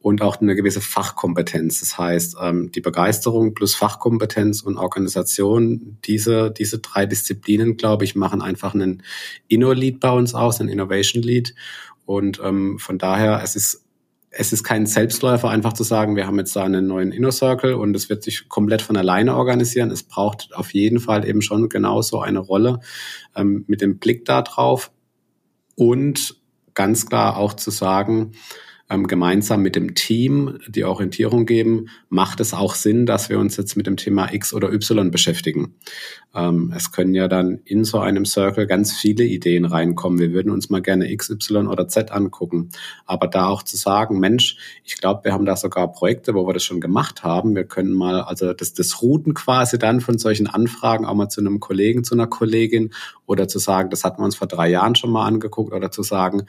und 0.00 0.22
auch 0.22 0.40
eine 0.40 0.54
gewisse 0.54 0.80
Fachkompetenz. 0.80 1.80
Das 1.80 1.98
heißt, 1.98 2.36
ähm, 2.40 2.70
die 2.72 2.80
Begeisterung 2.80 3.54
plus 3.54 3.74
Fachkompetenz 3.74 4.62
und 4.62 4.76
Organisation, 4.76 5.98
diese, 6.04 6.50
diese 6.50 6.78
drei 6.78 7.06
Disziplinen, 7.06 7.76
glaube 7.76 8.04
ich, 8.04 8.14
machen 8.14 8.42
einfach 8.42 8.74
einen 8.74 9.02
Inno-Lead 9.48 10.00
bei 10.00 10.10
uns 10.10 10.34
aus, 10.34 10.60
einen 10.60 10.68
Innovation-Lead. 10.68 11.54
Und 12.04 12.40
ähm, 12.42 12.78
von 12.78 12.98
daher, 12.98 13.40
es 13.42 13.56
ist 13.56 13.86
es 14.38 14.52
ist 14.52 14.64
kein 14.64 14.86
Selbstläufer, 14.86 15.48
einfach 15.48 15.72
zu 15.72 15.82
sagen, 15.82 16.14
wir 16.16 16.26
haben 16.26 16.38
jetzt 16.38 16.54
da 16.54 16.64
einen 16.64 16.86
neuen 16.86 17.12
Inner 17.12 17.32
Circle 17.32 17.74
und 17.74 17.94
es 17.96 18.10
wird 18.10 18.22
sich 18.22 18.48
komplett 18.48 18.82
von 18.82 18.96
alleine 18.96 19.34
organisieren. 19.34 19.90
Es 19.90 20.02
braucht 20.02 20.50
auf 20.54 20.74
jeden 20.74 21.00
Fall 21.00 21.26
eben 21.26 21.42
schon 21.42 21.68
genauso 21.68 22.20
eine 22.20 22.40
Rolle 22.40 22.80
ähm, 23.34 23.64
mit 23.66 23.80
dem 23.80 23.98
Blick 23.98 24.24
da 24.24 24.42
drauf 24.42 24.92
und 25.74 26.36
ganz 26.74 27.06
klar 27.06 27.36
auch 27.38 27.54
zu 27.54 27.70
sagen, 27.70 28.32
ähm, 28.88 29.06
gemeinsam 29.06 29.62
mit 29.62 29.74
dem 29.74 29.94
Team 29.94 30.58
die 30.68 30.84
Orientierung 30.84 31.44
geben, 31.44 31.88
macht 32.08 32.40
es 32.40 32.54
auch 32.54 32.74
Sinn, 32.74 33.04
dass 33.04 33.28
wir 33.28 33.38
uns 33.38 33.56
jetzt 33.56 33.76
mit 33.76 33.86
dem 33.86 33.96
Thema 33.96 34.32
X 34.32 34.54
oder 34.54 34.72
Y 34.72 35.10
beschäftigen. 35.10 35.74
Ähm, 36.34 36.72
es 36.76 36.92
können 36.92 37.14
ja 37.14 37.26
dann 37.26 37.60
in 37.64 37.84
so 37.84 37.98
einem 37.98 38.24
Circle 38.24 38.66
ganz 38.66 38.92
viele 38.92 39.24
Ideen 39.24 39.64
reinkommen. 39.64 40.18
Wir 40.18 40.32
würden 40.32 40.52
uns 40.52 40.70
mal 40.70 40.82
gerne 40.82 41.10
X, 41.10 41.30
Y 41.30 41.66
oder 41.66 41.88
Z 41.88 42.12
angucken. 42.12 42.68
Aber 43.06 43.26
da 43.26 43.46
auch 43.46 43.64
zu 43.64 43.76
sagen, 43.76 44.20
Mensch, 44.20 44.56
ich 44.84 44.96
glaube, 44.98 45.24
wir 45.24 45.32
haben 45.32 45.46
da 45.46 45.56
sogar 45.56 45.90
Projekte, 45.90 46.34
wo 46.34 46.46
wir 46.46 46.54
das 46.54 46.64
schon 46.64 46.80
gemacht 46.80 47.24
haben. 47.24 47.56
Wir 47.56 47.64
können 47.64 47.92
mal, 47.92 48.20
also 48.20 48.52
das, 48.52 48.72
das 48.74 49.02
Routen 49.02 49.34
quasi 49.34 49.78
dann 49.78 50.00
von 50.00 50.18
solchen 50.18 50.46
Anfragen 50.46 51.06
auch 51.06 51.14
mal 51.14 51.28
zu 51.28 51.40
einem 51.40 51.58
Kollegen, 51.58 52.04
zu 52.04 52.14
einer 52.14 52.28
Kollegin 52.28 52.90
oder 53.26 53.48
zu 53.48 53.58
sagen, 53.58 53.90
das 53.90 54.04
hatten 54.04 54.20
wir 54.20 54.24
uns 54.24 54.36
vor 54.36 54.46
drei 54.46 54.68
Jahren 54.68 54.94
schon 54.94 55.10
mal 55.10 55.26
angeguckt 55.26 55.72
oder 55.72 55.90
zu 55.90 56.02
sagen, 56.02 56.46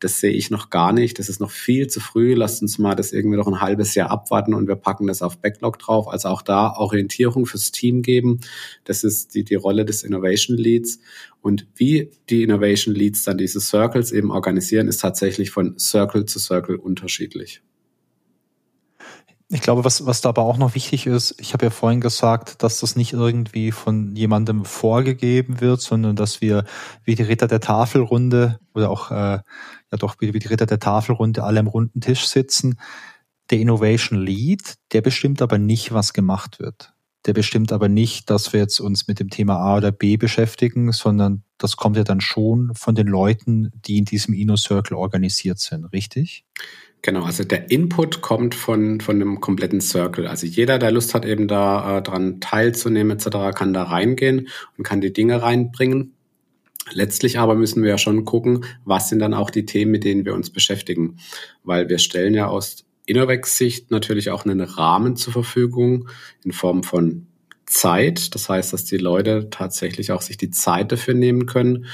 das 0.00 0.20
sehe 0.20 0.32
ich 0.32 0.50
noch 0.50 0.70
gar 0.70 0.92
nicht. 0.92 1.18
Das 1.18 1.28
ist 1.28 1.40
noch 1.40 1.50
viel 1.50 1.86
zu 1.86 2.00
früh. 2.00 2.34
Lasst 2.34 2.60
uns 2.62 2.78
mal 2.78 2.94
das 2.94 3.12
irgendwie 3.12 3.36
noch 3.36 3.46
ein 3.46 3.60
halbes 3.60 3.94
Jahr 3.94 4.10
abwarten 4.10 4.52
und 4.52 4.68
wir 4.68 4.76
packen 4.76 5.06
das 5.06 5.22
auf 5.22 5.38
Backlog 5.38 5.78
drauf. 5.78 6.08
Also 6.08 6.28
auch 6.28 6.42
da 6.42 6.72
Orientierung 6.72 7.46
fürs 7.46 7.72
Team 7.72 8.02
geben. 8.02 8.40
Das 8.84 9.04
ist 9.04 9.34
die, 9.34 9.44
die 9.44 9.54
Rolle 9.54 9.84
des 9.84 10.02
Innovation 10.02 10.56
Leads. 10.56 10.98
Und 11.40 11.66
wie 11.74 12.10
die 12.28 12.42
Innovation 12.42 12.94
Leads 12.94 13.24
dann 13.24 13.38
diese 13.38 13.60
Circles 13.60 14.12
eben 14.12 14.30
organisieren, 14.30 14.88
ist 14.88 15.00
tatsächlich 15.00 15.50
von 15.50 15.78
Circle 15.78 16.26
zu 16.26 16.38
Circle 16.38 16.76
unterschiedlich. 16.76 17.62
Ich 19.48 19.60
glaube, 19.60 19.84
was, 19.84 20.04
was 20.06 20.20
da 20.20 20.30
aber 20.30 20.42
auch 20.42 20.56
noch 20.56 20.74
wichtig 20.74 21.06
ist, 21.06 21.36
ich 21.38 21.52
habe 21.52 21.66
ja 21.66 21.70
vorhin 21.70 22.00
gesagt, 22.00 22.64
dass 22.64 22.80
das 22.80 22.96
nicht 22.96 23.12
irgendwie 23.12 23.70
von 23.70 24.16
jemandem 24.16 24.64
vorgegeben 24.64 25.60
wird, 25.60 25.80
sondern 25.80 26.16
dass 26.16 26.40
wir 26.40 26.64
wie 27.04 27.14
die 27.14 27.22
Ritter 27.22 27.46
der 27.46 27.60
Tafelrunde 27.60 28.58
oder 28.74 28.90
auch 28.90 29.12
äh, 29.12 29.14
ja 29.94 29.98
doch 29.98 30.16
wie, 30.18 30.34
wie 30.34 30.40
die 30.40 30.48
Ritter 30.48 30.66
der 30.66 30.80
Tafelrunde 30.80 31.44
alle 31.44 31.60
am 31.60 31.68
runden 31.68 32.00
Tisch 32.00 32.26
sitzen. 32.26 32.80
Der 33.50 33.60
Innovation 33.60 34.18
Lead, 34.18 34.74
der 34.92 35.00
bestimmt 35.00 35.40
aber 35.40 35.58
nicht, 35.58 35.92
was 35.92 36.12
gemacht 36.12 36.58
wird. 36.58 36.92
der 37.26 37.32
bestimmt 37.32 37.72
aber 37.72 37.88
nicht, 37.88 38.30
dass 38.30 38.52
wir 38.52 38.60
jetzt 38.60 38.80
uns 38.80 39.08
mit 39.08 39.20
dem 39.20 39.30
Thema 39.30 39.56
A 39.58 39.76
oder 39.76 39.92
B 39.92 40.16
beschäftigen, 40.16 40.92
sondern 40.92 41.42
das 41.58 41.76
kommt 41.76 41.96
ja 41.96 42.04
dann 42.04 42.20
schon 42.20 42.72
von 42.74 42.94
den 42.94 43.06
Leuten, 43.08 43.72
die 43.74 43.98
in 43.98 44.04
diesem 44.04 44.34
Inno 44.34 44.56
Circle 44.56 44.96
organisiert 44.96 45.58
sind, 45.58 45.84
richtig? 45.92 46.44
Genau, 47.02 47.22
also 47.22 47.44
der 47.44 47.70
Input 47.70 48.20
kommt 48.20 48.54
von, 48.54 49.00
von 49.00 49.16
einem 49.16 49.40
kompletten 49.40 49.80
Circle. 49.80 50.26
Also 50.26 50.46
jeder, 50.46 50.78
der 50.78 50.90
Lust 50.90 51.14
hat, 51.14 51.24
eben 51.24 51.46
da 51.46 51.98
äh, 51.98 52.02
dran 52.02 52.40
teilzunehmen 52.40 53.16
etc., 53.16 53.56
kann 53.56 53.72
da 53.72 53.84
reingehen 53.84 54.48
und 54.76 54.84
kann 54.84 55.00
die 55.00 55.12
Dinge 55.12 55.40
reinbringen. 55.40 56.14
Letztlich 56.92 57.38
aber 57.38 57.54
müssen 57.54 57.82
wir 57.82 57.90
ja 57.90 57.98
schon 57.98 58.24
gucken, 58.24 58.64
was 58.84 59.08
sind 59.08 59.18
dann 59.18 59.34
auch 59.34 59.50
die 59.50 59.66
Themen, 59.66 59.90
mit 59.90 60.04
denen 60.04 60.24
wir 60.24 60.34
uns 60.34 60.50
beschäftigen. 60.50 61.18
Weil 61.64 61.88
wir 61.88 61.98
stellen 61.98 62.34
ja 62.34 62.46
aus 62.46 62.84
Innovex-Sicht 63.06 63.90
natürlich 63.90 64.30
auch 64.30 64.44
einen 64.44 64.60
Rahmen 64.60 65.16
zur 65.16 65.32
Verfügung 65.32 66.08
in 66.44 66.52
Form 66.52 66.82
von 66.82 67.26
Zeit. 67.66 68.34
Das 68.34 68.48
heißt, 68.48 68.72
dass 68.72 68.84
die 68.84 68.98
Leute 68.98 69.48
tatsächlich 69.50 70.12
auch 70.12 70.22
sich 70.22 70.36
die 70.36 70.50
Zeit 70.50 70.92
dafür 70.92 71.14
nehmen 71.14 71.46
können. 71.46 71.86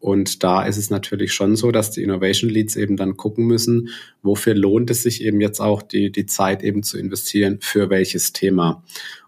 Und 0.00 0.44
da 0.44 0.62
ist 0.62 0.76
es 0.76 0.90
natürlich 0.90 1.32
schon 1.32 1.56
so, 1.56 1.72
dass 1.72 1.90
die 1.90 2.02
Innovation 2.02 2.50
Leads 2.50 2.76
eben 2.76 2.96
dann 2.96 3.16
gucken 3.16 3.46
müssen, 3.46 3.88
wofür 4.22 4.54
lohnt 4.54 4.90
es 4.90 5.02
sich 5.02 5.24
eben 5.24 5.40
jetzt 5.40 5.60
auch 5.60 5.82
die, 5.82 6.12
die 6.12 6.26
Zeit 6.26 6.62
eben 6.62 6.82
zu 6.82 6.98
investieren, 6.98 7.58
für 7.60 7.90
welches 7.90 8.32
Thema. 8.32 8.84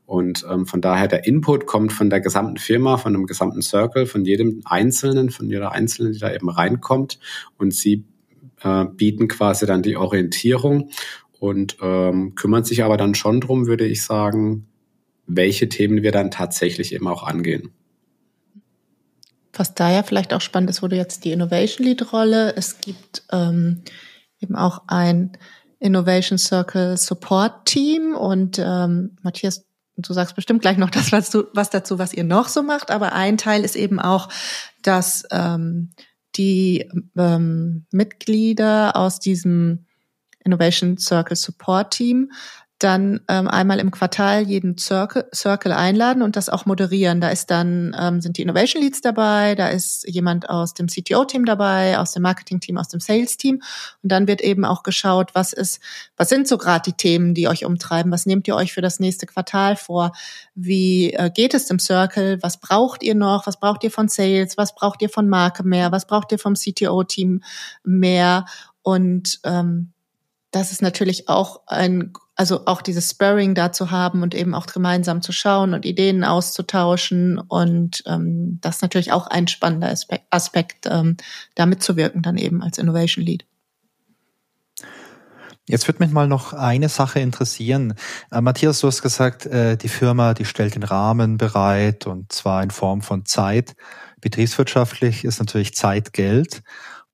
Und 0.07 0.45
ähm, 0.51 0.67
von 0.67 0.81
daher 0.81 1.07
der 1.07 1.25
Input 1.25 1.67
kommt 1.67 1.93
von 1.93 2.11
der 2.11 2.21
gesamten 2.21 2.57
Firma, 2.57 2.97
von 2.97 3.13
dem 3.13 3.27
gesamten 3.27 3.63
Circle, 3.63 4.07
von 4.07 4.25
jedem 4.25 4.61
Einzelnen, 4.65 5.31
von 5.31 5.49
jeder 5.49 5.73
Einzelnen, 5.73 6.13
die 6.13 6.19
da 6.19 6.33
eben 6.33 6.49
reinkommt. 6.51 7.21
Und 7.59 7.75
sie 7.75 8.05
äh, 8.63 8.87
bieten 8.87 9.29
quasi 9.29 9.67
dann 9.67 9.83
die 9.83 9.97
Orientierung 9.97 10.91
und 11.39 11.77
ähm, 11.81 12.35
kümmern 12.35 12.65
sich 12.65 12.83
aber 12.85 12.97
dann 12.97 13.15
schon 13.15 13.41
drum, 13.41 13.67
würde 13.67 13.87
ich 13.87 14.05
sagen, 14.05 14.67
welche 15.27 15.69
Themen 15.69 16.03
wir 16.03 16.13
dann 16.13 16.31
tatsächlich 16.31 16.93
eben 16.93 17.07
auch 17.07 17.23
angehen. 17.23 17.71
Was 19.53 19.75
da 19.75 19.91
ja 19.91 20.03
vielleicht 20.03 20.33
auch 20.33 20.41
spannend 20.41 20.71
ist, 20.71 20.83
wurde 20.83 20.97
jetzt 20.97 21.25
die 21.25 21.33
Innovation 21.33 21.87
Lead 21.87 22.13
Rolle. 22.13 22.55
Es 22.57 22.81
gibt 22.81 23.25
ähm, 23.33 23.83
eben 24.41 24.57
auch 24.57 24.83
ein 24.87 25.37
Innovation 25.81 26.39
Circle 26.39 26.97
Support 26.97 27.65
Team 27.65 28.15
und 28.15 28.59
ähm, 28.59 29.17
Matthias, 29.23 29.65
du 29.97 30.13
sagst 30.13 30.37
bestimmt 30.37 30.63
gleich 30.63 30.77
noch 30.77 30.91
das, 30.91 31.11
was, 31.11 31.31
du, 31.31 31.45
was 31.55 31.71
dazu, 31.71 31.99
was 31.99 32.13
ihr 32.13 32.25
noch 32.25 32.49
so 32.49 32.63
macht, 32.63 32.91
aber 32.91 33.13
ein 33.13 33.39
Teil 33.39 33.65
ist 33.65 33.77
eben 33.77 33.99
auch, 33.99 34.29
dass 34.83 35.25
ähm, 35.31 35.91
die 36.37 36.89
ähm, 37.17 37.87
Mitglieder 37.91 38.95
aus 38.95 39.19
diesem 39.19 39.87
Innovation 40.45 40.97
Circle 40.97 41.37
Support 41.37 41.93
Team 41.93 42.31
dann 42.83 43.21
ähm, 43.29 43.47
einmal 43.47 43.79
im 43.79 43.91
Quartal 43.91 44.43
jeden 44.43 44.79
Circle, 44.79 45.27
Circle 45.35 45.73
einladen 45.73 46.23
und 46.23 46.37
das 46.37 46.49
auch 46.49 46.67
moderieren. 46.67 47.21
Da 47.21 47.29
ist 47.29 47.51
dann 47.51 47.95
ähm, 47.99 48.21
sind 48.21 48.39
die 48.39 48.43
Innovation 48.43 48.83
Leads 48.83 49.03
dabei, 49.03 49.55
da 49.55 49.69
ist 49.69 50.09
jemand 50.09 50.49
aus 50.49 50.75
dem 50.75 50.87
CTO-Team 50.87 51.45
dabei, 51.45 51.99
aus 51.99 52.13
dem 52.13 52.23
Marketing-Team, 52.23 52.79
aus 52.79 52.89
dem 52.89 53.01
Sales-Team. 53.01 53.57
Und 54.03 54.13
dann 54.13 54.27
wird 54.27 54.41
eben 54.41 54.65
auch 54.65 54.83
geschaut, 54.83 55.35
was 55.35 55.53
ist, 55.53 55.81
was 56.17 56.29
sind 56.29 56.49
so 56.49 56.59
gerade 56.59 56.91
die 56.91 56.97
Themen, 56.97 57.35
die 57.35 57.49
euch 57.49 57.65
umtreiben, 57.65 58.11
was 58.11 58.27
nehmt 58.27 58.49
ihr 58.49 58.57
euch 58.57 58.73
für 58.73 58.83
das 58.83 58.99
nächste 58.99 59.27
Quartal 59.27 59.77
vor, 59.77 60.13
wie 60.55 61.13
äh, 61.13 61.31
geht 61.31 61.55
es 61.55 61.71
im 61.71 61.79
Circle, 61.79 62.39
was 62.43 62.61
braucht 62.61 63.03
ihr 63.03 63.15
noch, 63.15 63.47
was 63.47 63.61
braucht 63.61 63.85
ihr 63.85 63.91
von 63.91 64.09
Sales, 64.09 64.57
was 64.57 64.75
braucht 64.75 65.03
ihr 65.03 65.11
von 65.11 65.29
Marke 65.29 65.65
mehr, 65.65 65.93
was 65.93 66.07
braucht 66.07 66.33
ihr 66.33 66.39
vom 66.39 66.55
CTO-Team 66.55 67.43
mehr? 67.85 68.47
Und 68.83 69.41
ähm, 69.45 69.93
das 70.51 70.73
ist 70.73 70.83
natürlich 70.83 71.29
auch 71.29 71.63
ein, 71.67 72.13
also 72.41 72.63
auch 72.65 72.81
dieses 72.81 73.11
Sparring 73.11 73.55
da 73.55 73.71
zu 73.71 73.91
haben 73.91 74.23
und 74.23 74.35
eben 74.35 74.55
auch 74.55 74.65
gemeinsam 74.65 75.21
zu 75.21 75.31
schauen 75.31 75.75
und 75.75 75.85
Ideen 75.85 76.25
auszutauschen 76.25 77.39
und 77.39 78.03
ähm, 78.07 78.57
das 78.63 78.77
ist 78.77 78.83
natürlich 78.83 79.13
auch 79.13 79.27
ein 79.27 79.47
spannender 79.47 79.91
Aspekt, 79.91 80.25
Aspekt 80.31 80.87
ähm, 80.91 81.19
da 81.55 81.67
mitzuwirken 81.67 82.23
dann 82.23 82.39
eben 82.39 82.63
als 82.63 82.79
Innovation 82.79 83.23
Lead. 83.23 83.45
Jetzt 85.69 85.87
würde 85.87 86.03
mich 86.03 86.13
mal 86.13 86.29
noch 86.29 86.55
eine 86.55 86.89
Sache 86.89 87.21
interessieren. 87.21 87.93
Äh, 88.33 88.41
Matthias, 88.41 88.81
du 88.81 88.87
hast 88.87 89.03
gesagt, 89.03 89.45
äh, 89.45 89.77
die 89.77 89.89
Firma, 89.89 90.33
die 90.33 90.47
stellt 90.47 90.77
den 90.77 90.83
Rahmen 90.83 91.37
bereit 91.37 92.07
und 92.07 92.33
zwar 92.33 92.63
in 92.63 92.71
Form 92.71 93.03
von 93.03 93.27
Zeit. 93.27 93.77
Betriebswirtschaftlich 94.23 95.27
ist 95.27 95.41
natürlich 95.41 95.75
Zeit 95.75 96.15
Geld. 96.15 96.63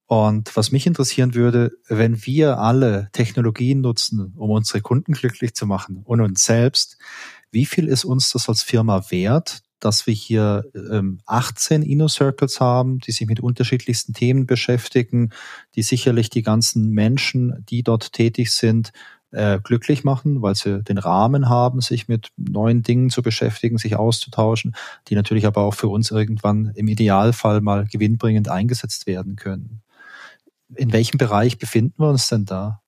Und 0.07 0.57
was 0.57 0.71
mich 0.71 0.87
interessieren 0.87 1.35
würde, 1.35 1.73
wenn 1.89 2.25
wir 2.25 2.59
alle 2.59 3.09
Technologien 3.13 3.81
nutzen, 3.81 4.33
um 4.37 4.51
unsere 4.51 4.81
Kunden 4.81 5.13
glücklich 5.15 5.55
zu 5.55 5.67
machen 5.67 6.03
und 6.05 6.21
uns 6.21 6.45
selbst, 6.45 6.97
wie 7.51 7.67
viel 7.67 7.89
ist 7.89 8.05
uns 8.05 8.31
das 8.31 8.49
als 8.49 8.63
Firma 8.63 9.11
wert, 9.11 9.63
dass 9.81 10.07
wir 10.07 10.15
hier 10.15 10.65
ähm, 10.75 11.19
18 11.27 11.83
InnoCircles 11.83 12.61
haben, 12.61 13.01
die 13.01 13.13
sich 13.13 13.27
mit 13.27 13.41
unterschiedlichsten 13.41 14.15
Themen 14.15 14.47
beschäftigen, 14.47 15.31
die 15.75 15.83
sicherlich 15.83 16.31
die 16.31 16.43
ganzen 16.43 16.91
Menschen, 16.91 17.65
die 17.69 17.83
dort 17.83 18.13
tätig 18.13 18.53
sind, 18.53 18.93
äh, 19.33 19.59
glücklich 19.63 20.05
machen, 20.05 20.41
weil 20.41 20.55
sie 20.55 20.83
den 20.85 20.99
Rahmen 20.99 21.49
haben, 21.49 21.81
sich 21.81 22.07
mit 22.07 22.29
neuen 22.37 22.85
Dingen 22.85 23.11
zu 23.11 23.23
beschäftigen, 23.23 23.77
sich 23.77 23.97
auszutauschen, 23.97 24.75
die 25.09 25.17
natürlich 25.17 25.47
aber 25.47 25.63
auch 25.63 25.75
für 25.75 25.89
uns 25.89 26.13
irgendwann 26.13 26.73
im 26.75 26.87
Idealfall 26.87 27.61
mal 27.61 27.87
gewinnbringend 27.87 28.49
eingesetzt 28.49 29.07
werden 29.07 29.35
können 29.37 29.83
in 30.75 30.93
welchem 30.93 31.19
Bereich 31.19 31.59
befinden 31.59 32.03
wir 32.03 32.09
uns 32.09 32.29
denn 32.29 32.45
da? 32.45 32.83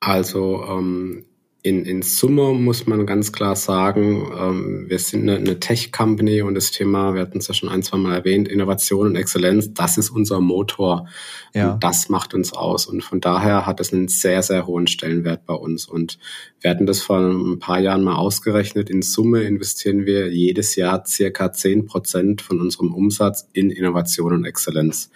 Also 0.00 0.64
ähm, 0.64 1.27
in, 1.62 1.84
in 1.84 2.02
Summe 2.02 2.52
muss 2.54 2.86
man 2.86 3.04
ganz 3.04 3.32
klar 3.32 3.56
sagen, 3.56 4.30
ähm, 4.38 4.84
wir 4.88 4.98
sind 5.00 5.22
eine, 5.22 5.38
eine 5.38 5.58
Tech-Company 5.58 6.42
und 6.42 6.54
das 6.54 6.70
Thema, 6.70 7.14
wir 7.14 7.20
hatten 7.20 7.38
es 7.38 7.48
ja 7.48 7.54
schon 7.54 7.68
ein, 7.68 7.82
zwei 7.82 7.98
Mal 7.98 8.14
erwähnt, 8.14 8.46
Innovation 8.46 9.08
und 9.08 9.16
Exzellenz, 9.16 9.74
das 9.74 9.98
ist 9.98 10.10
unser 10.10 10.40
Motor. 10.40 11.08
Ja. 11.54 11.72
Und 11.72 11.82
das 11.82 12.08
macht 12.10 12.32
uns 12.32 12.52
aus. 12.52 12.86
Und 12.86 13.02
von 13.02 13.20
daher 13.20 13.66
hat 13.66 13.80
es 13.80 13.92
einen 13.92 14.06
sehr, 14.06 14.42
sehr 14.44 14.68
hohen 14.68 14.86
Stellenwert 14.86 15.46
bei 15.46 15.54
uns. 15.54 15.86
Und 15.86 16.18
wir 16.60 16.70
hatten 16.70 16.86
das 16.86 17.02
vor 17.02 17.18
ein 17.18 17.58
paar 17.58 17.80
Jahren 17.80 18.04
mal 18.04 18.16
ausgerechnet. 18.16 18.88
In 18.88 19.02
Summe 19.02 19.42
investieren 19.42 20.06
wir 20.06 20.32
jedes 20.32 20.76
Jahr 20.76 21.04
circa 21.06 21.52
zehn 21.52 21.86
Prozent 21.86 22.40
von 22.40 22.60
unserem 22.60 22.94
Umsatz 22.94 23.48
in 23.52 23.70
Innovation 23.70 24.32
und 24.32 24.44
Exzellenz. 24.44 25.10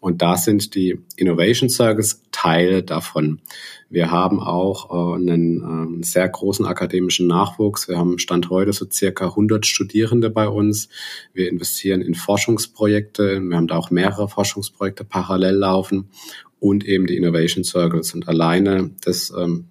Und 0.00 0.20
da 0.20 0.36
sind 0.36 0.74
die 0.74 1.00
Innovation 1.16 1.70
Circles 1.70 2.22
Teil 2.32 2.82
davon. 2.82 3.40
Wir 3.88 4.10
haben 4.10 4.40
auch 4.40 4.90
äh, 4.90 5.16
einen 5.16 5.58
ähm, 5.58 6.02
sehr 6.02 6.28
großen 6.28 6.66
akademischen 6.66 7.28
Nachwuchs. 7.28 7.88
Wir 7.88 7.98
haben 7.98 8.18
Stand 8.18 8.50
heute 8.50 8.72
so 8.72 8.86
circa 8.90 9.26
100 9.26 9.64
Studierende 9.64 10.28
bei 10.28 10.48
uns. 10.48 10.88
Wir 11.32 11.48
investieren 11.48 12.00
in 12.00 12.14
Forschungsprojekte. 12.14 13.40
Wir 13.40 13.56
haben 13.56 13.68
da 13.68 13.76
auch 13.76 13.90
mehrere 13.90 14.28
Forschungsprojekte 14.28 15.04
parallel 15.04 15.54
laufen 15.54 16.08
und 16.58 16.84
eben 16.84 17.06
die 17.06 17.16
Innovation 17.16 17.62
Circles. 17.62 18.12
Und 18.14 18.26
alleine 18.28 18.90
das 19.04 19.32
ähm, 19.36 19.66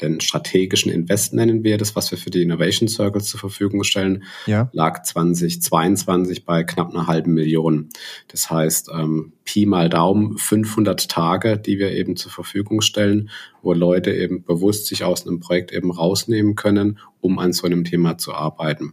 den 0.00 0.20
strategischen 0.20 0.90
Invest 0.92 1.32
nennen 1.32 1.64
wir 1.64 1.78
das, 1.78 1.96
was 1.96 2.10
wir 2.10 2.18
für 2.18 2.30
die 2.30 2.42
Innovation 2.42 2.88
Circles 2.88 3.26
zur 3.26 3.40
Verfügung 3.40 3.84
stellen, 3.84 4.24
ja. 4.46 4.68
lag 4.72 5.02
2022 5.02 6.44
bei 6.44 6.64
knapp 6.64 6.90
einer 6.90 7.06
halben 7.06 7.34
Million. 7.34 7.88
Das 8.28 8.50
heißt, 8.50 8.90
ähm, 8.92 9.32
Pi 9.44 9.66
mal 9.66 9.88
Daumen 9.88 10.36
500 10.38 11.08
Tage, 11.08 11.58
die 11.58 11.78
wir 11.78 11.92
eben 11.92 12.16
zur 12.16 12.32
Verfügung 12.32 12.80
stellen, 12.80 13.30
wo 13.62 13.72
Leute 13.72 14.12
eben 14.12 14.44
bewusst 14.44 14.86
sich 14.86 15.04
aus 15.04 15.26
einem 15.26 15.40
Projekt 15.40 15.72
eben 15.72 15.90
rausnehmen 15.90 16.54
können, 16.54 16.98
um 17.20 17.38
an 17.38 17.52
so 17.52 17.66
einem 17.66 17.84
Thema 17.84 18.18
zu 18.18 18.34
arbeiten. 18.34 18.92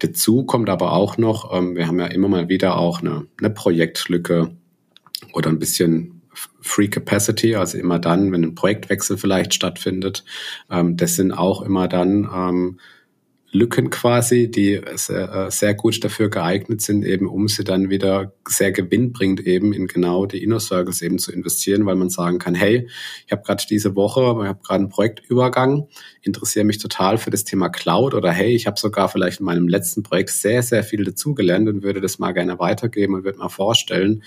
Dazu 0.00 0.44
kommt 0.44 0.68
aber 0.68 0.92
auch 0.92 1.16
noch, 1.16 1.56
ähm, 1.56 1.76
wir 1.76 1.86
haben 1.86 1.98
ja 1.98 2.06
immer 2.06 2.28
mal 2.28 2.48
wieder 2.48 2.76
auch 2.76 3.00
eine, 3.00 3.26
eine 3.38 3.50
Projektlücke 3.50 4.56
oder 5.32 5.50
ein 5.50 5.58
bisschen 5.58 6.13
Free 6.60 6.88
Capacity, 6.88 7.56
also 7.56 7.78
immer 7.78 7.98
dann, 7.98 8.32
wenn 8.32 8.42
ein 8.42 8.54
Projektwechsel 8.54 9.18
vielleicht 9.18 9.54
stattfindet. 9.54 10.24
Ähm, 10.70 10.96
das 10.96 11.16
sind 11.16 11.32
auch 11.32 11.62
immer 11.62 11.88
dann 11.88 12.28
ähm, 12.34 12.78
Lücken 13.54 13.90
quasi, 13.90 14.50
die 14.50 14.80
sehr, 14.96 15.32
äh, 15.32 15.50
sehr 15.50 15.74
gut 15.74 16.02
dafür 16.02 16.28
geeignet 16.28 16.82
sind, 16.82 17.04
eben 17.04 17.28
um 17.28 17.46
sie 17.46 17.62
dann 17.62 17.88
wieder 17.88 18.32
sehr 18.48 18.72
gewinnbringend 18.72 19.46
eben 19.46 19.72
in 19.72 19.86
genau 19.86 20.26
die 20.26 20.42
Inner 20.42 20.58
Circles 20.58 21.02
eben 21.02 21.20
zu 21.20 21.30
investieren, 21.30 21.86
weil 21.86 21.94
man 21.94 22.10
sagen 22.10 22.40
kann, 22.40 22.56
hey, 22.56 22.88
ich 23.26 23.32
habe 23.32 23.42
gerade 23.42 23.64
diese 23.70 23.94
Woche, 23.94 24.20
ich 24.42 24.48
habe 24.48 24.60
gerade 24.64 24.80
einen 24.80 24.88
Projektübergang, 24.88 25.86
interessiere 26.26 26.64
mich 26.64 26.78
total 26.78 27.18
für 27.18 27.30
das 27.30 27.44
Thema 27.44 27.68
Cloud 27.68 28.14
oder 28.14 28.30
hey, 28.30 28.54
ich 28.54 28.66
habe 28.66 28.78
sogar 28.78 29.08
vielleicht 29.08 29.40
in 29.40 29.46
meinem 29.46 29.68
letzten 29.68 30.02
Projekt 30.02 30.30
sehr, 30.30 30.62
sehr 30.62 30.82
viel 30.82 31.04
dazugelernt 31.04 31.68
und 31.68 31.82
würde 31.82 32.00
das 32.00 32.18
mal 32.18 32.32
gerne 32.32 32.58
weitergeben 32.58 33.14
und 33.14 33.24
würde 33.24 33.38
mal 33.38 33.48
vorstellen, 33.48 34.22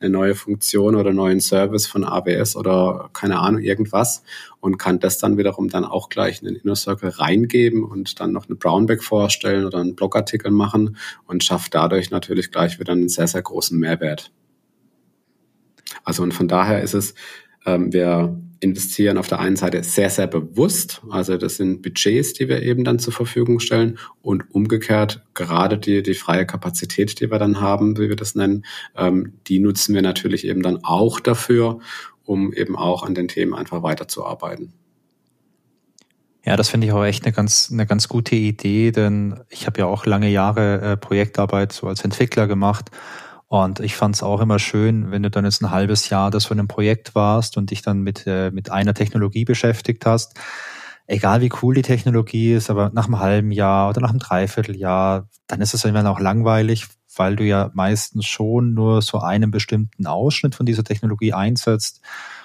eine 0.00 0.10
neue 0.10 0.34
Funktion 0.34 0.96
oder 0.96 1.12
neuen 1.12 1.40
Service 1.40 1.86
von 1.86 2.04
AWS 2.04 2.56
oder 2.56 3.10
keine 3.12 3.38
Ahnung, 3.38 3.60
irgendwas 3.60 4.22
und 4.60 4.78
kann 4.78 5.00
das 5.00 5.18
dann 5.18 5.36
wiederum 5.36 5.68
dann 5.68 5.84
auch 5.84 6.08
gleich 6.08 6.40
in 6.40 6.48
den 6.48 6.56
Inner 6.56 6.76
Circle 6.76 7.10
reingeben 7.10 7.84
und 7.84 8.20
dann 8.20 8.32
noch 8.32 8.46
eine 8.46 8.56
Brownback 8.56 9.02
vorstellen 9.02 9.64
oder 9.64 9.78
einen 9.78 9.94
Blogartikel 9.94 10.50
machen 10.50 10.96
und 11.26 11.44
schafft 11.44 11.74
dadurch 11.74 12.10
natürlich 12.10 12.50
gleich 12.50 12.78
wieder 12.78 12.92
einen 12.92 13.08
sehr, 13.08 13.26
sehr 13.26 13.42
großen 13.42 13.78
Mehrwert. 13.78 14.32
Also 16.04 16.22
und 16.22 16.32
von 16.32 16.48
daher 16.48 16.82
ist 16.82 16.94
es, 16.94 17.14
ähm, 17.66 17.92
wir 17.92 18.40
investieren 18.62 19.18
auf 19.18 19.26
der 19.26 19.40
einen 19.40 19.56
Seite 19.56 19.82
sehr, 19.82 20.08
sehr 20.08 20.28
bewusst. 20.28 21.02
Also 21.10 21.36
das 21.36 21.56
sind 21.56 21.82
Budgets, 21.82 22.32
die 22.32 22.48
wir 22.48 22.62
eben 22.62 22.84
dann 22.84 23.00
zur 23.00 23.12
Verfügung 23.12 23.58
stellen 23.58 23.98
und 24.22 24.44
umgekehrt 24.54 25.22
gerade 25.34 25.78
die, 25.78 26.02
die 26.02 26.14
freie 26.14 26.46
Kapazität, 26.46 27.20
die 27.20 27.30
wir 27.30 27.40
dann 27.40 27.60
haben, 27.60 27.98
wie 27.98 28.08
wir 28.08 28.14
das 28.16 28.36
nennen, 28.36 28.64
ähm, 28.96 29.34
die 29.48 29.58
nutzen 29.58 29.94
wir 29.96 30.02
natürlich 30.02 30.46
eben 30.46 30.62
dann 30.62 30.84
auch 30.84 31.18
dafür, 31.18 31.80
um 32.24 32.52
eben 32.52 32.76
auch 32.76 33.02
an 33.02 33.16
den 33.16 33.26
Themen 33.26 33.52
einfach 33.52 33.82
weiterzuarbeiten. 33.82 34.72
Ja, 36.44 36.56
das 36.56 36.68
finde 36.68 36.86
ich 36.86 36.92
auch 36.92 37.04
echt 37.04 37.24
eine 37.24 37.32
ganz, 37.32 37.70
eine 37.72 37.86
ganz 37.86 38.08
gute 38.08 38.36
Idee, 38.36 38.92
denn 38.92 39.40
ich 39.48 39.66
habe 39.66 39.80
ja 39.80 39.86
auch 39.86 40.06
lange 40.06 40.28
Jahre 40.28 40.80
äh, 40.80 40.96
Projektarbeit 40.96 41.72
so 41.72 41.88
als 41.88 42.04
Entwickler 42.04 42.46
gemacht 42.46 42.90
und 43.52 43.80
ich 43.80 43.96
fand 43.96 44.14
es 44.14 44.22
auch 44.22 44.40
immer 44.40 44.58
schön, 44.58 45.10
wenn 45.10 45.22
du 45.22 45.30
dann 45.30 45.44
jetzt 45.44 45.60
ein 45.60 45.70
halbes 45.70 46.08
Jahr 46.08 46.30
das 46.30 46.46
von 46.46 46.58
einem 46.58 46.68
Projekt 46.68 47.14
warst 47.14 47.58
und 47.58 47.70
dich 47.70 47.82
dann 47.82 48.00
mit, 48.00 48.26
äh, 48.26 48.50
mit 48.50 48.70
einer 48.70 48.94
Technologie 48.94 49.44
beschäftigt 49.44 50.06
hast. 50.06 50.40
Egal 51.06 51.42
wie 51.42 51.52
cool 51.60 51.74
die 51.74 51.82
Technologie 51.82 52.54
ist, 52.54 52.70
aber 52.70 52.90
nach 52.94 53.04
einem 53.04 53.18
halben 53.18 53.50
Jahr 53.50 53.90
oder 53.90 54.00
nach 54.00 54.08
einem 54.08 54.20
Dreivierteljahr, 54.20 55.28
dann 55.48 55.60
ist 55.60 55.74
es 55.74 55.84
irgendwann 55.84 56.06
auch 56.06 56.18
langweilig, 56.18 56.86
weil 57.14 57.36
du 57.36 57.44
ja 57.44 57.70
meistens 57.74 58.24
schon 58.24 58.72
nur 58.72 59.02
so 59.02 59.18
einen 59.18 59.50
bestimmten 59.50 60.06
Ausschnitt 60.06 60.54
von 60.54 60.64
dieser 60.64 60.82
Technologie 60.84 61.34
einsetzt 61.34 62.00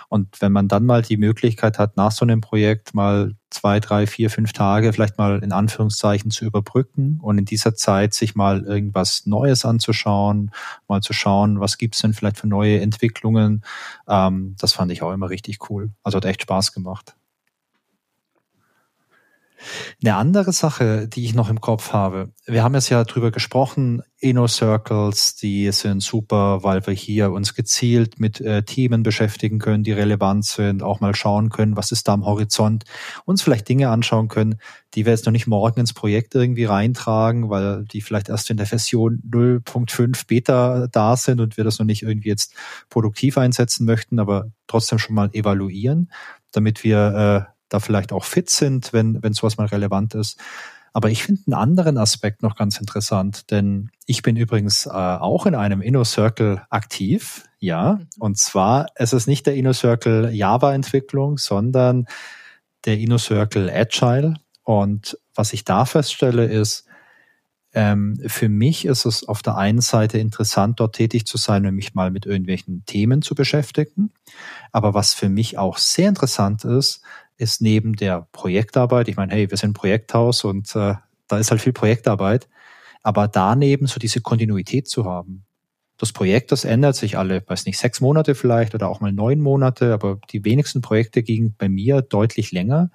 und 0.09 0.41
wenn 0.41 0.51
man 0.51 0.67
dann 0.67 0.85
mal 0.85 1.01
die 1.01 1.17
Möglichkeit 1.17 1.79
hat, 1.79 1.97
nach 1.97 2.11
so 2.11 2.23
einem 2.23 2.39
Projekt 2.39 2.93
mal 2.93 3.35
zwei, 3.49 3.79
drei, 3.79 4.07
vier, 4.07 4.29
fünf 4.29 4.53
Tage 4.53 4.93
vielleicht 4.93 5.17
mal 5.17 5.43
in 5.43 5.51
Anführungszeichen 5.51 6.31
zu 6.31 6.45
überbrücken 6.45 7.19
und 7.21 7.37
in 7.37 7.45
dieser 7.45 7.75
Zeit 7.75 8.13
sich 8.13 8.35
mal 8.35 8.63
irgendwas 8.63 9.25
Neues 9.25 9.65
anzuschauen, 9.65 10.51
mal 10.87 11.01
zu 11.01 11.13
schauen, 11.13 11.59
was 11.59 11.77
gibt's 11.77 11.99
denn 11.99 12.13
vielleicht 12.13 12.37
für 12.37 12.47
neue 12.47 12.79
Entwicklungen, 12.79 13.63
ähm, 14.07 14.55
das 14.59 14.73
fand 14.73 14.91
ich 14.91 15.01
auch 15.01 15.11
immer 15.11 15.29
richtig 15.29 15.69
cool. 15.69 15.91
Also 16.03 16.17
hat 16.17 16.25
echt 16.25 16.43
Spaß 16.43 16.71
gemacht. 16.71 17.16
Eine 20.03 20.15
andere 20.15 20.51
Sache, 20.51 21.07
die 21.07 21.25
ich 21.25 21.33
noch 21.33 21.49
im 21.49 21.61
Kopf 21.61 21.93
habe, 21.93 22.33
wir 22.45 22.63
haben 22.63 22.75
jetzt 22.75 22.89
ja 22.89 23.03
drüber 23.03 23.31
gesprochen, 23.31 24.01
Inno 24.19 24.47
Circles, 24.47 25.35
die 25.35 25.71
sind 25.71 26.01
super, 26.01 26.63
weil 26.63 26.85
wir 26.87 26.93
hier 26.93 27.31
uns 27.31 27.53
gezielt 27.53 28.19
mit 28.19 28.41
äh, 28.41 28.63
Themen 28.63 29.03
beschäftigen 29.03 29.59
können, 29.59 29.83
die 29.83 29.91
relevant 29.91 30.43
sind, 30.45 30.81
auch 30.81 31.01
mal 31.01 31.13
schauen 31.13 31.49
können, 31.49 31.75
was 31.75 31.91
ist 31.91 32.07
da 32.07 32.13
am 32.13 32.25
Horizont, 32.25 32.85
uns 33.25 33.43
vielleicht 33.43 33.69
Dinge 33.69 33.89
anschauen 33.89 34.27
können, 34.27 34.55
die 34.95 35.05
wir 35.05 35.11
jetzt 35.11 35.25
noch 35.25 35.33
nicht 35.33 35.45
morgen 35.45 35.79
ins 35.81 35.93
Projekt 35.93 36.33
irgendwie 36.33 36.65
reintragen, 36.65 37.49
weil 37.49 37.85
die 37.85 38.01
vielleicht 38.01 38.29
erst 38.29 38.49
in 38.49 38.57
der 38.57 38.65
Version 38.65 39.21
0.5 39.29 40.25
Beta 40.25 40.87
da 40.91 41.15
sind 41.15 41.39
und 41.39 41.57
wir 41.57 41.63
das 41.63 41.77
noch 41.77 41.85
nicht 41.85 42.01
irgendwie 42.01 42.29
jetzt 42.29 42.55
produktiv 42.89 43.37
einsetzen 43.37 43.85
möchten, 43.85 44.19
aber 44.19 44.51
trotzdem 44.65 44.97
schon 44.97 45.15
mal 45.15 45.29
evaluieren, 45.33 46.11
damit 46.51 46.83
wir 46.83 47.47
äh, 47.49 47.56
da 47.69 47.79
vielleicht 47.79 48.11
auch 48.13 48.23
fit 48.23 48.49
sind, 48.49 48.93
wenn, 48.93 49.21
wenn 49.21 49.33
sowas 49.33 49.57
mal 49.57 49.67
relevant 49.67 50.15
ist. 50.15 50.39
Aber 50.93 51.11
ich 51.11 51.23
finde 51.23 51.43
einen 51.45 51.53
anderen 51.53 51.97
Aspekt 51.99 52.41
noch 52.41 52.55
ganz 52.55 52.79
interessant, 52.79 53.51
denn 53.51 53.91
ich 54.07 54.23
bin 54.23 54.35
übrigens 54.35 54.87
äh, 54.87 54.89
auch 54.89 55.45
in 55.45 55.53
einem 55.53 55.81
Inno 55.81 56.03
Circle 56.03 56.63
aktiv, 56.71 57.43
ja. 57.59 57.93
Mhm. 57.93 58.07
Und 58.17 58.37
zwar 58.39 58.87
es 58.95 59.13
ist 59.13 59.27
nicht 59.27 59.45
der 59.45 59.55
Inno 59.55 59.73
Circle 59.73 60.31
Java 60.33 60.73
Entwicklung, 60.73 61.37
sondern 61.37 62.07
der 62.85 62.97
Inno 62.97 63.19
Circle 63.19 63.69
Agile. 63.69 64.35
Und 64.63 65.19
was 65.35 65.53
ich 65.53 65.65
da 65.65 65.85
feststelle 65.85 66.45
ist, 66.45 66.86
ähm, 67.73 68.19
für 68.25 68.49
mich 68.49 68.85
ist 68.85 69.05
es 69.05 69.27
auf 69.27 69.41
der 69.41 69.57
einen 69.57 69.81
Seite 69.81 70.17
interessant, 70.17 70.79
dort 70.79 70.95
tätig 70.95 71.25
zu 71.25 71.37
sein 71.37 71.65
und 71.65 71.75
mich 71.75 71.93
mal 71.93 72.11
mit 72.11 72.25
irgendwelchen 72.25 72.83
Themen 72.85 73.21
zu 73.21 73.35
beschäftigen. 73.35 74.11
Aber 74.71 74.93
was 74.93 75.13
für 75.13 75.29
mich 75.29 75.57
auch 75.57 75.77
sehr 75.77 76.09
interessant 76.09 76.63
ist, 76.65 77.01
ist 77.37 77.61
neben 77.61 77.95
der 77.95 78.27
Projektarbeit, 78.31 79.07
ich 79.09 79.15
meine, 79.15 79.33
hey, 79.33 79.49
wir 79.49 79.57
sind 79.57 79.73
Projekthaus 79.73 80.43
und 80.43 80.75
äh, 80.75 80.95
da 81.27 81.37
ist 81.37 81.51
halt 81.51 81.61
viel 81.61 81.73
Projektarbeit, 81.73 82.47
aber 83.03 83.27
daneben 83.27 83.87
so 83.87 83.99
diese 83.99 84.21
Kontinuität 84.21 84.87
zu 84.87 85.05
haben. 85.05 85.45
Das 85.97 86.13
Projekt, 86.13 86.51
das 86.51 86.63
ändert 86.63 86.95
sich 86.95 87.17
alle, 87.17 87.43
weiß 87.45 87.65
nicht, 87.65 87.77
sechs 87.77 88.01
Monate 88.01 88.35
vielleicht 88.35 88.75
oder 88.75 88.87
auch 88.87 89.01
mal 89.01 89.11
neun 89.11 89.39
Monate, 89.39 89.93
aber 89.93 90.19
die 90.31 90.45
wenigsten 90.45 90.81
Projekte 90.81 91.23
gingen 91.23 91.55
bei 91.57 91.69
mir 91.69 92.01
deutlich 92.01 92.51
länger. 92.51 92.91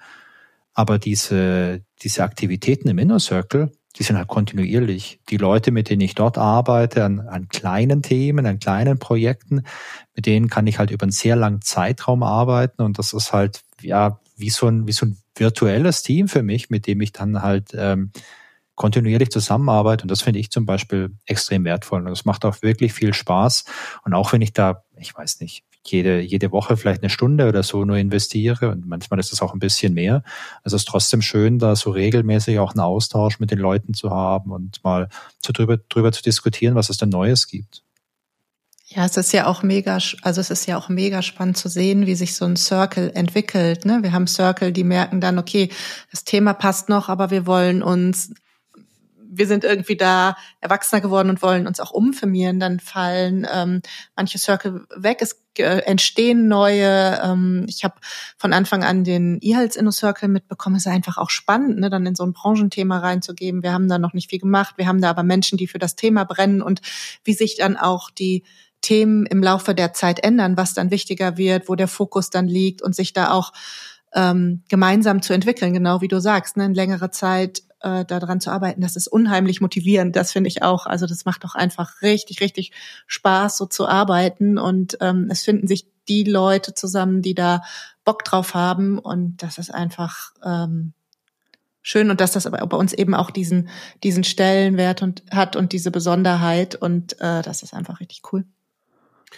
Aber 0.74 0.98
diese, 0.98 1.82
diese 2.02 2.22
Aktivitäten 2.22 2.88
im 2.88 2.98
Inner 2.98 3.20
Circle, 3.20 3.72
die 3.98 4.02
sind 4.02 4.16
halt 4.16 4.28
kontinuierlich. 4.28 5.20
Die 5.28 5.36
Leute, 5.36 5.70
mit 5.70 5.90
denen 5.90 6.00
ich 6.00 6.14
dort 6.14 6.38
arbeite, 6.38 7.04
an, 7.04 7.20
an 7.20 7.48
kleinen 7.48 8.02
Themen, 8.02 8.46
an 8.46 8.58
kleinen 8.58 8.98
Projekten, 8.98 9.64
mit 10.14 10.26
denen 10.26 10.48
kann 10.48 10.66
ich 10.66 10.78
halt 10.78 10.90
über 10.90 11.04
einen 11.04 11.12
sehr 11.12 11.36
langen 11.36 11.62
Zeitraum 11.62 12.22
arbeiten 12.22 12.82
und 12.82 12.98
das 12.98 13.12
ist 13.12 13.32
halt, 13.32 13.62
ja, 13.80 14.20
wie 14.36 14.50
so 14.50 14.66
ein, 14.66 14.86
wie 14.86 14.92
so 14.92 15.06
ein 15.06 15.18
virtuelles 15.36 16.02
Team 16.02 16.28
für 16.28 16.42
mich, 16.42 16.70
mit 16.70 16.86
dem 16.86 17.00
ich 17.00 17.12
dann 17.12 17.42
halt 17.42 17.70
ähm, 17.74 18.12
kontinuierlich 18.74 19.30
zusammenarbeite. 19.30 20.02
Und 20.02 20.10
das 20.10 20.22
finde 20.22 20.40
ich 20.40 20.50
zum 20.50 20.66
Beispiel 20.66 21.10
extrem 21.26 21.64
wertvoll. 21.64 22.00
Und 22.00 22.10
das 22.10 22.24
macht 22.24 22.44
auch 22.44 22.62
wirklich 22.62 22.92
viel 22.92 23.14
Spaß. 23.14 23.64
Und 24.04 24.14
auch 24.14 24.32
wenn 24.32 24.42
ich 24.42 24.52
da, 24.52 24.84
ich 24.96 25.16
weiß 25.16 25.40
nicht, 25.40 25.64
jede, 25.86 26.20
jede 26.20 26.52
Woche 26.52 26.76
vielleicht 26.76 27.02
eine 27.02 27.10
Stunde 27.10 27.48
oder 27.48 27.62
so 27.62 27.84
nur 27.84 27.96
investiere 27.96 28.70
und 28.70 28.86
manchmal 28.86 29.20
ist 29.20 29.32
das 29.32 29.42
auch 29.42 29.52
ein 29.52 29.58
bisschen 29.58 29.94
mehr. 29.94 30.22
Also 30.62 30.76
es 30.76 30.82
ist 30.82 30.88
trotzdem 30.88 31.22
schön, 31.22 31.58
da 31.58 31.76
so 31.76 31.90
regelmäßig 31.90 32.58
auch 32.58 32.72
einen 32.72 32.80
Austausch 32.80 33.40
mit 33.40 33.50
den 33.50 33.58
Leuten 33.58 33.94
zu 33.94 34.10
haben 34.10 34.50
und 34.50 34.82
mal 34.84 35.08
zu 35.40 35.52
drüber, 35.52 35.78
drüber 35.88 36.12
zu 36.12 36.22
diskutieren, 36.22 36.74
was 36.74 36.90
es 36.90 36.98
denn 36.98 37.08
Neues 37.08 37.48
gibt. 37.48 37.82
Ja, 38.94 39.06
es 39.06 39.16
ist 39.16 39.32
ja 39.32 39.46
auch 39.46 39.62
mega, 39.62 39.98
also 40.20 40.40
es 40.40 40.50
ist 40.50 40.66
ja 40.66 40.76
auch 40.76 40.90
mega 40.90 41.22
spannend 41.22 41.56
zu 41.56 41.68
sehen, 41.68 42.06
wie 42.06 42.14
sich 42.14 42.34
so 42.34 42.44
ein 42.44 42.56
Circle 42.56 43.10
entwickelt. 43.14 43.86
Ne? 43.86 44.00
Wir 44.02 44.12
haben 44.12 44.26
Circle, 44.26 44.70
die 44.70 44.84
merken 44.84 45.20
dann, 45.20 45.38
okay, 45.38 45.70
das 46.10 46.24
Thema 46.24 46.52
passt 46.52 46.90
noch, 46.90 47.08
aber 47.08 47.30
wir 47.30 47.46
wollen 47.46 47.82
uns 47.82 48.34
wir 49.34 49.46
sind 49.46 49.64
irgendwie 49.64 49.96
da 49.96 50.36
erwachsener 50.60 51.00
geworden 51.00 51.30
und 51.30 51.42
wollen 51.42 51.66
uns 51.66 51.80
auch 51.80 51.90
umfirmieren, 51.90 52.60
dann 52.60 52.80
fallen 52.80 53.46
ähm, 53.50 53.80
manche 54.14 54.38
Circle 54.38 54.86
weg. 54.94 55.18
Es 55.20 55.42
äh, 55.58 55.82
entstehen 55.84 56.48
neue. 56.48 57.18
Ähm, 57.22 57.64
ich 57.66 57.82
habe 57.82 57.94
von 58.36 58.52
Anfang 58.52 58.84
an 58.84 59.04
den 59.04 59.38
E-Health 59.40 59.76
Inno 59.76 59.90
Circle 59.90 60.28
mitbekommen. 60.28 60.76
Es 60.76 60.86
ist 60.86 60.92
einfach 60.92 61.16
auch 61.16 61.30
spannend, 61.30 61.80
ne, 61.80 61.88
dann 61.88 62.04
in 62.04 62.14
so 62.14 62.24
ein 62.24 62.34
Branchenthema 62.34 62.98
reinzugeben. 62.98 63.62
Wir 63.62 63.72
haben 63.72 63.88
da 63.88 63.98
noch 63.98 64.12
nicht 64.12 64.28
viel 64.28 64.38
gemacht. 64.38 64.74
Wir 64.76 64.86
haben 64.86 65.00
da 65.00 65.10
aber 65.10 65.22
Menschen, 65.22 65.56
die 65.56 65.66
für 65.66 65.78
das 65.78 65.96
Thema 65.96 66.24
brennen 66.24 66.60
und 66.60 66.82
wie 67.24 67.32
sich 67.32 67.56
dann 67.56 67.76
auch 67.78 68.10
die 68.10 68.44
Themen 68.82 69.24
im 69.26 69.42
Laufe 69.42 69.74
der 69.74 69.94
Zeit 69.94 70.22
ändern, 70.22 70.56
was 70.56 70.74
dann 70.74 70.90
wichtiger 70.90 71.38
wird, 71.38 71.68
wo 71.68 71.74
der 71.74 71.88
Fokus 71.88 72.28
dann 72.28 72.48
liegt 72.48 72.82
und 72.82 72.94
sich 72.94 73.12
da 73.12 73.30
auch 73.30 73.52
ähm, 74.14 74.62
gemeinsam 74.68 75.22
zu 75.22 75.32
entwickeln, 75.32 75.72
genau 75.72 76.02
wie 76.02 76.08
du 76.08 76.20
sagst, 76.20 76.56
ne, 76.56 76.66
in 76.66 76.74
längere 76.74 77.10
Zeit 77.10 77.62
äh, 77.82 78.04
daran 78.04 78.40
zu 78.40 78.50
arbeiten, 78.50 78.80
das 78.80 78.96
ist 78.96 79.08
unheimlich 79.08 79.60
motivierend. 79.60 80.16
Das 80.16 80.32
finde 80.32 80.48
ich 80.48 80.62
auch. 80.62 80.86
Also 80.86 81.06
das 81.06 81.24
macht 81.24 81.44
doch 81.44 81.54
einfach 81.54 82.02
richtig, 82.02 82.40
richtig 82.40 82.72
Spaß, 83.06 83.56
so 83.56 83.66
zu 83.66 83.86
arbeiten. 83.86 84.58
Und 84.58 84.98
ähm, 85.00 85.28
es 85.30 85.42
finden 85.42 85.66
sich 85.66 85.86
die 86.08 86.24
Leute 86.24 86.74
zusammen, 86.74 87.22
die 87.22 87.34
da 87.34 87.62
Bock 88.04 88.24
drauf 88.24 88.54
haben. 88.54 88.98
Und 88.98 89.42
das 89.42 89.58
ist 89.58 89.72
einfach 89.72 90.32
ähm, 90.44 90.92
schön 91.82 92.10
und 92.10 92.20
dass 92.20 92.32
das 92.32 92.46
aber 92.46 92.64
bei 92.66 92.76
uns 92.76 92.92
eben 92.92 93.14
auch 93.14 93.30
diesen 93.30 93.68
diesen 94.02 94.24
Stellenwert 94.24 95.02
und 95.02 95.22
hat 95.30 95.56
und 95.56 95.72
diese 95.72 95.90
Besonderheit 95.90 96.76
und 96.76 97.20
äh, 97.20 97.42
das 97.42 97.62
ist 97.62 97.74
einfach 97.74 98.00
richtig 98.00 98.22
cool. 98.32 98.44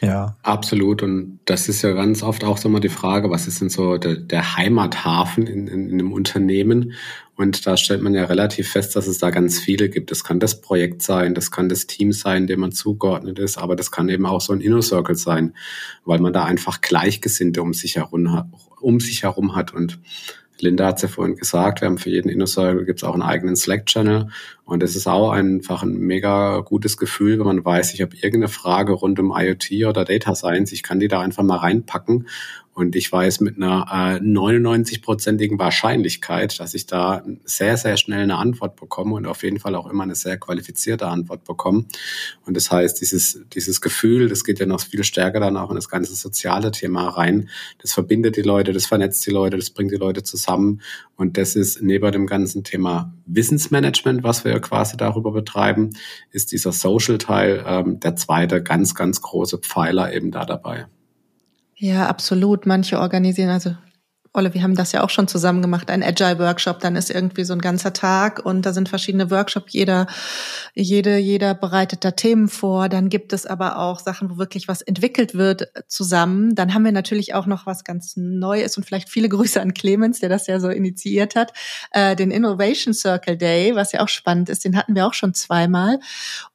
Ja. 0.01 0.37
Absolut. 0.43 1.03
Und 1.03 1.41
das 1.45 1.69
ist 1.69 1.83
ja 1.83 1.93
ganz 1.93 2.23
oft 2.23 2.45
auch 2.45 2.59
so 2.59 2.69
mal 2.69 2.81
die 2.81 2.89
Frage, 2.89 3.31
was 3.31 3.47
ist 3.47 3.61
denn 3.61 3.69
so 3.69 3.97
der, 3.97 4.17
der 4.17 4.57
Heimathafen 4.57 5.47
in, 5.47 5.67
in, 5.67 5.89
in 5.89 5.93
einem 5.95 6.13
Unternehmen? 6.13 6.95
Und 7.37 7.67
da 7.67 7.77
stellt 7.77 8.03
man 8.03 8.15
ja 8.15 8.25
relativ 8.25 8.71
fest, 8.71 8.95
dass 8.95 9.07
es 9.07 9.19
da 9.19 9.31
ganz 9.31 9.59
viele 9.59 9.89
gibt. 9.89 10.11
Das 10.11 10.23
kann 10.23 10.39
das 10.39 10.61
Projekt 10.61 11.03
sein, 11.03 11.35
das 11.35 11.51
kann 11.51 11.69
das 11.69 11.87
Team 11.87 12.13
sein, 12.13 12.47
dem 12.47 12.61
man 12.61 12.71
zugeordnet 12.71 13.39
ist, 13.41 13.59
aber 13.59 13.75
das 13.75 13.91
kann 13.91 14.09
eben 14.09 14.27
auch 14.27 14.41
so 14.41 14.53
ein 14.53 14.61
Inner 14.61 14.83
Circle 14.83 15.17
sein, 15.17 15.55
weil 16.05 16.21
man 16.21 16.33
da 16.33 16.45
einfach 16.45 16.81
Gleichgesinnte 16.81 17.61
um 17.63 17.75
sich 17.75 17.97
herum, 17.97 18.53
um 18.81 19.01
sich 19.01 19.25
herum 19.25 19.57
hat. 19.57 19.75
Und 19.75 19.99
Linda 20.61 20.87
hat 20.87 20.97
es 20.97 21.03
ja 21.03 21.09
vorhin 21.09 21.37
gesagt, 21.37 21.81
wir 21.81 21.87
haben 21.87 21.99
für 21.99 22.11
jeden 22.11 22.29
Inner 22.29 22.47
Circle 22.47 22.85
gibt 22.85 23.01
es 23.01 23.05
auch 23.05 23.15
einen 23.15 23.23
eigenen 23.23 23.57
Slack-Channel. 23.57 24.29
Und 24.65 24.83
es 24.83 24.97
ist 24.97 25.07
auch 25.07 25.31
einfach 25.31 25.83
ein 25.83 25.99
mega 25.99 26.61
gutes 26.61 26.97
Gefühl, 26.97 27.39
wenn 27.39 27.47
man 27.47 27.65
weiß, 27.65 27.93
ich 27.95 28.03
habe 28.03 28.15
irgendeine 28.17 28.49
Frage 28.49 28.93
rund 28.93 29.19
um 29.19 29.33
IoT 29.37 29.87
oder 29.87 30.05
Data 30.05 30.35
Science, 30.35 30.73
ich 30.73 30.83
kann 30.83 31.01
die 31.01 31.09
da 31.09 31.21
einfach 31.21 31.43
mal 31.43 31.57
reinpacken 31.57 32.29
und 32.75 32.97
ich 32.97 33.11
weiß 33.11 33.41
mit 33.41 33.57
einer 33.57 33.87
äh, 33.89 34.19
99-prozentigen 34.19 35.59
Wahrscheinlichkeit, 35.61 36.59
dass 36.59 36.75
ich 36.75 36.87
da 36.87 37.23
sehr, 37.45 37.77
sehr 37.77 37.97
schnell 37.97 38.23
eine 38.23 38.37
Antwort 38.37 38.75
bekomme 38.75 39.15
und 39.15 39.27
auf 39.27 39.45
jeden 39.45 39.61
Fall 39.61 39.77
auch 39.77 39.89
immer 39.89 40.03
eine 40.03 40.17
sehr 40.17 40.39
qualifizierte 40.39 41.07
Antwort 41.07 41.45
bekomme. 41.45 41.85
Und 42.45 42.57
das 42.57 42.73
heißt, 42.73 43.01
dieses, 43.01 43.41
dieses 43.53 43.81
Gefühl, 43.81 44.29
das 44.29 44.43
geht 44.43 44.59
ja 44.59 44.67
noch 44.67 44.81
viel 44.81 45.05
stärker 45.05 45.39
dann 45.39 45.57
auch 45.57 45.71
in 45.71 45.77
das 45.77 45.89
ganze 45.89 46.17
soziale 46.17 46.73
Thema 46.73 47.11
rein. 47.11 47.49
Das 47.79 47.93
verbindet 47.93 48.37
die 48.37 48.43
Leute, 48.43 48.73
das 48.73 48.87
vernetzt 48.87 49.25
die 49.25 49.31
Leute, 49.31 49.57
das 49.57 49.71
bringt 49.71 49.93
die 49.93 49.97
Leute 49.97 50.25
zusammen. 50.25 50.81
Und 51.15 51.39
das 51.39 51.55
ist 51.55 51.81
neben 51.81 52.11
dem 52.11 52.27
ganzen 52.27 52.65
Thema 52.65 53.15
Wissensmanagement, 53.27 54.25
was 54.25 54.45
wir 54.45 54.59
quasi 54.59 54.97
darüber 54.97 55.31
betreiben, 55.31 55.91
ist 56.33 56.51
dieser 56.51 56.73
Social-Teil 56.73 57.65
ähm, 57.65 58.01
der 58.01 58.17
zweite 58.17 58.65
ganz, 58.65 58.97
ganz 58.97 59.23
große 59.23 59.59
Pfeiler 59.59 60.13
eben 60.13 60.33
da 60.33 60.45
dabei. 60.45 60.87
Ja, 61.77 62.07
absolut. 62.07 62.67
Manche 62.67 63.01
organisieren, 63.01 63.51
also 63.51 63.75
Olle, 64.37 64.53
wir 64.53 64.65
haben 64.65 64.75
das 64.75 64.91
ja 64.91 65.05
auch 65.05 65.11
schon 65.11 65.29
zusammen 65.29 65.63
gemacht, 65.63 65.89
ein 65.91 66.03
Agile-Workshop, 66.03 66.81
dann 66.81 66.97
ist 66.97 67.09
irgendwie 67.09 67.45
so 67.45 67.53
ein 67.53 67.61
ganzer 67.61 67.93
Tag 67.93 68.45
und 68.45 68.67
da 68.67 68.73
sind 68.73 68.89
verschiedene 68.89 69.31
Workshops, 69.31 69.73
jeder, 69.73 70.09
jede, 70.75 71.19
jeder 71.19 71.55
bereitet 71.55 72.05
da 72.05 72.11
Themen 72.11 72.49
vor, 72.49 72.89
dann 72.89 73.11
gibt 73.11 73.33
es 73.33 73.47
aber 73.47 73.79
auch 73.79 74.01
Sachen, 74.01 74.31
wo 74.31 74.37
wirklich 74.37 74.67
was 74.67 74.83
entwickelt 74.83 75.35
wird 75.35 75.69
zusammen. 75.87 76.57
Dann 76.57 76.75
haben 76.75 76.85
wir 76.85 76.91
natürlich 76.91 77.33
auch 77.33 77.47
noch 77.47 77.65
was 77.65 77.85
ganz 77.85 78.17
Neues 78.17 78.77
und 78.77 78.83
vielleicht 78.83 79.09
viele 79.09 79.29
Grüße 79.35 79.63
an 79.63 79.73
Clemens, 79.73 80.19
der 80.19 80.31
das 80.31 80.49
ja 80.49 80.59
so 80.59 80.69
initiiert 80.69 81.37
hat, 81.37 81.53
äh, 81.93 82.17
den 82.17 82.33
Innovation 82.33 82.93
Circle 82.93 83.37
Day, 83.37 83.77
was 83.77 83.93
ja 83.93 84.01
auch 84.01 84.09
spannend 84.09 84.49
ist, 84.49 84.65
den 84.65 84.77
hatten 84.77 84.97
wir 84.97 85.07
auch 85.07 85.15
schon 85.15 85.33
zweimal 85.35 86.01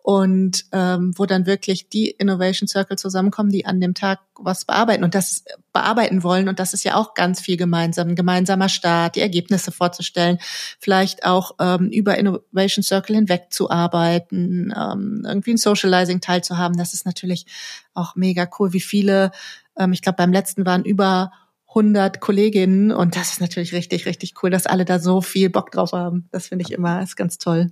und 0.10 0.66
ähm, 0.72 1.14
wo 1.18 1.28
dann 1.28 1.46
wirklich 1.46 1.88
die 1.88 2.10
Innovation 2.10 2.68
Circle 2.68 2.98
zusammenkommen, 2.98 3.52
die 3.52 3.68
an 3.68 3.80
dem 3.80 3.94
Tag 3.94 4.20
was 4.34 4.66
bearbeiten 4.66 5.04
und 5.04 5.14
das 5.14 5.44
bearbeiten 5.72 6.24
wollen. 6.24 6.50
Und 6.50 6.58
das 6.58 6.74
ist 6.74 6.84
ja 6.84 6.96
auch 6.96 7.14
ganz 7.14 7.40
viel 7.42 7.58
gemeinsam, 7.58 8.08
ein 8.08 8.16
gemeinsamer 8.16 8.70
Start, 8.70 9.18
die 9.18 9.20
Ergebnisse 9.20 9.72
vorzustellen, 9.72 10.40
vielleicht 10.80 11.26
auch 11.26 11.52
ähm, 11.60 11.92
über 11.92 12.18
Innovation 12.18 12.82
Circle 12.82 13.18
hinweg 13.18 13.50
zu 13.52 13.70
arbeiten, 13.70 14.74
ähm, 14.76 15.26
irgendwie 15.28 15.52
ein 15.52 15.58
Socializing 15.58 16.22
teilzuhaben. 16.22 16.76
Das 16.76 16.96
ist 16.96 17.06
natürlich 17.06 17.46
auch 17.94 18.16
mega 18.16 18.50
cool, 18.58 18.74
wie 18.74 18.82
viele, 18.82 19.30
ähm, 19.78 19.94
ich 19.94 20.02
glaube 20.02 20.18
beim 20.18 20.34
letzten 20.34 20.66
waren 20.66 20.86
über 20.86 21.32
100 21.68 22.20
Kolleginnen 22.20 22.92
und 22.92 23.16
das 23.16 23.34
ist 23.34 23.42
natürlich 23.42 23.74
richtig, 23.74 24.08
richtig 24.08 24.34
cool, 24.42 24.50
dass 24.50 24.66
alle 24.66 24.86
da 24.86 24.98
so 24.98 25.22
viel 25.22 25.52
Bock 25.52 25.70
drauf 25.70 25.92
haben. 25.92 26.30
Das 26.32 26.48
finde 26.48 26.66
ich 26.68 26.72
immer, 26.72 27.04
ist 27.04 27.16
ganz 27.16 27.38
toll. 27.38 27.70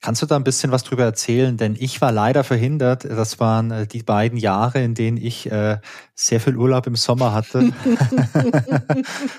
Kannst 0.00 0.22
du 0.22 0.26
da 0.26 0.36
ein 0.36 0.44
bisschen 0.44 0.70
was 0.70 0.84
drüber 0.84 1.02
erzählen? 1.02 1.56
Denn 1.56 1.76
ich 1.78 2.00
war 2.00 2.12
leider 2.12 2.44
verhindert. 2.44 3.04
Das 3.04 3.40
waren 3.40 3.70
äh, 3.72 3.86
die 3.86 4.04
beiden 4.04 4.38
Jahre, 4.38 4.82
in 4.82 4.94
denen 4.94 5.16
ich 5.16 5.50
äh, 5.50 5.78
sehr 6.14 6.40
viel 6.40 6.56
Urlaub 6.56 6.86
im 6.86 6.94
Sommer 6.94 7.32
hatte. 7.32 7.72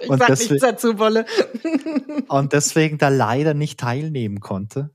ich 0.01 0.09
und 0.09 0.19
sag 0.19 0.27
deswegen, 0.27 0.53
nichts 0.53 0.67
dazu, 0.67 0.99
Wolle. 0.99 1.25
und 2.27 2.51
deswegen 2.51 2.97
da 2.97 3.07
leider 3.07 3.53
nicht 3.53 3.79
teilnehmen 3.79 4.41
konnte. 4.41 4.89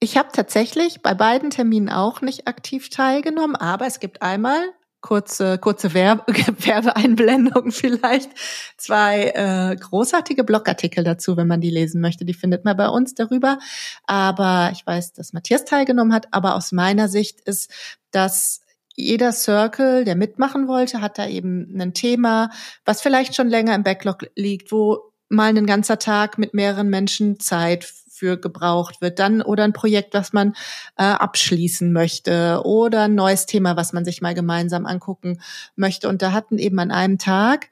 Ich 0.00 0.16
habe 0.16 0.30
tatsächlich 0.32 1.00
bei 1.00 1.14
beiden 1.14 1.50
Terminen 1.50 1.88
auch 1.88 2.20
nicht 2.20 2.48
aktiv 2.48 2.90
teilgenommen, 2.90 3.54
aber 3.54 3.86
es 3.86 4.00
gibt 4.00 4.20
einmal 4.20 4.60
kurze, 5.02 5.58
kurze 5.58 5.92
Werbe 5.92 6.24
Werbeeinblendung 6.58 7.70
vielleicht. 7.70 8.30
Zwei 8.78 9.32
äh, 9.34 9.76
großartige 9.76 10.44
Blogartikel 10.44 11.04
dazu, 11.04 11.36
wenn 11.36 11.48
man 11.48 11.60
die 11.60 11.70
lesen 11.70 12.00
möchte. 12.00 12.24
Die 12.24 12.34
findet 12.34 12.64
man 12.64 12.76
bei 12.76 12.88
uns 12.88 13.14
darüber. 13.14 13.58
Aber 14.06 14.70
ich 14.72 14.86
weiß, 14.86 15.12
dass 15.12 15.34
Matthias 15.34 15.66
teilgenommen 15.66 16.14
hat. 16.14 16.28
Aber 16.30 16.54
aus 16.54 16.72
meiner 16.72 17.08
Sicht 17.08 17.40
ist 17.42 17.70
dass 18.12 18.60
jeder 18.94 19.32
Circle, 19.32 20.04
der 20.04 20.16
mitmachen 20.16 20.68
wollte, 20.68 21.00
hat 21.00 21.18
da 21.18 21.26
eben 21.26 21.80
ein 21.80 21.94
Thema, 21.94 22.50
was 22.84 23.00
vielleicht 23.00 23.34
schon 23.34 23.48
länger 23.48 23.74
im 23.74 23.82
Backlog 23.82 24.26
liegt, 24.36 24.70
wo 24.70 25.12
mal 25.28 25.48
ein 25.48 25.66
ganzer 25.66 25.98
Tag 25.98 26.36
mit 26.38 26.52
mehreren 26.52 26.90
Menschen 26.90 27.40
Zeit 27.40 27.90
für 28.22 28.36
gebraucht 28.36 29.00
wird, 29.00 29.18
dann 29.18 29.42
oder 29.42 29.64
ein 29.64 29.72
Projekt, 29.72 30.14
was 30.14 30.32
man 30.32 30.54
äh, 30.96 31.02
abschließen 31.02 31.92
möchte 31.92 32.62
oder 32.64 33.02
ein 33.02 33.16
neues 33.16 33.46
Thema, 33.46 33.76
was 33.76 33.92
man 33.92 34.04
sich 34.04 34.22
mal 34.22 34.32
gemeinsam 34.32 34.86
angucken 34.86 35.40
möchte. 35.74 36.08
Und 36.08 36.22
da 36.22 36.30
hatten 36.30 36.56
eben 36.56 36.78
an 36.78 36.92
einem 36.92 37.18
Tag 37.18 37.70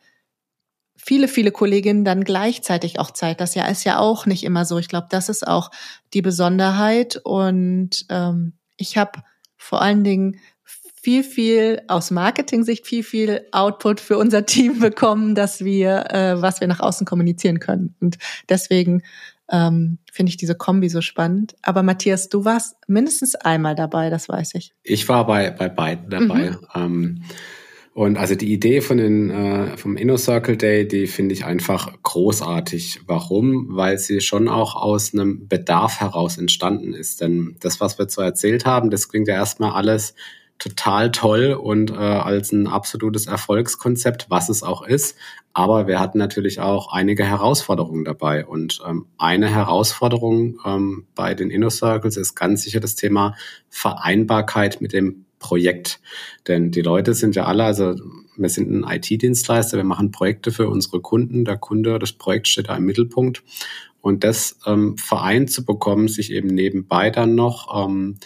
viele, 0.96 1.28
viele 1.28 1.52
Kolleginnen 1.52 2.04
dann 2.04 2.24
gleichzeitig 2.24 2.98
auch 2.98 3.12
Zeit. 3.12 3.40
Das 3.40 3.54
ja 3.54 3.66
ist 3.66 3.84
ja 3.84 4.00
auch 4.00 4.26
nicht 4.26 4.42
immer 4.42 4.64
so. 4.64 4.78
Ich 4.78 4.88
glaube, 4.88 5.06
das 5.08 5.28
ist 5.28 5.46
auch 5.46 5.70
die 6.14 6.22
Besonderheit. 6.22 7.20
Und 7.22 8.06
ähm, 8.08 8.54
ich 8.76 8.96
habe 8.96 9.22
vor 9.56 9.80
allen 9.80 10.02
Dingen 10.02 10.40
viel, 11.02 11.24
viel 11.24 11.82
aus 11.88 12.10
Marketing-Sicht 12.10 12.86
viel, 12.86 13.02
viel 13.02 13.46
Output 13.52 14.00
für 14.00 14.18
unser 14.18 14.44
Team 14.44 14.78
bekommen, 14.80 15.34
dass 15.34 15.64
wir, 15.64 16.12
äh, 16.12 16.42
was 16.42 16.60
wir 16.60 16.68
nach 16.68 16.80
außen 16.80 17.06
kommunizieren 17.06 17.60
können. 17.60 17.94
Und 18.00 18.18
deswegen 18.48 19.02
ähm, 19.50 19.98
finde 20.12 20.30
ich 20.30 20.36
diese 20.36 20.54
Kombi 20.54 20.88
so 20.88 21.00
spannend. 21.00 21.56
Aber 21.62 21.82
Matthias, 21.82 22.28
du 22.28 22.44
warst 22.44 22.76
mindestens 22.86 23.34
einmal 23.34 23.74
dabei, 23.74 24.10
das 24.10 24.28
weiß 24.28 24.54
ich. 24.54 24.72
Ich 24.82 25.08
war 25.08 25.26
bei, 25.26 25.50
bei 25.50 25.68
beiden 25.68 26.10
dabei. 26.10 26.50
Mhm. 26.50 26.58
Ähm, 26.74 27.22
und 27.92 28.16
also 28.16 28.36
die 28.36 28.52
Idee 28.52 28.80
von 28.80 28.98
den, 28.98 29.30
äh, 29.30 29.76
vom 29.76 29.96
Inner 29.96 30.16
Circle 30.16 30.56
Day, 30.56 30.86
die 30.86 31.08
finde 31.08 31.34
ich 31.34 31.44
einfach 31.44 31.92
großartig. 32.02 33.00
Warum? 33.06 33.76
Weil 33.76 33.98
sie 33.98 34.20
schon 34.20 34.48
auch 34.48 34.76
aus 34.76 35.12
einem 35.12 35.48
Bedarf 35.48 36.00
heraus 36.00 36.38
entstanden 36.38 36.94
ist. 36.94 37.20
Denn 37.20 37.56
das, 37.60 37.80
was 37.80 37.98
wir 37.98 38.08
so 38.08 38.22
erzählt 38.22 38.64
haben, 38.64 38.90
das 38.90 39.08
klingt 39.08 39.26
ja 39.26 39.34
erstmal 39.34 39.72
alles 39.72 40.14
total 40.60 41.10
toll 41.10 41.54
und 41.54 41.90
äh, 41.90 41.94
als 41.94 42.52
ein 42.52 42.68
absolutes 42.68 43.26
Erfolgskonzept, 43.26 44.26
was 44.28 44.48
es 44.48 44.62
auch 44.62 44.82
ist. 44.82 45.16
Aber 45.52 45.88
wir 45.88 45.98
hatten 45.98 46.18
natürlich 46.18 46.60
auch 46.60 46.92
einige 46.92 47.24
Herausforderungen 47.24 48.04
dabei. 48.04 48.46
Und 48.46 48.80
ähm, 48.86 49.06
eine 49.18 49.48
Herausforderung 49.48 50.60
ähm, 50.64 51.06
bei 51.16 51.34
den 51.34 51.50
Inner 51.50 51.70
Circles 51.70 52.16
ist 52.16 52.34
ganz 52.34 52.62
sicher 52.62 52.78
das 52.78 52.94
Thema 52.94 53.34
Vereinbarkeit 53.68 54.80
mit 54.80 54.92
dem 54.92 55.24
Projekt. 55.40 56.00
Denn 56.46 56.70
die 56.70 56.82
Leute 56.82 57.14
sind 57.14 57.34
ja 57.34 57.46
alle, 57.46 57.64
also 57.64 57.96
wir 58.36 58.48
sind 58.50 58.70
ein 58.70 58.84
IT-Dienstleister, 58.84 59.78
wir 59.78 59.84
machen 59.84 60.12
Projekte 60.12 60.52
für 60.52 60.68
unsere 60.68 61.00
Kunden. 61.00 61.46
Der 61.46 61.56
Kunde, 61.56 61.98
das 61.98 62.12
Projekt 62.12 62.46
steht 62.48 62.68
da 62.68 62.76
im 62.76 62.84
Mittelpunkt. 62.84 63.42
Und 64.02 64.24
das 64.24 64.58
ähm, 64.66 64.96
vereint 64.98 65.50
zu 65.50 65.64
bekommen, 65.64 66.08
sich 66.08 66.32
eben 66.32 66.48
nebenbei 66.48 67.10
dann 67.10 67.34
noch 67.34 67.86
ähm, 67.86 68.18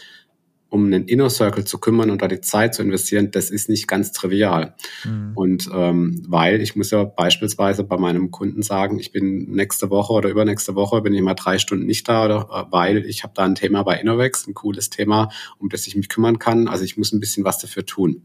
um 0.75 0.87
einen 0.87 1.05
Inner 1.05 1.31
Circle 1.31 1.64
zu 1.64 1.79
kümmern 1.79 2.11
und 2.11 2.20
da 2.20 2.27
die 2.27 2.41
Zeit 2.41 2.75
zu 2.75 2.83
investieren, 2.83 3.31
das 3.31 3.49
ist 3.49 3.68
nicht 3.68 3.87
ganz 3.87 4.11
trivial. 4.11 4.75
Mhm. 5.05 5.31
Und 5.37 5.70
ähm, 5.72 6.20
weil 6.27 6.61
ich 6.61 6.75
muss 6.75 6.91
ja 6.91 7.05
beispielsweise 7.05 7.85
bei 7.85 7.97
meinem 7.97 8.33
Kunden 8.33 8.61
sagen, 8.62 8.99
ich 8.99 9.12
bin 9.12 9.53
nächste 9.53 9.89
Woche 9.91 10.12
oder 10.12 10.31
übernächste 10.31 10.75
Woche 10.75 11.01
bin 11.01 11.14
ich 11.14 11.22
mal 11.22 11.35
drei 11.35 11.59
Stunden 11.59 11.87
nicht 11.87 12.09
da, 12.09 12.25
oder, 12.25 12.49
äh, 12.53 12.72
weil 12.72 13.07
ich 13.07 13.22
habe 13.22 13.35
da 13.37 13.45
ein 13.45 13.55
Thema 13.55 13.85
bei 13.85 14.01
Innovex, 14.01 14.49
ein 14.49 14.55
cooles 14.55 14.91
Thema, 14.91 15.31
um 15.59 15.68
das 15.68 15.87
ich 15.87 15.95
mich 15.95 16.09
kümmern 16.09 16.41
kann. 16.41 16.66
Also 16.66 16.83
ich 16.83 16.97
muss 16.97 17.12
ein 17.12 17.20
bisschen 17.20 17.45
was 17.45 17.59
dafür 17.59 17.87
tun. 17.87 18.22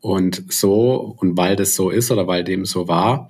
Und 0.00 0.50
so, 0.50 1.14
und 1.18 1.36
weil 1.36 1.56
das 1.56 1.74
so 1.74 1.90
ist 1.90 2.10
oder 2.10 2.26
weil 2.26 2.42
dem 2.42 2.64
so 2.64 2.88
war, 2.88 3.28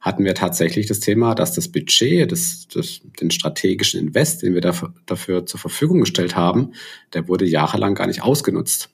hatten 0.00 0.24
wir 0.24 0.34
tatsächlich 0.34 0.86
das 0.86 1.00
Thema, 1.00 1.34
dass 1.34 1.54
das 1.54 1.68
Budget, 1.68 2.32
das, 2.32 2.66
das, 2.72 3.00
den 3.20 3.30
strategischen 3.30 4.00
Invest, 4.00 4.42
den 4.42 4.54
wir 4.54 4.62
dafür, 4.62 4.94
dafür 5.06 5.46
zur 5.46 5.60
Verfügung 5.60 6.00
gestellt 6.00 6.36
haben, 6.36 6.72
der 7.12 7.28
wurde 7.28 7.44
jahrelang 7.44 7.94
gar 7.94 8.06
nicht 8.06 8.22
ausgenutzt. 8.22 8.90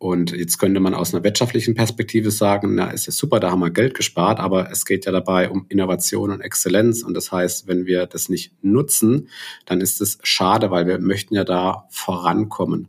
Und 0.00 0.30
jetzt 0.30 0.56
könnte 0.58 0.80
man 0.80 0.94
aus 0.94 1.12
einer 1.12 1.24
wirtschaftlichen 1.24 1.74
Perspektive 1.74 2.30
sagen, 2.30 2.74
na, 2.74 2.90
ist 2.90 3.04
ja 3.04 3.12
super, 3.12 3.38
da 3.38 3.50
haben 3.50 3.60
wir 3.60 3.68
Geld 3.68 3.92
gespart, 3.92 4.40
aber 4.40 4.70
es 4.70 4.86
geht 4.86 5.04
ja 5.04 5.12
dabei 5.12 5.50
um 5.50 5.66
Innovation 5.68 6.30
und 6.30 6.40
Exzellenz. 6.40 7.02
Und 7.02 7.12
das 7.12 7.30
heißt, 7.30 7.68
wenn 7.68 7.84
wir 7.84 8.06
das 8.06 8.30
nicht 8.30 8.54
nutzen, 8.62 9.28
dann 9.66 9.82
ist 9.82 10.00
es 10.00 10.18
schade, 10.22 10.70
weil 10.70 10.86
wir 10.86 10.98
möchten 11.00 11.34
ja 11.34 11.44
da 11.44 11.86
vorankommen. 11.90 12.88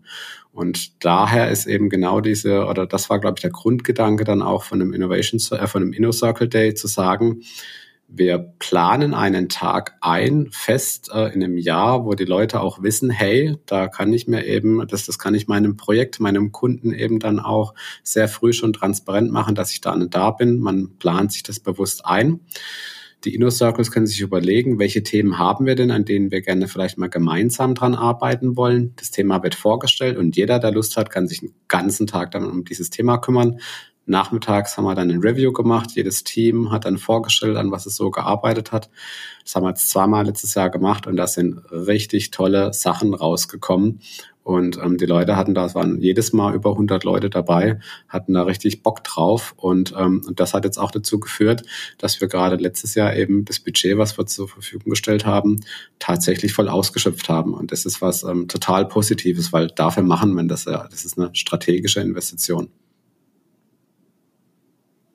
Und 0.54 1.04
daher 1.04 1.52
ist 1.52 1.66
eben 1.66 1.90
genau 1.90 2.22
diese, 2.22 2.66
oder 2.66 2.88
das 2.88 3.10
war, 3.10 3.20
glaube 3.20 3.36
ich, 3.40 3.42
der 3.42 3.52
Grundgedanke 3.52 4.24
dann 4.24 4.42
auch 4.42 4.64
von 4.64 4.80
dem 4.80 4.94
Innovation, 4.94 5.42
äh, 5.60 5.68
von 5.68 5.82
dem 5.82 5.92
InnoCircle 5.92 6.48
Day 6.48 6.76
zu 6.76 6.88
sagen, 6.88 7.42
wir 8.14 8.40
planen 8.60 9.14
einen 9.14 9.48
Tag 9.48 9.96
ein, 10.02 10.50
fest 10.52 11.10
äh, 11.14 11.34
in 11.34 11.44
einem 11.44 11.58
Jahr, 11.58 12.06
wo 12.06 12.14
die 12.14 12.26
Leute 12.26 12.60
auch 12.60 12.84
wissen, 12.84 13.10
hey, 13.10 13.56
da 13.66 13.88
kann 13.88 14.12
ich 14.12 14.28
mir 14.28 14.46
eben, 14.46 14.86
das, 14.88 15.06
das 15.06 15.18
kann 15.18 15.34
ich 15.34 15.48
meinem 15.48 15.78
Projekt, 15.78 16.20
meinem 16.20 16.52
Kunden 16.52 16.94
eben 16.94 17.20
dann 17.20 17.40
auch 17.40 17.74
sehr 18.04 18.28
früh 18.28 18.52
schon 18.52 18.74
transparent 18.74 19.32
machen, 19.32 19.56
dass 19.56 19.72
ich 19.72 19.80
da 19.80 19.96
nicht 19.96 20.14
da 20.14 20.32
bin. 20.32 20.60
Man 20.60 20.98
plant 21.00 21.32
sich 21.32 21.44
das 21.44 21.62
bewusst 21.62 22.06
ein. 22.06 22.42
Die 23.24 23.36
Inner 23.36 23.52
Circles 23.52 23.92
können 23.92 24.08
sich 24.08 24.20
überlegen, 24.20 24.80
welche 24.80 25.04
Themen 25.04 25.38
haben 25.38 25.66
wir 25.66 25.76
denn, 25.76 25.92
an 25.92 26.06
denen 26.06 26.32
wir 26.32 26.42
gerne 26.42 26.68
vielleicht 26.68 26.98
mal 26.98 27.10
gemeinsam 27.10 27.76
dran 27.76 27.94
arbeiten 27.94 28.58
wollen. 28.58 28.94
Das 28.96 29.12
Thema 29.12 29.44
wird 29.44 29.54
vorgestellt 29.56 30.18
und 30.18 30.36
jeder, 30.36 30.60
der 30.60 30.72
Lust 30.72 30.98
hat, 30.98 31.12
kann 31.12 31.28
sich 31.28 31.42
einen 31.44 31.54
ganzen 31.68 32.08
Tag 32.08 32.32
dann 32.32 32.46
um 32.46 32.66
dieses 32.66 32.90
Thema 32.90 33.20
kümmern. 33.20 33.60
Nachmittags 34.06 34.78
haben 34.78 34.86
wir 34.86 34.96
dann 34.96 35.12
ein 35.12 35.20
Review 35.20 35.52
gemacht. 35.54 35.92
Jedes 35.92 36.24
Team 36.24 36.72
hat 36.72 36.86
dann 36.86 36.98
vorgestellt, 36.98 37.58
an 37.58 37.72
was 37.72 37.86
es 37.86 37.96
so 37.96 38.10
gearbeitet 38.10 38.72
hat. 38.72 38.90
Das 39.44 39.56
haben 39.56 39.64
wir 39.64 39.70
jetzt 39.70 39.90
zweimal 39.90 40.26
letztes 40.26 40.56
Jahr 40.56 40.70
gemacht 40.70 41.08
und 41.08 41.16
da 41.18 41.28
sind 41.28 41.62
richtig 41.72 42.32
tolle 42.32 42.74
Sachen 42.74 43.14
rausgekommen. 43.14 44.02
Und 44.44 44.78
ähm, 44.78 44.98
die 44.98 45.06
Leute 45.06 45.36
hatten 45.36 45.54
da, 45.54 45.66
es 45.66 45.76
waren 45.76 46.00
jedes 46.02 46.34
Mal 46.34 46.56
über 46.56 46.72
100 46.72 47.04
Leute 47.04 47.30
dabei, 47.30 47.80
hatten 48.08 48.34
da 48.34 48.44
richtig 48.44 48.82
Bock 48.82 49.04
drauf. 49.04 49.54
Und, 49.56 49.94
ähm, 49.96 50.24
und 50.26 50.40
das 50.40 50.54
hat 50.54 50.66
jetzt 50.66 50.80
auch 50.80 50.90
dazu 50.90 51.20
geführt, 51.20 51.64
dass 52.00 52.20
wir 52.22 52.28
gerade 52.28 52.56
letztes 52.56 52.96
Jahr 52.96 53.16
eben 53.16 53.46
das 53.46 53.60
Budget, 53.60 53.98
was 53.98 54.18
wir 54.18 54.26
zur 54.26 54.48
Verfügung 54.48 54.90
gestellt 54.90 55.26
haben, 55.26 55.60
tatsächlich 56.00 56.54
voll 56.54 56.70
ausgeschöpft 56.70 57.30
haben. 57.30 57.54
Und 57.54 57.72
das 57.72 57.86
ist 57.86 58.02
was 58.02 58.24
ähm, 58.24 58.48
total 58.48 58.88
Positives, 58.88 59.54
weil 59.54 59.68
dafür 59.68 60.04
machen 60.04 60.34
wir 60.34 60.44
das 60.44 60.66
ja. 60.66 60.88
Das 60.90 61.06
ist 61.06 61.20
eine 61.20 61.30
strategische 61.34 62.02
Investition. 62.02 62.70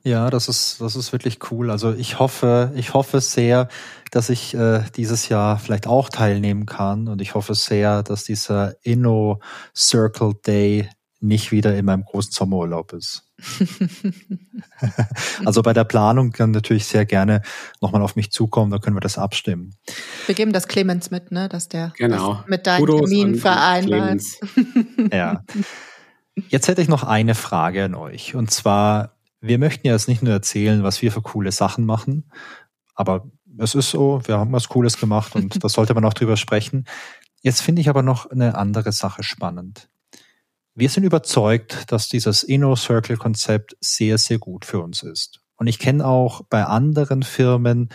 Ja, 0.06 0.30
das 0.30 0.46
ist, 0.46 0.80
das 0.80 0.94
ist 0.94 1.10
wirklich 1.10 1.50
cool. 1.50 1.68
Also 1.68 1.92
ich 1.92 2.20
hoffe, 2.20 2.70
ich 2.76 2.94
hoffe 2.94 3.20
sehr, 3.20 3.66
dass 4.12 4.30
ich 4.30 4.54
äh, 4.54 4.84
dieses 4.94 5.28
Jahr 5.28 5.58
vielleicht 5.58 5.88
auch 5.88 6.10
teilnehmen 6.10 6.64
kann. 6.64 7.08
Und 7.08 7.20
ich 7.20 7.34
hoffe 7.34 7.56
sehr, 7.56 8.04
dass 8.04 8.22
dieser 8.22 8.76
Inno 8.84 9.40
Circle 9.74 10.34
Day 10.46 10.88
nicht 11.18 11.50
wieder 11.50 11.76
in 11.76 11.86
meinem 11.86 12.04
großen 12.04 12.30
Sommerurlaub 12.30 12.92
ist. 12.92 13.24
also 15.44 15.62
bei 15.62 15.72
der 15.72 15.82
Planung 15.82 16.30
kann 16.30 16.52
natürlich 16.52 16.86
sehr 16.86 17.04
gerne 17.04 17.42
nochmal 17.80 18.02
auf 18.02 18.14
mich 18.14 18.30
zukommen, 18.30 18.70
da 18.70 18.78
können 18.78 18.94
wir 18.94 19.00
das 19.00 19.18
abstimmen. 19.18 19.74
Wir 20.26 20.36
geben 20.36 20.52
das 20.52 20.68
Clemens 20.68 21.10
mit, 21.10 21.32
ne, 21.32 21.48
dass 21.48 21.66
der 21.66 21.92
genau. 21.96 22.44
mit 22.46 22.68
deinem 22.68 22.78
Kudos 22.78 23.10
Termin 23.10 23.34
vereinbart. 23.34 24.22
ja. 25.12 25.42
Jetzt 26.48 26.68
hätte 26.68 26.80
ich 26.80 26.88
noch 26.88 27.02
eine 27.02 27.34
Frage 27.34 27.84
an 27.84 27.96
euch. 27.96 28.36
Und 28.36 28.52
zwar, 28.52 29.15
wir 29.48 29.58
möchten 29.58 29.86
ja 29.86 29.92
jetzt 29.92 30.08
nicht 30.08 30.22
nur 30.22 30.32
erzählen, 30.32 30.82
was 30.82 31.02
wir 31.02 31.12
für 31.12 31.22
coole 31.22 31.52
Sachen 31.52 31.84
machen, 31.84 32.30
aber 32.94 33.30
es 33.58 33.74
ist 33.74 33.90
so, 33.90 34.20
wir 34.24 34.38
haben 34.38 34.52
was 34.52 34.68
Cooles 34.68 34.98
gemacht 34.98 35.34
und 35.34 35.62
da 35.64 35.68
sollte 35.68 35.94
man 35.94 36.04
auch 36.04 36.14
drüber 36.14 36.36
sprechen. 36.36 36.86
Jetzt 37.42 37.62
finde 37.62 37.80
ich 37.80 37.88
aber 37.88 38.02
noch 38.02 38.30
eine 38.30 38.56
andere 38.56 38.92
Sache 38.92 39.22
spannend. 39.22 39.88
Wir 40.74 40.90
sind 40.90 41.04
überzeugt, 41.04 41.90
dass 41.90 42.08
dieses 42.08 42.42
Inner 42.42 42.76
Circle 42.76 43.16
Konzept 43.16 43.76
sehr, 43.80 44.18
sehr 44.18 44.38
gut 44.38 44.64
für 44.64 44.80
uns 44.80 45.02
ist. 45.02 45.40
Und 45.56 45.68
ich 45.68 45.78
kenne 45.78 46.06
auch 46.06 46.42
bei 46.50 46.64
anderen 46.64 47.22
Firmen 47.22 47.88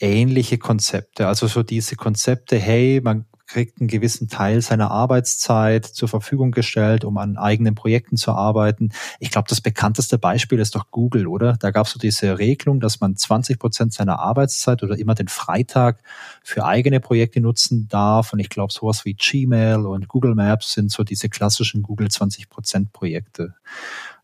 ähnliche 0.00 0.58
Konzepte. 0.58 1.28
Also 1.28 1.46
so 1.46 1.62
diese 1.62 1.94
Konzepte, 1.94 2.58
hey, 2.58 3.00
man 3.02 3.26
kriegt 3.46 3.80
einen 3.80 3.88
gewissen 3.88 4.28
Teil 4.28 4.60
seiner 4.60 4.90
Arbeitszeit 4.90 5.86
zur 5.86 6.08
Verfügung 6.08 6.50
gestellt, 6.50 7.04
um 7.04 7.16
an 7.18 7.36
eigenen 7.36 7.74
Projekten 7.74 8.16
zu 8.16 8.32
arbeiten. 8.32 8.90
Ich 9.20 9.30
glaube, 9.30 9.48
das 9.48 9.60
bekannteste 9.60 10.18
Beispiel 10.18 10.58
ist 10.58 10.74
doch 10.74 10.90
Google, 10.90 11.26
oder? 11.26 11.54
Da 11.54 11.70
gab 11.70 11.86
es 11.86 11.92
so 11.92 11.98
diese 11.98 12.38
Regelung, 12.38 12.80
dass 12.80 13.00
man 13.00 13.16
20 13.16 13.58
Prozent 13.58 13.92
seiner 13.92 14.18
Arbeitszeit 14.18 14.82
oder 14.82 14.98
immer 14.98 15.14
den 15.14 15.28
Freitag 15.28 16.02
für 16.42 16.64
eigene 16.64 17.00
Projekte 17.00 17.40
nutzen 17.40 17.88
darf. 17.88 18.32
Und 18.32 18.40
ich 18.40 18.48
glaube, 18.48 18.72
sowas 18.72 19.04
wie 19.04 19.14
Gmail 19.14 19.86
und 19.86 20.08
Google 20.08 20.34
Maps 20.34 20.72
sind 20.72 20.90
so 20.90 21.04
diese 21.04 21.28
klassischen 21.28 21.82
Google 21.82 22.10
20 22.10 22.48
Prozent 22.48 22.92
Projekte. 22.92 23.54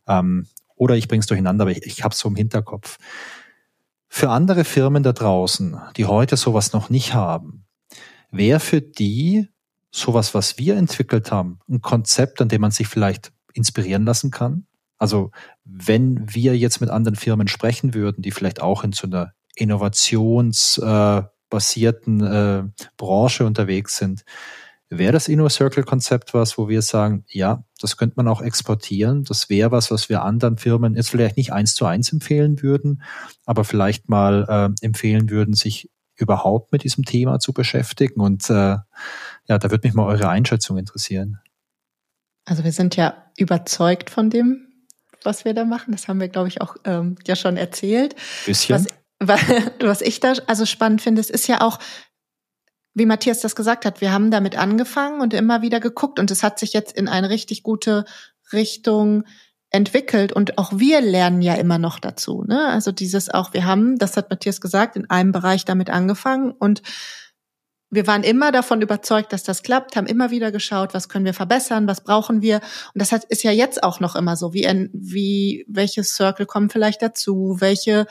Ähm, 0.07 0.47
oder 0.75 0.97
ich 0.97 1.07
bringe 1.07 1.21
es 1.21 1.27
durcheinander, 1.27 1.63
aber 1.63 1.71
ich, 1.71 1.87
ich 1.87 2.03
habe 2.03 2.13
es 2.13 2.19
so 2.19 2.29
im 2.29 2.37
Hinterkopf. 2.37 2.99
Für 4.09 4.31
andere 4.31 4.65
Firmen 4.65 5.03
da 5.03 5.13
draußen, 5.13 5.81
die 5.97 6.07
heute 6.07 6.37
sowas 6.37 6.73
noch 6.73 6.91
nicht 6.91 7.15
haben, 7.15 7.65
wäre 8.33 8.59
für 8.59 8.81
die 8.81 9.49
sowas, 9.93 10.35
was 10.35 10.59
wir 10.59 10.77
entwickelt 10.77 11.31
haben, 11.31 11.61
ein 11.69 11.81
Konzept, 11.81 12.41
an 12.41 12.49
dem 12.49 12.63
man 12.63 12.73
sich 12.73 12.89
vielleicht 12.89 13.33
inspirieren 13.53 14.05
lassen 14.05 14.33
kann? 14.33 14.67
Also 14.99 15.31
wenn 15.65 16.35
wir 16.35 16.57
jetzt 16.57 16.81
mit 16.81 16.91
anderen 16.91 17.17
Firmen 17.17 17.49
sprechen 17.49 17.95
würden, 17.95 18.23
die 18.23 18.31
vielleicht 18.31 18.63
auch 18.63 18.85
in 18.85 18.93
so 18.93 19.07
einer 19.07 19.33
innovationsbasierten 19.55 22.23
äh, 22.23 22.59
äh, 22.59 22.65
Branche 22.97 23.45
unterwegs 23.45 23.99
sind, 23.99 24.25
wäre 24.89 25.13
das 25.13 25.29
Inno 25.29 25.49
Circle 25.49 25.85
Konzept 25.85 26.35
was, 26.35 26.59
wo 26.59 26.69
wir 26.69 26.83
sagen, 26.83 27.25
ja, 27.29 27.65
das 27.81 27.97
könnte 27.97 28.15
man 28.17 28.29
auch 28.29 28.43
exportieren. 28.43 29.25
Das 29.25 29.49
wäre 29.49 29.71
was, 29.71 29.91
was 29.91 30.09
wir 30.09 30.23
anderen 30.23 30.59
Firmen 30.59 30.95
jetzt 30.95 31.11
vielleicht 31.11 31.37
nicht 31.37 31.53
eins 31.53 31.75
zu 31.75 31.87
eins 31.87 32.13
empfehlen 32.13 32.63
würden, 32.63 33.03
aber 33.47 33.65
vielleicht 33.65 34.09
mal 34.09 34.47
äh, 34.49 34.71
empfehlen 34.85 35.31
würden, 35.31 35.55
sich 35.55 35.91
überhaupt 36.17 36.73
mit 36.73 36.85
diesem 36.85 37.05
Thema 37.05 37.39
zu 37.39 37.53
beschäftigen. 37.53 38.21
Und 38.21 38.49
äh, 38.51 38.77
ja, 39.47 39.59
da 39.59 39.71
würde 39.71 39.87
mich 39.87 39.95
mal 39.95 40.07
eure 40.07 40.29
Einschätzung 40.29 40.79
interessieren. 40.79 41.41
Also 42.45 42.65
wir 42.65 42.73
sind 42.73 42.97
ja 42.97 43.31
überzeugt 43.37 44.11
von 44.11 44.31
dem, 44.31 44.67
was 45.23 45.45
wir 45.45 45.55
da 45.55 45.65
machen. 45.65 45.93
Das 45.93 46.09
haben 46.09 46.21
wir, 46.21 46.29
glaube 46.29 46.49
ich, 46.49 46.61
auch 46.61 46.77
ähm, 46.85 47.17
ja 47.27 47.37
schon 47.37 47.57
erzählt. 47.57 48.17
Bisschen. 48.47 48.87
Was, 49.21 49.41
was 49.81 50.01
ich 50.01 50.21
da 50.21 50.35
also 50.47 50.67
spannend 50.67 51.03
finde, 51.03 51.21
es 51.21 51.31
ist 51.31 51.47
ja 51.47 51.61
auch, 51.61 51.79
wie 52.95 53.07
Matthias 53.07 53.41
das 53.41 53.57
gesagt 53.57 53.85
hat, 53.85 54.01
wir 54.01 54.13
haben 54.13 54.31
damit 54.31 54.57
angefangen 54.57 55.21
und 55.21 55.33
immer 55.33 55.63
wieder 55.63 55.81
geguckt 55.81 56.19
und 56.19 56.31
es 56.31 56.43
hat 56.43 56.59
sich 56.59 56.73
jetzt 56.73 56.93
in 56.93 57.09
eine 57.09 57.31
richtig 57.31 57.63
gute 57.63 58.05
Richtung 58.53 59.25
entwickelt 59.73 60.33
und 60.33 60.59
auch 60.59 60.73
wir 60.75 61.01
lernen 61.01 61.41
ja 61.41 61.55
immer 61.55 61.79
noch 61.79 61.99
dazu. 61.99 62.45
Ne? 62.47 62.69
Also 62.69 62.93
dieses 62.93 63.31
auch, 63.31 63.55
wir 63.55 63.65
haben, 63.65 63.99
das 63.99 64.17
hat 64.17 64.31
Matthias 64.31 64.61
gesagt, 64.61 64.97
in 64.97 65.09
einem 65.11 65.33
Bereich 65.33 65.65
damit 65.65 65.89
angefangen 65.91 66.53
und 66.53 66.83
wir 67.93 68.07
waren 68.07 68.23
immer 68.23 68.53
davon 68.53 68.81
überzeugt, 68.81 69.35
dass 69.35 69.43
das 69.43 69.63
klappt, 69.63 69.97
haben 69.97 70.07
immer 70.07 70.31
wieder 70.31 70.51
geschaut, 70.51 70.95
was 70.95 71.11
können 71.11 71.27
wir 71.27 71.35
verbessern, 71.35 71.87
was 71.87 72.03
brauchen 72.03 72.41
wir. 72.41 72.57
Und 72.95 73.03
das 73.03 73.13
hat, 73.13 73.25
ist 73.25 73.45
ja 73.45 73.53
jetzt 73.53 73.83
auch 73.83 74.01
noch 74.01 74.17
immer 74.17 74.35
so, 74.35 74.55
wie, 74.55 74.67
wie 74.95 75.67
welche 75.69 76.03
Circle 76.03 76.47
kommen 76.47 76.71
vielleicht 76.71 77.03
dazu, 77.03 77.59
welche 77.61 78.07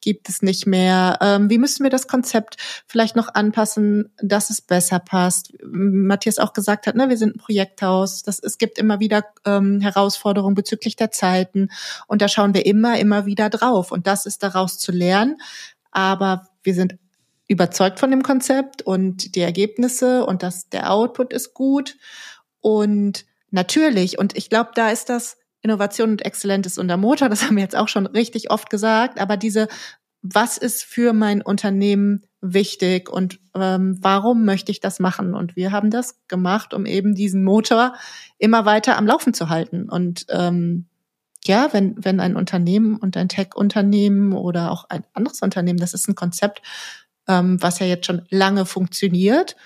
gibt 0.00 0.28
es 0.30 0.40
nicht 0.40 0.66
mehr? 0.66 1.18
Ähm, 1.20 1.50
wie 1.50 1.58
müssen 1.58 1.82
wir 1.82 1.90
das 1.90 2.06
Konzept 2.06 2.56
vielleicht 2.86 3.14
noch 3.14 3.34
anpassen, 3.34 4.10
dass 4.22 4.48
es 4.48 4.62
besser 4.62 5.00
passt? 5.00 5.52
Matthias 5.64 6.38
auch 6.38 6.54
gesagt 6.54 6.86
hat, 6.86 6.94
ne, 6.94 7.10
wir 7.10 7.18
sind 7.18 7.34
ein 7.34 7.38
Projekthaus. 7.38 8.22
Das, 8.22 8.38
es 8.38 8.56
gibt 8.56 8.78
immer 8.78 9.00
wieder 9.00 9.24
ähm, 9.44 9.80
Herausforderungen 9.80 10.54
bezüglich 10.54 10.96
der 10.96 11.10
Zeiten. 11.10 11.68
Und 12.06 12.22
da 12.22 12.28
schauen 12.28 12.54
wir 12.54 12.64
immer, 12.64 12.98
immer 12.98 13.26
wieder 13.26 13.50
drauf. 13.50 13.90
Und 13.90 14.06
das 14.06 14.24
ist 14.24 14.42
daraus 14.42 14.78
zu 14.78 14.92
lernen. 14.92 15.38
Aber 15.90 16.46
wir 16.62 16.74
sind 16.74 16.96
überzeugt 17.48 18.00
von 18.00 18.10
dem 18.10 18.22
Konzept 18.22 18.82
und 18.82 19.34
die 19.36 19.40
Ergebnisse 19.40 20.26
und 20.26 20.42
dass 20.42 20.68
der 20.68 20.92
Output 20.92 21.32
ist 21.32 21.54
gut. 21.54 21.96
Und 22.60 23.24
natürlich, 23.50 24.18
und 24.18 24.36
ich 24.36 24.50
glaube, 24.50 24.70
da 24.74 24.90
ist 24.90 25.08
das 25.08 25.38
Innovation 25.62 26.10
und 26.10 26.24
Exzellenz 26.24 26.66
ist 26.66 26.78
unser 26.78 26.96
Motor, 26.96 27.28
das 27.28 27.42
haben 27.46 27.56
wir 27.56 27.62
jetzt 27.62 27.76
auch 27.76 27.88
schon 27.88 28.06
richtig 28.06 28.50
oft 28.50 28.70
gesagt, 28.70 29.20
aber 29.20 29.36
diese, 29.36 29.68
was 30.22 30.58
ist 30.58 30.82
für 30.82 31.12
mein 31.12 31.42
Unternehmen 31.42 32.22
wichtig 32.40 33.08
und 33.08 33.38
ähm, 33.54 33.96
warum 34.00 34.44
möchte 34.44 34.72
ich 34.72 34.80
das 34.80 34.98
machen? 34.98 35.34
Und 35.34 35.56
wir 35.56 35.72
haben 35.72 35.90
das 35.90 36.26
gemacht, 36.28 36.74
um 36.74 36.86
eben 36.86 37.14
diesen 37.14 37.44
Motor 37.44 37.94
immer 38.38 38.64
weiter 38.64 38.96
am 38.96 39.06
Laufen 39.06 39.34
zu 39.34 39.48
halten. 39.48 39.88
Und 39.88 40.26
ähm, 40.30 40.86
ja, 41.44 41.68
wenn, 41.72 41.94
wenn 42.04 42.20
ein 42.20 42.36
Unternehmen 42.36 42.96
und 42.96 43.16
ein 43.16 43.28
Tech-Unternehmen 43.28 44.32
oder 44.32 44.70
auch 44.72 44.86
ein 44.88 45.04
anderes 45.12 45.42
Unternehmen, 45.42 45.78
das 45.78 45.94
ist 45.94 46.08
ein 46.08 46.14
Konzept, 46.14 46.62
ähm, 47.28 47.60
was 47.62 47.78
ja 47.78 47.86
jetzt 47.86 48.06
schon 48.06 48.26
lange 48.30 48.66
funktioniert 48.66 49.56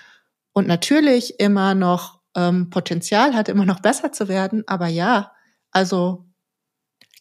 und 0.53 0.67
natürlich 0.67 1.39
immer 1.39 1.75
noch 1.75 2.19
ähm, 2.35 2.69
Potenzial 2.69 3.33
hat, 3.33 3.49
immer 3.49 3.65
noch 3.65 3.81
besser 3.81 4.11
zu 4.11 4.27
werden. 4.27 4.63
Aber 4.67 4.87
ja, 4.87 5.31
also 5.71 6.25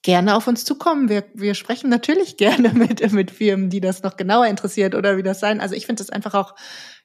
gerne 0.03 0.35
auf 0.35 0.47
uns 0.47 0.65
zukommen. 0.65 1.09
Wir, 1.09 1.25
wir 1.35 1.55
sprechen 1.55 1.91
natürlich 1.91 2.37
gerne 2.37 2.73
mit, 2.73 3.13
mit 3.13 3.31
Firmen, 3.31 3.71
die 3.71 3.81
das 3.81 4.03
noch 4.03 4.17
genauer 4.17 4.47
interessiert 4.47 4.95
oder 4.95 5.17
wie 5.17 5.23
das 5.23 5.41
sein. 5.41 5.61
Also 5.61 5.75
ich 5.75 5.87
finde 5.87 6.03
das 6.03 6.11
einfach 6.11 6.35
auch, 6.35 6.55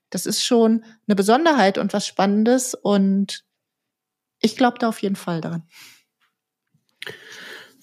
das 0.10 0.26
ist 0.26 0.44
schon 0.44 0.86
eine 1.08 1.16
Besonderheit 1.16 1.78
und 1.78 1.94
was 1.94 2.08
Spannendes 2.08 2.76
und 2.76 3.44
ich 4.40 4.56
glaube 4.56 4.78
da 4.80 4.90
auf 4.90 5.02
jeden 5.02 5.16
Fall 5.16 5.42
daran. 5.42 5.64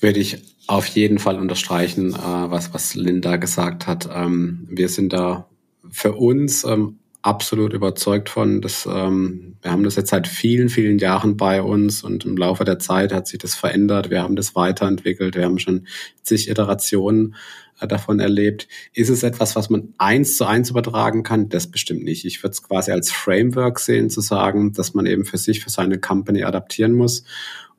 Würde 0.02 0.18
ich 0.18 0.42
auf 0.66 0.86
jeden 0.88 1.20
Fall 1.20 1.38
unterstreichen, 1.38 2.12
äh, 2.12 2.16
was, 2.16 2.74
was 2.74 2.96
Linda 2.96 3.36
gesagt 3.36 3.86
hat. 3.86 4.08
Ähm, 4.12 4.66
wir 4.68 4.88
sind 4.88 5.12
da 5.12 5.48
für 5.90 6.14
uns 6.14 6.64
ähm, 6.64 6.98
absolut 7.22 7.72
überzeugt 7.72 8.28
von. 8.28 8.60
Das, 8.60 8.84
ähm, 8.84 9.54
wir 9.62 9.70
haben 9.70 9.84
das 9.84 9.94
jetzt 9.94 10.10
seit 10.10 10.26
vielen, 10.26 10.68
vielen 10.70 10.98
Jahren 10.98 11.36
bei 11.36 11.62
uns 11.62 12.02
und 12.02 12.24
im 12.24 12.36
Laufe 12.36 12.64
der 12.64 12.80
Zeit 12.80 13.12
hat 13.12 13.28
sich 13.28 13.38
das 13.38 13.54
verändert. 13.54 14.10
Wir 14.10 14.24
haben 14.24 14.34
das 14.34 14.56
weiterentwickelt. 14.56 15.36
Wir 15.36 15.44
haben 15.44 15.60
schon 15.60 15.86
zig 16.24 16.50
Iterationen 16.50 17.36
äh, 17.78 17.86
davon 17.86 18.18
erlebt. 18.18 18.66
Ist 18.94 19.08
es 19.08 19.22
etwas, 19.22 19.54
was 19.54 19.70
man 19.70 19.94
eins 19.98 20.36
zu 20.36 20.46
eins 20.46 20.70
übertragen 20.70 21.22
kann? 21.22 21.48
Das 21.48 21.70
bestimmt 21.70 22.02
nicht. 22.02 22.24
Ich 22.24 22.42
würde 22.42 22.54
es 22.54 22.62
quasi 22.64 22.90
als 22.90 23.12
Framework 23.12 23.78
sehen, 23.78 24.10
zu 24.10 24.20
sagen, 24.20 24.72
dass 24.72 24.94
man 24.94 25.06
eben 25.06 25.24
für 25.24 25.38
sich, 25.38 25.62
für 25.62 25.70
seine 25.70 26.00
Company 26.00 26.42
adaptieren 26.42 26.92
muss 26.92 27.22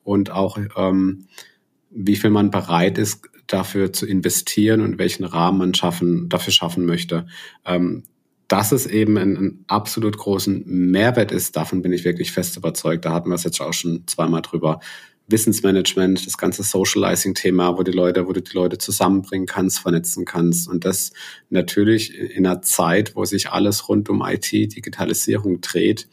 und 0.05 0.31
auch 0.31 0.57
ähm, 0.77 1.27
wie 1.95 2.15
viel 2.15 2.29
man 2.29 2.51
bereit 2.51 2.97
ist, 2.97 3.29
dafür 3.47 3.93
zu 3.93 4.05
investieren 4.05 4.81
und 4.81 4.97
welchen 4.97 5.25
Rahmen 5.25 5.57
man 5.57 5.73
schaffen, 5.73 6.29
dafür 6.29 6.53
schaffen 6.53 6.85
möchte. 6.85 7.27
Ähm, 7.65 8.03
dass 8.47 8.71
es 8.71 8.85
eben 8.85 9.17
ein, 9.17 9.35
ein 9.35 9.65
absolut 9.67 10.17
großen 10.17 10.63
Mehrwert 10.65 11.31
ist, 11.31 11.55
davon 11.55 11.81
bin 11.81 11.93
ich 11.93 12.03
wirklich 12.03 12.31
fest 12.31 12.57
überzeugt. 12.57 13.05
Da 13.05 13.13
hatten 13.13 13.29
wir 13.29 13.35
es 13.35 13.43
jetzt 13.43 13.61
auch 13.61 13.73
schon 13.73 14.03
zweimal 14.05 14.41
drüber. 14.41 14.79
Wissensmanagement, 15.27 16.25
das 16.27 16.37
ganze 16.37 16.63
Socializing-Thema, 16.63 17.77
wo 17.77 17.83
die 17.83 17.93
Leute, 17.93 18.27
wo 18.27 18.33
du 18.33 18.41
die 18.41 18.55
Leute 18.55 18.77
zusammenbringen 18.77 19.47
kannst, 19.47 19.79
vernetzen 19.79 20.25
kannst. 20.25 20.67
Und 20.67 20.83
das 20.83 21.13
natürlich 21.49 22.13
in 22.19 22.45
einer 22.45 22.61
Zeit, 22.61 23.15
wo 23.15 23.23
sich 23.23 23.49
alles 23.49 23.87
rund 23.87 24.09
um 24.09 24.21
IT, 24.21 24.51
Digitalisierung 24.51 25.61
dreht, 25.61 26.09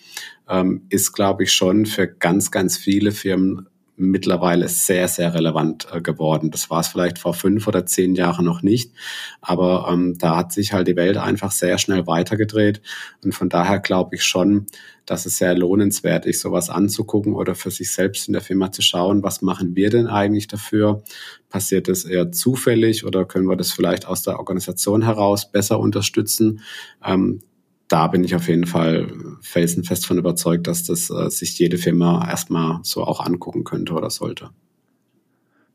ähm, 0.48 0.86
ist, 0.90 1.12
glaube 1.12 1.42
ich, 1.42 1.52
schon 1.52 1.86
für 1.86 2.06
ganz, 2.06 2.50
ganz 2.52 2.76
viele 2.76 3.10
Firmen 3.10 3.66
mittlerweile 4.00 4.68
sehr, 4.68 5.08
sehr 5.08 5.34
relevant 5.34 5.86
äh, 5.92 6.00
geworden. 6.00 6.50
Das 6.50 6.70
war 6.70 6.80
es 6.80 6.88
vielleicht 6.88 7.18
vor 7.18 7.34
fünf 7.34 7.66
oder 7.68 7.86
zehn 7.86 8.14
Jahren 8.14 8.44
noch 8.44 8.62
nicht, 8.62 8.92
aber 9.40 9.88
ähm, 9.90 10.16
da 10.18 10.36
hat 10.36 10.52
sich 10.52 10.72
halt 10.72 10.88
die 10.88 10.96
Welt 10.96 11.16
einfach 11.16 11.52
sehr 11.52 11.78
schnell 11.78 12.06
weitergedreht 12.06 12.80
und 13.22 13.34
von 13.34 13.48
daher 13.48 13.78
glaube 13.78 14.16
ich 14.16 14.24
schon, 14.24 14.66
dass 15.06 15.26
es 15.26 15.38
sehr 15.38 15.56
lohnenswert 15.56 16.24
ist, 16.24 16.40
sowas 16.40 16.70
anzugucken 16.70 17.34
oder 17.34 17.54
für 17.54 17.70
sich 17.70 17.92
selbst 17.92 18.28
in 18.28 18.32
der 18.32 18.42
Firma 18.42 18.70
zu 18.70 18.80
schauen, 18.80 19.22
was 19.22 19.42
machen 19.42 19.74
wir 19.74 19.90
denn 19.90 20.06
eigentlich 20.06 20.46
dafür? 20.46 21.02
Passiert 21.48 21.88
das 21.88 22.04
eher 22.04 22.30
zufällig 22.30 23.04
oder 23.04 23.24
können 23.24 23.48
wir 23.48 23.56
das 23.56 23.72
vielleicht 23.72 24.06
aus 24.06 24.22
der 24.22 24.38
Organisation 24.38 25.02
heraus 25.02 25.50
besser 25.50 25.80
unterstützen? 25.80 26.60
Ähm, 27.04 27.42
da 27.90 28.06
bin 28.06 28.22
ich 28.22 28.36
auf 28.36 28.48
jeden 28.48 28.66
Fall 28.66 29.12
felsenfest 29.40 30.06
von 30.06 30.16
überzeugt, 30.16 30.68
dass 30.68 30.84
das 30.84 31.10
äh, 31.10 31.28
sich 31.28 31.58
jede 31.58 31.76
Firma 31.76 32.26
erstmal 32.26 32.78
so 32.84 33.04
auch 33.04 33.20
angucken 33.20 33.64
könnte 33.64 33.94
oder 33.94 34.10
sollte. 34.10 34.50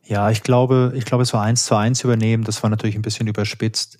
Ja, 0.01 0.32
ich 0.32 0.41
glaube, 0.41 0.93
ich 0.95 1.03
glaube, 1.03 1.26
so 1.26 1.38
eins 1.38 1.66
zu 1.66 1.76
eins 1.76 2.03
übernehmen, 2.03 2.45
das 2.45 2.63
war 2.63 2.70
natürlich 2.70 2.95
ein 2.95 3.01
bisschen 3.01 3.28
überspitzt. 3.28 3.97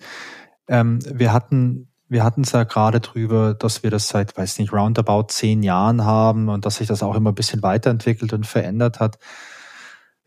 Ähm, 0.66 0.98
wir 1.12 1.32
hatten, 1.32 1.88
wir 2.08 2.24
hatten 2.24 2.40
es 2.40 2.52
ja 2.52 2.64
gerade 2.64 3.00
drüber, 3.00 3.52
dass 3.52 3.82
wir 3.82 3.90
das 3.90 4.08
seit, 4.08 4.34
weiß 4.34 4.60
nicht, 4.60 4.72
roundabout 4.72 5.26
zehn 5.28 5.62
Jahren 5.62 6.04
haben 6.04 6.48
und 6.48 6.64
dass 6.64 6.76
sich 6.76 6.88
das 6.88 7.02
auch 7.02 7.16
immer 7.16 7.32
ein 7.32 7.34
bisschen 7.34 7.62
weiterentwickelt 7.62 8.32
und 8.32 8.46
verändert 8.46 8.98
hat. 8.98 9.18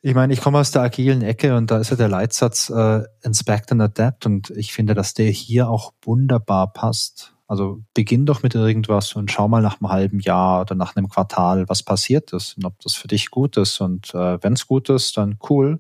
Ich 0.02 0.14
meine, 0.14 0.32
ich 0.32 0.42
komme 0.42 0.60
aus 0.60 0.70
der 0.72 0.84
agilen 0.84 1.24
Ecke 1.24 1.58
und 1.58 1.72
da 1.72 1.80
ist 1.80 1.90
ja 1.90 1.98
der 1.98 2.08
Leitsatz 2.08 2.70
äh, 2.70 3.02
Inspect 3.24 3.72
and 3.72 3.82
Adapt 3.82 4.28
und 4.28 4.52
ich 4.52 4.74
finde, 4.74 4.94
dass 4.94 5.16
der 5.16 5.32
hier 5.32 5.70
auch 5.70 5.94
wunderbar 6.04 6.72
passt. 6.72 7.34
Also 7.50 7.82
beginn 7.96 8.28
doch 8.28 8.44
mit 8.44 8.54
irgendwas 8.54 9.14
und 9.14 9.32
schau 9.32 9.48
mal 9.48 9.64
nach 9.64 9.82
einem 9.82 9.90
halben 9.90 10.20
Jahr 10.20 10.62
oder 10.62 10.76
nach 10.76 10.96
einem 10.96 11.10
Quartal, 11.10 11.68
was 11.68 11.82
passiert 11.82 12.32
ist 12.32 12.56
und 12.56 12.66
ob 12.66 12.80
das 12.82 12.94
für 12.94 13.08
dich 13.08 13.32
gut 13.32 13.58
ist. 13.58 13.82
Und 13.82 14.14
äh, 14.14 14.42
wenn 14.44 14.54
es 14.54 14.68
gut 14.68 14.88
ist, 14.90 15.18
dann 15.18 15.40
cool. 15.50 15.80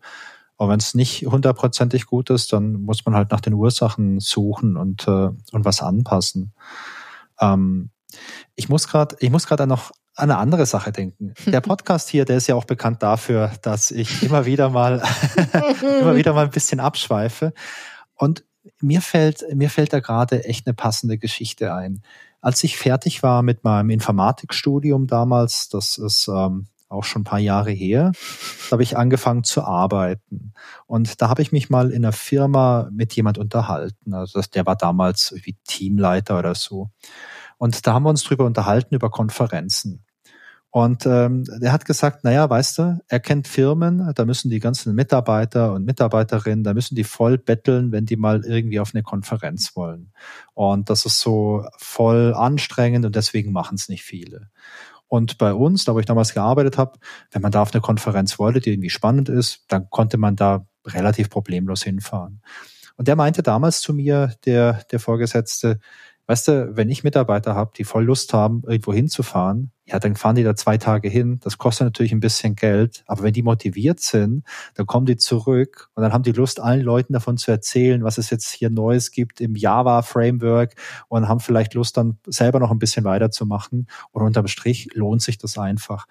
Aber 0.58 0.72
wenn 0.72 0.80
es 0.80 0.96
nicht 0.96 1.28
hundertprozentig 1.28 2.08
gut 2.08 2.32
ist, 2.32 2.54
dann 2.54 2.74
muss 2.74 3.06
man 3.06 3.14
halt 3.14 3.30
nach 3.30 3.40
den 3.40 3.54
Ursachen 3.54 4.20
suchen 4.20 4.78
und, 4.78 5.08
äh, 5.08 5.30
und 5.52 5.64
was 5.64 5.84
anpassen. 5.84 6.54
Ähm, 7.40 7.92
ich 8.56 8.68
muss 8.68 8.88
gerade, 8.88 9.16
ich 9.20 9.30
muss 9.30 9.46
gerade 9.46 9.68
noch 9.68 9.92
an 10.16 10.32
eine 10.32 10.40
andere 10.40 10.66
Sache 10.66 10.92
denken. 10.92 11.36
Der 11.46 11.62
Podcast 11.62 12.10
hier, 12.10 12.26
der 12.26 12.38
ist 12.38 12.48
ja 12.48 12.56
auch 12.56 12.66
bekannt 12.66 13.04
dafür, 13.04 13.52
dass 13.62 13.92
ich 13.92 14.24
immer 14.24 14.48
wieder 14.48 14.72
mal, 14.72 15.04
immer 16.02 16.16
wieder 16.16 16.34
mal 16.34 16.46
ein 16.46 16.52
bisschen 16.52 16.80
abschweife. 16.80 17.54
Und 18.16 18.44
mir 18.82 19.02
fällt, 19.02 19.46
mir 19.54 19.70
fällt 19.70 19.94
da 19.94 20.00
gerade 20.00 20.44
echt 20.46 20.68
eine 20.68 20.74
passende 20.74 21.18
Geschichte 21.18 21.74
ein. 21.74 22.02
Als 22.42 22.64
ich 22.64 22.78
fertig 22.78 23.22
war 23.24 23.44
mit 23.44 23.64
meinem 23.64 23.90
Informatikstudium 23.90 25.08
damals, 25.08 25.70
das 25.70 25.98
ist 25.98 26.28
ähm, 26.28 26.68
auch 26.90 27.04
schon 27.04 27.22
ein 27.22 27.26
paar 27.26 27.40
Jahre 27.40 27.72
her, 27.72 28.12
da 28.70 28.72
habe 28.72 28.84
ich 28.84 28.98
angefangen 28.98 29.44
zu 29.44 29.64
arbeiten. 29.64 30.54
Und 30.88 31.22
da 31.22 31.30
habe 31.30 31.42
ich 31.42 31.52
mich 31.52 31.70
mal 31.70 31.92
in 31.92 32.04
einer 32.04 32.14
Firma 32.14 32.90
mit 32.92 33.14
jemand 33.14 33.38
unterhalten. 33.38 34.14
Also 34.14 34.40
das, 34.40 34.50
der 34.50 34.66
war 34.66 34.76
damals 34.76 35.34
wie 35.44 35.58
Teamleiter 35.66 36.40
oder 36.40 36.56
so. 36.56 36.90
Und 37.58 37.86
da 37.86 37.94
haben 37.94 38.04
wir 38.04 38.10
uns 38.10 38.24
drüber 38.24 38.46
unterhalten 38.46 38.96
über 38.96 39.12
Konferenzen. 39.12 40.04
Und 40.72 41.08
ähm, 41.08 41.46
er 41.62 41.72
hat 41.72 41.86
gesagt, 41.86 42.24
naja, 42.24 42.48
weißt 42.48 42.78
du, 42.78 43.00
er 43.08 43.20
kennt 43.20 43.48
Firmen, 43.48 44.12
da 44.14 44.26
müssen 44.26 44.52
die 44.52 44.60
ganzen 44.60 44.94
Mitarbeiter 44.94 45.74
und 45.74 45.84
Mitarbeiterinnen, 45.84 46.64
da 46.64 46.76
müssen 46.76 46.96
die 46.96 47.04
voll 47.04 47.40
betteln, 47.40 47.92
wenn 47.92 48.06
die 48.06 48.18
mal 48.18 48.46
irgendwie 48.46 48.80
auf 48.80 48.94
eine 48.94 49.02
Konferenz 49.02 49.76
wollen. 49.76 50.12
Und 50.54 50.92
das 50.92 51.06
ist 51.06 51.20
so 51.22 51.66
voll 51.78 52.36
anstrengend 52.36 53.06
und 53.06 53.16
deswegen 53.16 53.52
machen 53.52 53.76
es 53.76 53.90
nicht 53.90 54.04
viele. 54.04 54.50
Und 55.08 55.40
bei 55.40 55.56
uns, 55.56 55.86
da 55.86 55.96
wo 55.96 56.00
ich 56.00 56.06
damals 56.06 56.36
gearbeitet 56.36 56.78
habe, 56.78 57.00
wenn 57.32 57.42
man 57.42 57.52
da 57.52 57.64
auf 57.64 57.74
eine 57.74 57.82
Konferenz 57.82 58.38
wollte, 58.38 58.60
die 58.60 58.72
irgendwie 58.72 58.92
spannend 58.92 59.28
ist, 59.28 59.66
dann 59.70 59.90
konnte 59.90 60.18
man 60.18 60.36
da 60.36 60.68
relativ 60.86 61.32
problemlos 61.32 61.82
hinfahren. 61.82 62.42
Und 62.96 63.08
der 63.08 63.16
meinte 63.16 63.42
damals 63.42 63.82
zu 63.82 63.94
mir, 63.94 64.36
der, 64.46 64.84
der 64.92 65.00
Vorgesetzte, 65.00 65.80
Weißt 66.30 66.48
du, 66.48 66.78
wenn 66.78 66.92
ich 66.92 67.04
Mitarbeiter 67.04 67.56
habe, 67.56 67.72
die 67.76 67.84
voll 67.84 68.06
Lust 68.06 68.34
haben, 68.34 68.62
irgendwo 68.68 68.94
hinzufahren, 68.94 69.72
ja, 69.88 69.98
dann 69.98 70.16
fahren 70.16 70.36
die 70.36 70.44
da 70.44 70.56
zwei 70.56 70.78
Tage 70.78 71.10
hin. 71.10 71.40
Das 71.42 71.58
kostet 71.58 71.86
natürlich 71.86 72.12
ein 72.12 72.20
bisschen 72.20 72.54
Geld, 72.54 73.04
aber 73.08 73.24
wenn 73.24 73.34
die 73.34 73.42
motiviert 73.42 74.00
sind, 74.00 74.44
dann 74.76 74.86
kommen 74.86 75.08
die 75.08 75.18
zurück 75.18 75.90
und 75.96 76.04
dann 76.04 76.14
haben 76.14 76.22
die 76.22 76.32
Lust, 76.32 76.60
allen 76.60 76.82
Leuten 76.82 77.14
davon 77.14 77.38
zu 77.38 77.50
erzählen, 77.50 78.04
was 78.04 78.20
es 78.20 78.30
jetzt 78.30 78.52
hier 78.52 78.70
Neues 78.70 79.10
gibt 79.10 79.42
im 79.42 79.56
Java-Framework 79.56 80.76
und 81.08 81.28
haben 81.28 81.40
vielleicht 81.40 81.74
Lust, 81.74 81.98
dann 81.98 82.20
selber 82.28 82.60
noch 82.60 82.70
ein 82.70 82.78
bisschen 82.78 83.06
weiterzumachen. 83.06 83.88
Und 84.12 84.22
unterm 84.22 84.46
Strich 84.46 84.90
lohnt 84.94 85.24
sich 85.24 85.40
das 85.40 85.58
einfach. 85.58 86.06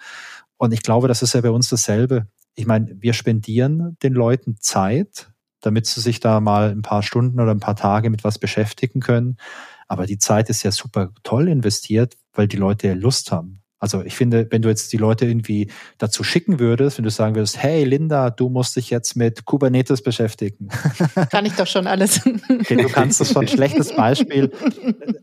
Und 0.56 0.72
ich 0.72 0.82
glaube, 0.82 1.06
das 1.06 1.22
ist 1.22 1.34
ja 1.34 1.42
bei 1.42 1.50
uns 1.50 1.68
dasselbe. 1.68 2.26
Ich 2.56 2.66
meine, 2.66 2.92
wir 2.98 3.12
spendieren 3.12 3.96
den 4.02 4.14
Leuten 4.14 4.56
Zeit, 4.58 5.30
damit 5.60 5.86
sie 5.86 6.00
sich 6.00 6.18
da 6.18 6.40
mal 6.40 6.70
ein 6.70 6.82
paar 6.82 7.04
Stunden 7.04 7.38
oder 7.38 7.52
ein 7.52 7.60
paar 7.60 7.76
Tage 7.76 8.10
mit 8.10 8.24
was 8.24 8.40
beschäftigen 8.40 8.98
können. 8.98 9.36
Aber 9.88 10.06
die 10.06 10.18
Zeit 10.18 10.50
ist 10.50 10.62
ja 10.62 10.70
super 10.70 11.10
toll 11.22 11.48
investiert, 11.48 12.16
weil 12.32 12.46
die 12.46 12.56
Leute 12.56 12.88
ja 12.88 12.94
Lust 12.94 13.32
haben. 13.32 13.62
Also 13.80 14.02
ich 14.02 14.16
finde, 14.16 14.48
wenn 14.50 14.62
du 14.62 14.68
jetzt 14.68 14.92
die 14.92 14.96
Leute 14.96 15.24
irgendwie 15.24 15.70
dazu 15.98 16.24
schicken 16.24 16.58
würdest, 16.58 16.98
wenn 16.98 17.04
du 17.04 17.10
sagen 17.10 17.36
würdest, 17.36 17.58
hey 17.58 17.84
Linda, 17.84 18.30
du 18.30 18.48
musst 18.48 18.74
dich 18.74 18.90
jetzt 18.90 19.14
mit 19.14 19.44
Kubernetes 19.44 20.02
beschäftigen. 20.02 20.68
Kann 21.30 21.46
ich 21.46 21.52
doch 21.52 21.66
schon 21.66 21.86
alles. 21.86 22.20
Okay, 22.26 22.76
du 22.76 22.88
kannst 22.88 23.20
das 23.20 23.32
schon 23.32 23.42
ein 23.42 23.48
schlechtes 23.48 23.94
Beispiel. 23.94 24.50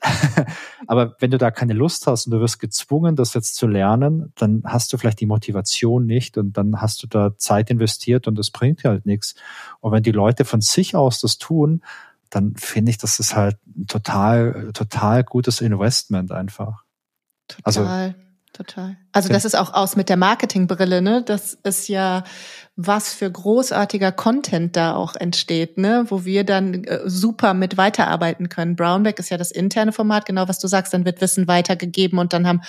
Aber 0.88 1.18
wenn 1.20 1.32
du 1.32 1.38
da 1.38 1.52
keine 1.52 1.74
Lust 1.74 2.08
hast 2.08 2.28
und 2.28 2.32
du 2.32 2.40
wirst 2.40 2.60
gezwungen, 2.60 3.18
das 3.18 3.34
jetzt 3.34 3.56
zu 3.56 3.68
lernen, 3.68 4.32
dann 4.36 4.62
hast 4.66 4.94
du 4.94 4.98
vielleicht 4.98 5.20
die 5.20 5.26
Motivation 5.26 6.06
nicht 6.06 6.38
und 6.38 6.54
dann 6.54 6.80
hast 6.80 7.04
du 7.04 7.08
da 7.08 7.38
Zeit 7.38 7.70
investiert 7.70 8.26
und 8.26 8.38
das 8.38 8.52
bringt 8.52 8.86
halt 8.86 9.06
nichts. 9.06 9.36
Und 9.82 9.92
wenn 9.92 10.04
die 10.04 10.12
Leute 10.14 10.46
von 10.46 10.62
sich 10.62 10.96
aus 10.96 11.20
das 11.20 11.38
tun, 11.38 11.82
dann 12.30 12.56
finde 12.56 12.92
ich, 12.92 12.98
das 12.98 13.20
ist 13.20 13.36
halt 13.36 13.58
ein 13.66 13.88
total, 13.88 14.72
total 14.74 15.24
gutes 15.24 15.62
Investment 15.62 16.32
einfach. 16.32 16.84
Also 17.64 17.82
total, 17.82 18.04
also, 18.04 18.16
total. 18.54 18.98
Also 19.12 19.30
das 19.30 19.46
ist 19.46 19.56
auch 19.56 19.74
aus 19.74 19.96
mit 19.96 20.10
der 20.10 20.18
Marketingbrille, 20.18 21.02
ne? 21.02 21.24
Das 21.24 21.54
ist 21.64 21.88
ja 21.88 22.24
was 22.76 23.14
für 23.14 23.32
großartiger 23.32 24.12
Content 24.12 24.76
da 24.76 24.96
auch 24.96 25.16
entsteht, 25.16 25.78
ne? 25.78 26.06
Wo 26.10 26.26
wir 26.26 26.44
dann 26.44 26.84
äh, 26.84 27.02
super 27.06 27.54
mit 27.54 27.78
weiterarbeiten 27.78 28.50
können. 28.50 28.76
Brownback 28.76 29.20
ist 29.20 29.30
ja 29.30 29.38
das 29.38 29.52
interne 29.52 29.94
Format, 29.94 30.26
genau 30.26 30.48
was 30.48 30.60
du 30.60 30.68
sagst. 30.68 30.94
Dann 30.94 31.06
wird 31.06 31.22
Wissen 31.22 31.48
weitergegeben 31.48 32.20
und 32.20 32.34
dann 32.34 32.48
haben 32.48 32.62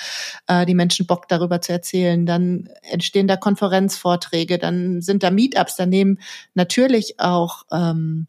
äh, 0.47 0.67
die 0.67 0.75
Menschen 0.75 1.07
Bock 1.07 1.29
darüber 1.29 1.61
zu 1.61 1.73
erzählen. 1.73 2.27
Dann 2.27 2.69
entstehen 2.83 3.27
da 3.27 3.37
Konferenzvorträge, 3.37 4.59
dann 4.59 5.01
sind 5.03 5.23
da 5.23 5.31
Meetups, 5.31 5.77
dann 5.77 5.89
nehmen 5.89 6.21
natürlich 6.55 7.19
auch 7.19 7.65
ähm, 7.73 8.29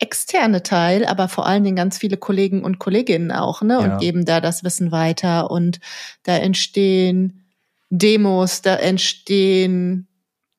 externe 0.00 0.62
Teil, 0.62 1.04
aber 1.04 1.28
vor 1.28 1.46
allen 1.46 1.62
Dingen 1.62 1.76
ganz 1.76 1.98
viele 1.98 2.16
Kollegen 2.16 2.64
und 2.64 2.78
Kolleginnen 2.78 3.30
auch, 3.30 3.62
ne? 3.62 3.78
Und 3.78 3.90
ja. 3.90 3.98
geben 3.98 4.24
da 4.24 4.40
das 4.40 4.64
Wissen 4.64 4.90
weiter. 4.90 5.50
Und 5.50 5.78
da 6.22 6.36
entstehen 6.36 7.44
Demos, 7.90 8.62
da 8.62 8.76
entstehen, 8.76 10.08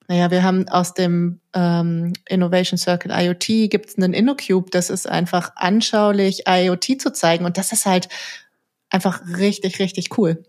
naja, 0.07 0.29
wir 0.29 0.43
haben 0.43 0.67
aus 0.67 0.93
dem 0.93 1.39
ähm, 1.53 2.13
Innovation 2.27 2.77
Circle 2.77 3.11
IoT 3.11 3.69
gibt's 3.69 3.97
einen 3.97 4.13
InnoCube, 4.13 4.69
das 4.69 4.89
ist 4.89 5.09
einfach 5.09 5.53
anschaulich, 5.55 6.43
IoT 6.47 7.01
zu 7.01 7.11
zeigen. 7.11 7.45
Und 7.45 7.57
das 7.57 7.71
ist 7.71 7.85
halt 7.85 8.09
einfach 8.89 9.21
richtig, 9.37 9.79
richtig 9.79 10.17
cool. 10.17 10.43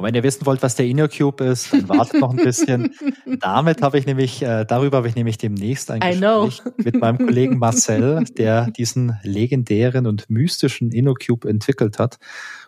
Und 0.00 0.06
wenn 0.06 0.14
ihr 0.14 0.22
wissen 0.22 0.46
wollt, 0.46 0.62
was 0.62 0.76
der 0.76 0.86
InnoCube 0.86 1.44
ist, 1.44 1.74
dann 1.74 1.86
wartet 1.90 2.22
noch 2.22 2.30
ein 2.30 2.38
bisschen. 2.38 2.94
Damit 3.40 3.82
habe 3.82 3.98
ich 3.98 4.06
nämlich, 4.06 4.40
äh, 4.40 4.64
darüber 4.64 4.96
habe 4.96 5.08
ich 5.08 5.14
nämlich 5.14 5.36
demnächst 5.36 5.90
ein 5.90 6.00
Gespräch 6.00 6.62
mit 6.78 6.98
meinem 6.98 7.18
Kollegen 7.18 7.58
Marcel, 7.58 8.24
der 8.24 8.70
diesen 8.70 9.18
legendären 9.22 10.06
und 10.06 10.30
mystischen 10.30 10.90
InnoCube 10.90 11.46
entwickelt 11.46 11.98
hat. 11.98 12.18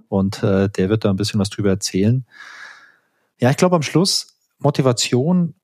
Und 0.08 0.42
äh, 0.42 0.68
der 0.68 0.90
wird 0.90 1.06
da 1.06 1.10
ein 1.10 1.16
bisschen 1.16 1.40
was 1.40 1.48
drüber 1.48 1.70
erzählen. 1.70 2.26
Ja, 3.40 3.48
ich 3.48 3.56
glaube 3.56 3.76
am 3.76 3.82
Schluss, 3.82 4.36
Motivation 4.58 5.54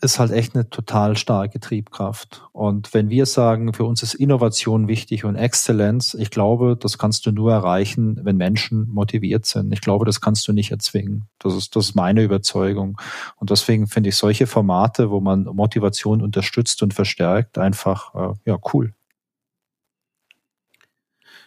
ist 0.00 0.18
halt 0.18 0.30
echt 0.30 0.54
eine 0.54 0.70
total 0.70 1.16
starke 1.16 1.58
Triebkraft. 1.58 2.48
Und 2.52 2.94
wenn 2.94 3.10
wir 3.10 3.26
sagen, 3.26 3.72
für 3.72 3.84
uns 3.84 4.02
ist 4.02 4.14
Innovation 4.14 4.86
wichtig 4.86 5.24
und 5.24 5.34
Exzellenz, 5.34 6.14
ich 6.14 6.30
glaube, 6.30 6.76
das 6.78 6.98
kannst 6.98 7.26
du 7.26 7.32
nur 7.32 7.52
erreichen, 7.52 8.20
wenn 8.22 8.36
Menschen 8.36 8.88
motiviert 8.88 9.46
sind. 9.46 9.72
Ich 9.72 9.80
glaube, 9.80 10.04
das 10.04 10.20
kannst 10.20 10.46
du 10.46 10.52
nicht 10.52 10.70
erzwingen. 10.70 11.28
Das 11.38 11.54
ist, 11.54 11.74
das 11.74 11.86
ist 11.86 11.94
meine 11.96 12.22
Überzeugung. 12.22 13.00
Und 13.36 13.50
deswegen 13.50 13.88
finde 13.88 14.10
ich 14.10 14.16
solche 14.16 14.46
Formate, 14.46 15.10
wo 15.10 15.20
man 15.20 15.44
Motivation 15.44 16.22
unterstützt 16.22 16.82
und 16.82 16.94
verstärkt, 16.94 17.58
einfach, 17.58 18.14
äh, 18.14 18.34
ja, 18.44 18.58
cool. 18.72 18.94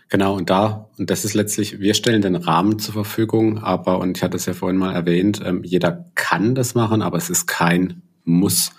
Genau, 0.10 0.36
und 0.36 0.50
da, 0.50 0.90
und 0.98 1.10
das 1.10 1.24
ist 1.24 1.36
letztlich, 1.36 1.80
wir 1.80 1.94
stellen 1.94 2.22
den 2.22 2.36
Rahmen 2.36 2.80
zur 2.80 2.94
Verfügung, 2.94 3.60
aber, 3.60 4.00
und 4.00 4.18
ich 4.18 4.24
hatte 4.24 4.36
es 4.36 4.46
ja 4.46 4.54
vorhin 4.54 4.78
mal 4.78 4.94
erwähnt, 4.94 5.42
ähm, 5.46 5.64
jeder 5.64 6.12
kann 6.16 6.54
das 6.54 6.76
machen, 6.76 7.02
aber 7.02 7.18
es 7.18 7.30
ist 7.30 7.48
kein 7.48 8.02
muss. 8.26 8.72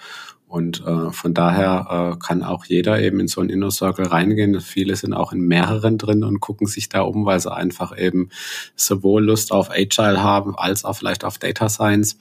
Und 0.52 0.84
äh, 0.86 1.10
von 1.12 1.32
daher 1.32 2.12
äh, 2.12 2.18
kann 2.18 2.42
auch 2.42 2.66
jeder 2.66 3.00
eben 3.00 3.20
in 3.20 3.26
so 3.26 3.40
einen 3.40 3.48
Inner 3.48 3.70
Circle 3.70 4.08
reingehen. 4.08 4.60
Viele 4.60 4.96
sind 4.96 5.14
auch 5.14 5.32
in 5.32 5.40
mehreren 5.40 5.96
drin 5.96 6.24
und 6.24 6.40
gucken 6.40 6.66
sich 6.66 6.90
da 6.90 7.00
um, 7.00 7.24
weil 7.24 7.40
sie 7.40 7.50
einfach 7.50 7.96
eben 7.96 8.28
sowohl 8.76 9.24
Lust 9.24 9.50
auf 9.50 9.70
Agile 9.70 10.22
haben 10.22 10.54
als 10.54 10.84
auch 10.84 10.92
vielleicht 10.94 11.24
auf 11.24 11.38
Data 11.38 11.70
Science 11.70 12.18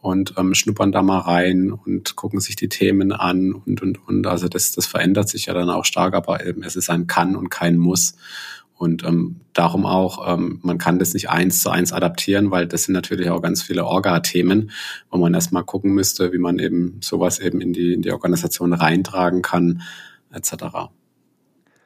und 0.00 0.34
ähm, 0.36 0.54
schnuppern 0.54 0.92
da 0.92 1.02
mal 1.02 1.20
rein 1.20 1.70
und 1.70 2.16
gucken 2.16 2.40
sich 2.40 2.56
die 2.56 2.68
Themen 2.68 3.12
an 3.12 3.52
und 3.52 3.80
und 3.80 4.08
und. 4.08 4.26
Also 4.26 4.48
das, 4.48 4.72
das 4.72 4.86
verändert 4.86 5.28
sich 5.28 5.46
ja 5.46 5.54
dann 5.54 5.70
auch 5.70 5.84
stark, 5.84 6.14
aber 6.14 6.44
eben 6.44 6.64
es 6.64 6.74
ist 6.74 6.90
ein 6.90 7.06
Kann 7.06 7.36
und 7.36 7.48
kein 7.48 7.76
Muss. 7.76 8.14
Und 8.78 9.02
ähm, 9.02 9.40
darum 9.54 9.84
auch, 9.84 10.32
ähm, 10.32 10.60
man 10.62 10.78
kann 10.78 11.00
das 11.00 11.12
nicht 11.12 11.28
eins 11.28 11.60
zu 11.62 11.70
eins 11.70 11.92
adaptieren, 11.92 12.52
weil 12.52 12.68
das 12.68 12.84
sind 12.84 12.94
natürlich 12.94 13.28
auch 13.28 13.42
ganz 13.42 13.60
viele 13.60 13.84
Orga-Themen, 13.84 14.70
wo 15.10 15.18
man 15.18 15.34
erstmal 15.34 15.64
gucken 15.64 15.92
müsste, 15.92 16.32
wie 16.32 16.38
man 16.38 16.60
eben 16.60 17.00
sowas 17.02 17.40
eben 17.40 17.60
in 17.60 17.72
die, 17.72 17.92
in 17.92 18.02
die 18.02 18.12
Organisation 18.12 18.72
reintragen 18.72 19.42
kann, 19.42 19.82
etc. 20.32 20.90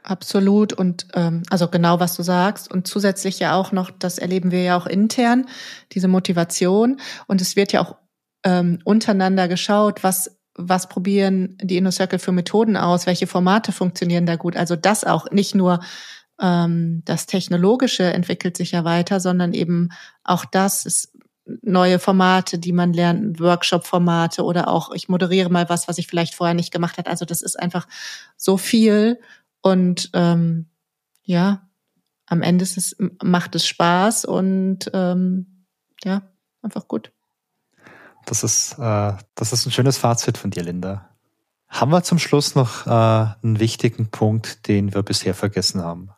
Absolut. 0.02 0.74
Und 0.74 1.06
ähm, 1.14 1.44
also 1.48 1.68
genau 1.68 1.98
was 1.98 2.14
du 2.14 2.22
sagst. 2.22 2.70
Und 2.70 2.86
zusätzlich 2.86 3.38
ja 3.38 3.54
auch 3.54 3.72
noch, 3.72 3.90
das 3.90 4.18
erleben 4.18 4.50
wir 4.50 4.62
ja 4.62 4.76
auch 4.76 4.86
intern, 4.86 5.46
diese 5.92 6.08
Motivation. 6.08 7.00
Und 7.26 7.40
es 7.40 7.56
wird 7.56 7.72
ja 7.72 7.80
auch 7.80 7.96
ähm, 8.44 8.80
untereinander 8.84 9.48
geschaut, 9.48 10.04
was 10.04 10.38
was 10.54 10.86
probieren 10.86 11.56
die 11.62 11.78
Inner 11.78 11.92
Circle 11.92 12.18
für 12.18 12.30
Methoden 12.30 12.76
aus, 12.76 13.06
welche 13.06 13.26
Formate 13.26 13.72
funktionieren 13.72 14.26
da 14.26 14.36
gut. 14.36 14.54
Also 14.54 14.76
das 14.76 15.02
auch. 15.02 15.30
Nicht 15.30 15.54
nur 15.54 15.80
ähm, 16.40 17.02
das 17.04 17.26
Technologische 17.26 18.04
entwickelt 18.04 18.56
sich 18.56 18.72
ja 18.72 18.84
weiter, 18.84 19.20
sondern 19.20 19.52
eben 19.52 19.90
auch 20.24 20.44
das 20.44 20.86
ist 20.86 21.12
neue 21.62 21.98
Formate, 21.98 22.58
die 22.58 22.72
man 22.72 22.92
lernt, 22.92 23.40
Workshop-Formate 23.40 24.44
oder 24.44 24.68
auch 24.68 24.92
ich 24.92 25.08
moderiere 25.08 25.50
mal 25.50 25.68
was, 25.68 25.88
was 25.88 25.98
ich 25.98 26.06
vielleicht 26.06 26.34
vorher 26.34 26.54
nicht 26.54 26.72
gemacht 26.72 26.98
hat. 26.98 27.08
Also 27.08 27.24
das 27.24 27.42
ist 27.42 27.58
einfach 27.58 27.88
so 28.36 28.56
viel 28.56 29.20
und 29.60 30.10
ähm, 30.12 30.66
ja, 31.24 31.68
am 32.26 32.42
Ende 32.42 32.62
ist 32.62 32.76
es, 32.78 32.96
macht 33.22 33.54
es 33.54 33.66
Spaß 33.66 34.24
und 34.24 34.90
ähm, 34.94 35.64
ja, 36.04 36.22
einfach 36.62 36.88
gut. 36.88 37.12
Das 38.24 38.44
ist, 38.44 38.78
äh, 38.78 39.12
das 39.34 39.52
ist 39.52 39.66
ein 39.66 39.72
schönes 39.72 39.98
Fazit 39.98 40.38
von 40.38 40.50
dir, 40.50 40.62
Linda. 40.62 41.08
Haben 41.68 41.90
wir 41.90 42.02
zum 42.02 42.18
Schluss 42.18 42.54
noch 42.54 42.86
äh, 42.86 42.90
einen 42.90 43.58
wichtigen 43.58 44.10
Punkt, 44.10 44.68
den 44.68 44.94
wir 44.94 45.02
bisher 45.02 45.34
vergessen 45.34 45.82
haben? 45.82 46.10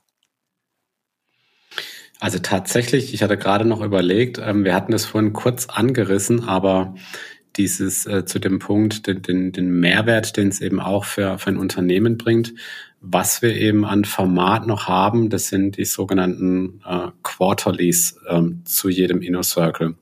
Also 2.20 2.38
tatsächlich, 2.38 3.12
ich 3.12 3.22
hatte 3.22 3.36
gerade 3.36 3.64
noch 3.64 3.82
überlegt, 3.82 4.38
ähm, 4.38 4.64
wir 4.64 4.74
hatten 4.74 4.92
es 4.92 5.04
vorhin 5.04 5.32
kurz 5.32 5.66
angerissen, 5.66 6.44
aber 6.44 6.94
dieses 7.56 8.06
äh, 8.06 8.24
zu 8.24 8.38
dem 8.38 8.58
Punkt, 8.58 9.06
den, 9.06 9.22
den, 9.22 9.52
den 9.52 9.80
Mehrwert, 9.80 10.36
den 10.36 10.48
es 10.48 10.60
eben 10.60 10.80
auch 10.80 11.04
für, 11.04 11.38
für 11.38 11.50
ein 11.50 11.56
Unternehmen 11.56 12.18
bringt, 12.18 12.54
was 13.00 13.42
wir 13.42 13.54
eben 13.54 13.84
an 13.84 14.04
Format 14.04 14.66
noch 14.66 14.88
haben, 14.88 15.28
das 15.28 15.48
sind 15.48 15.76
die 15.76 15.84
sogenannten 15.84 16.80
äh, 16.86 17.08
Quarterlies 17.22 18.18
ähm, 18.28 18.62
zu 18.64 18.88
jedem 18.88 19.20
Inner 19.20 19.42
Circle 19.42 19.96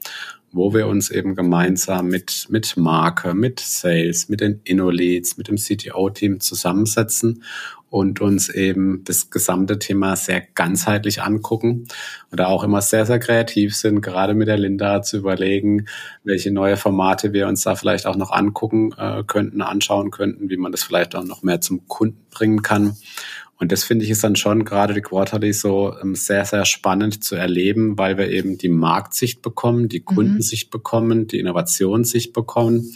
wo 0.52 0.74
wir 0.74 0.86
uns 0.86 1.10
eben 1.10 1.34
gemeinsam 1.34 2.08
mit, 2.08 2.46
mit 2.50 2.76
Marke, 2.76 3.34
mit 3.34 3.60
Sales, 3.60 4.28
mit 4.28 4.40
den 4.40 4.60
InnoLeads, 4.64 5.38
mit 5.38 5.48
dem 5.48 5.56
CTO-Team 5.56 6.40
zusammensetzen 6.40 7.42
und 7.92 8.22
uns 8.22 8.48
eben 8.48 9.04
das 9.04 9.28
gesamte 9.28 9.78
Thema 9.78 10.16
sehr 10.16 10.40
ganzheitlich 10.40 11.22
angucken 11.22 11.88
und 12.30 12.40
da 12.40 12.46
auch 12.46 12.64
immer 12.64 12.80
sehr, 12.80 13.04
sehr 13.04 13.18
kreativ 13.18 13.76
sind, 13.76 14.00
gerade 14.00 14.32
mit 14.32 14.48
der 14.48 14.56
Linda 14.56 15.02
zu 15.02 15.18
überlegen, 15.18 15.86
welche 16.24 16.50
neue 16.50 16.78
Formate 16.78 17.34
wir 17.34 17.48
uns 17.48 17.64
da 17.64 17.74
vielleicht 17.74 18.06
auch 18.06 18.16
noch 18.16 18.30
angucken 18.30 18.94
äh, 18.96 19.24
könnten, 19.26 19.60
anschauen 19.60 20.10
könnten, 20.10 20.48
wie 20.48 20.56
man 20.56 20.72
das 20.72 20.82
vielleicht 20.82 21.14
auch 21.14 21.24
noch 21.24 21.42
mehr 21.42 21.60
zum 21.60 21.86
Kunden 21.86 22.24
bringen 22.30 22.62
kann. 22.62 22.96
Und 23.62 23.70
das 23.70 23.84
finde 23.84 24.04
ich 24.04 24.10
ist 24.10 24.24
dann 24.24 24.34
schon 24.34 24.64
gerade 24.64 24.92
die 24.92 25.02
Quarterly 25.02 25.52
so 25.52 25.96
ähm, 26.02 26.16
sehr, 26.16 26.44
sehr 26.44 26.64
spannend 26.64 27.22
zu 27.22 27.36
erleben, 27.36 27.96
weil 27.96 28.18
wir 28.18 28.28
eben 28.28 28.58
die 28.58 28.68
Marktsicht 28.68 29.40
bekommen, 29.40 29.88
die 29.88 30.00
mhm. 30.00 30.04
Kundensicht 30.04 30.66
mhm. 30.66 30.70
bekommen, 30.72 31.26
die 31.28 31.38
Innovationssicht 31.38 32.32
bekommen. 32.32 32.92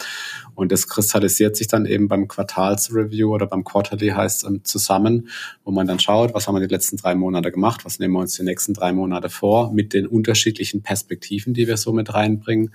Und 0.56 0.72
das 0.72 0.88
kristallisiert 0.88 1.54
sich 1.54 1.68
dann 1.68 1.86
eben 1.86 2.08
beim 2.08 2.26
Quartalsreview 2.26 3.32
oder 3.32 3.46
beim 3.46 3.62
Quarterly 3.62 4.08
heißt 4.08 4.42
ähm, 4.42 4.64
zusammen, 4.64 5.28
wo 5.62 5.70
man 5.70 5.86
dann 5.86 6.00
schaut, 6.00 6.34
was 6.34 6.48
haben 6.48 6.56
wir 6.56 6.66
die 6.66 6.74
letzten 6.74 6.96
drei 6.96 7.14
Monate 7.14 7.52
gemacht, 7.52 7.84
was 7.84 8.00
nehmen 8.00 8.14
wir 8.14 8.20
uns 8.22 8.34
die 8.34 8.42
nächsten 8.42 8.74
drei 8.74 8.92
Monate 8.92 9.30
vor, 9.30 9.72
mit 9.72 9.92
den 9.92 10.08
unterschiedlichen 10.08 10.82
Perspektiven, 10.82 11.54
die 11.54 11.68
wir 11.68 11.76
so 11.76 11.92
mit 11.92 12.12
reinbringen. 12.12 12.74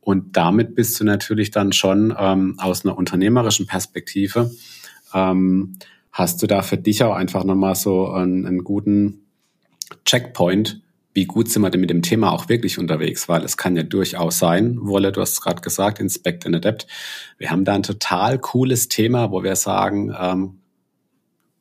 Und 0.00 0.36
damit 0.36 0.74
bist 0.74 0.98
du 0.98 1.04
natürlich 1.04 1.52
dann 1.52 1.72
schon 1.72 2.12
ähm, 2.18 2.56
aus 2.58 2.84
einer 2.84 2.98
unternehmerischen 2.98 3.68
Perspektive 3.68 4.50
ähm, 5.14 5.76
Hast 6.18 6.42
du 6.42 6.48
da 6.48 6.62
für 6.62 6.76
dich 6.76 7.04
auch 7.04 7.14
einfach 7.14 7.44
nochmal 7.44 7.76
so 7.76 8.08
einen, 8.08 8.44
einen 8.44 8.64
guten 8.64 9.28
Checkpoint, 10.04 10.82
wie 11.14 11.26
gut 11.26 11.48
sind 11.48 11.62
wir 11.62 11.70
denn 11.70 11.80
mit 11.80 11.90
dem 11.90 12.02
Thema 12.02 12.32
auch 12.32 12.48
wirklich 12.48 12.76
unterwegs? 12.76 13.28
Weil 13.28 13.44
es 13.44 13.56
kann 13.56 13.76
ja 13.76 13.84
durchaus 13.84 14.40
sein, 14.40 14.78
Wolle, 14.80 15.12
du 15.12 15.20
hast 15.20 15.34
es 15.34 15.40
gerade 15.40 15.62
gesagt, 15.62 16.00
Inspect 16.00 16.44
and 16.44 16.56
Adapt. 16.56 16.88
Wir 17.38 17.52
haben 17.52 17.64
da 17.64 17.74
ein 17.76 17.84
total 17.84 18.40
cooles 18.40 18.88
Thema, 18.88 19.30
wo 19.30 19.44
wir 19.44 19.54
sagen, 19.54 20.12
ähm, 20.18 20.58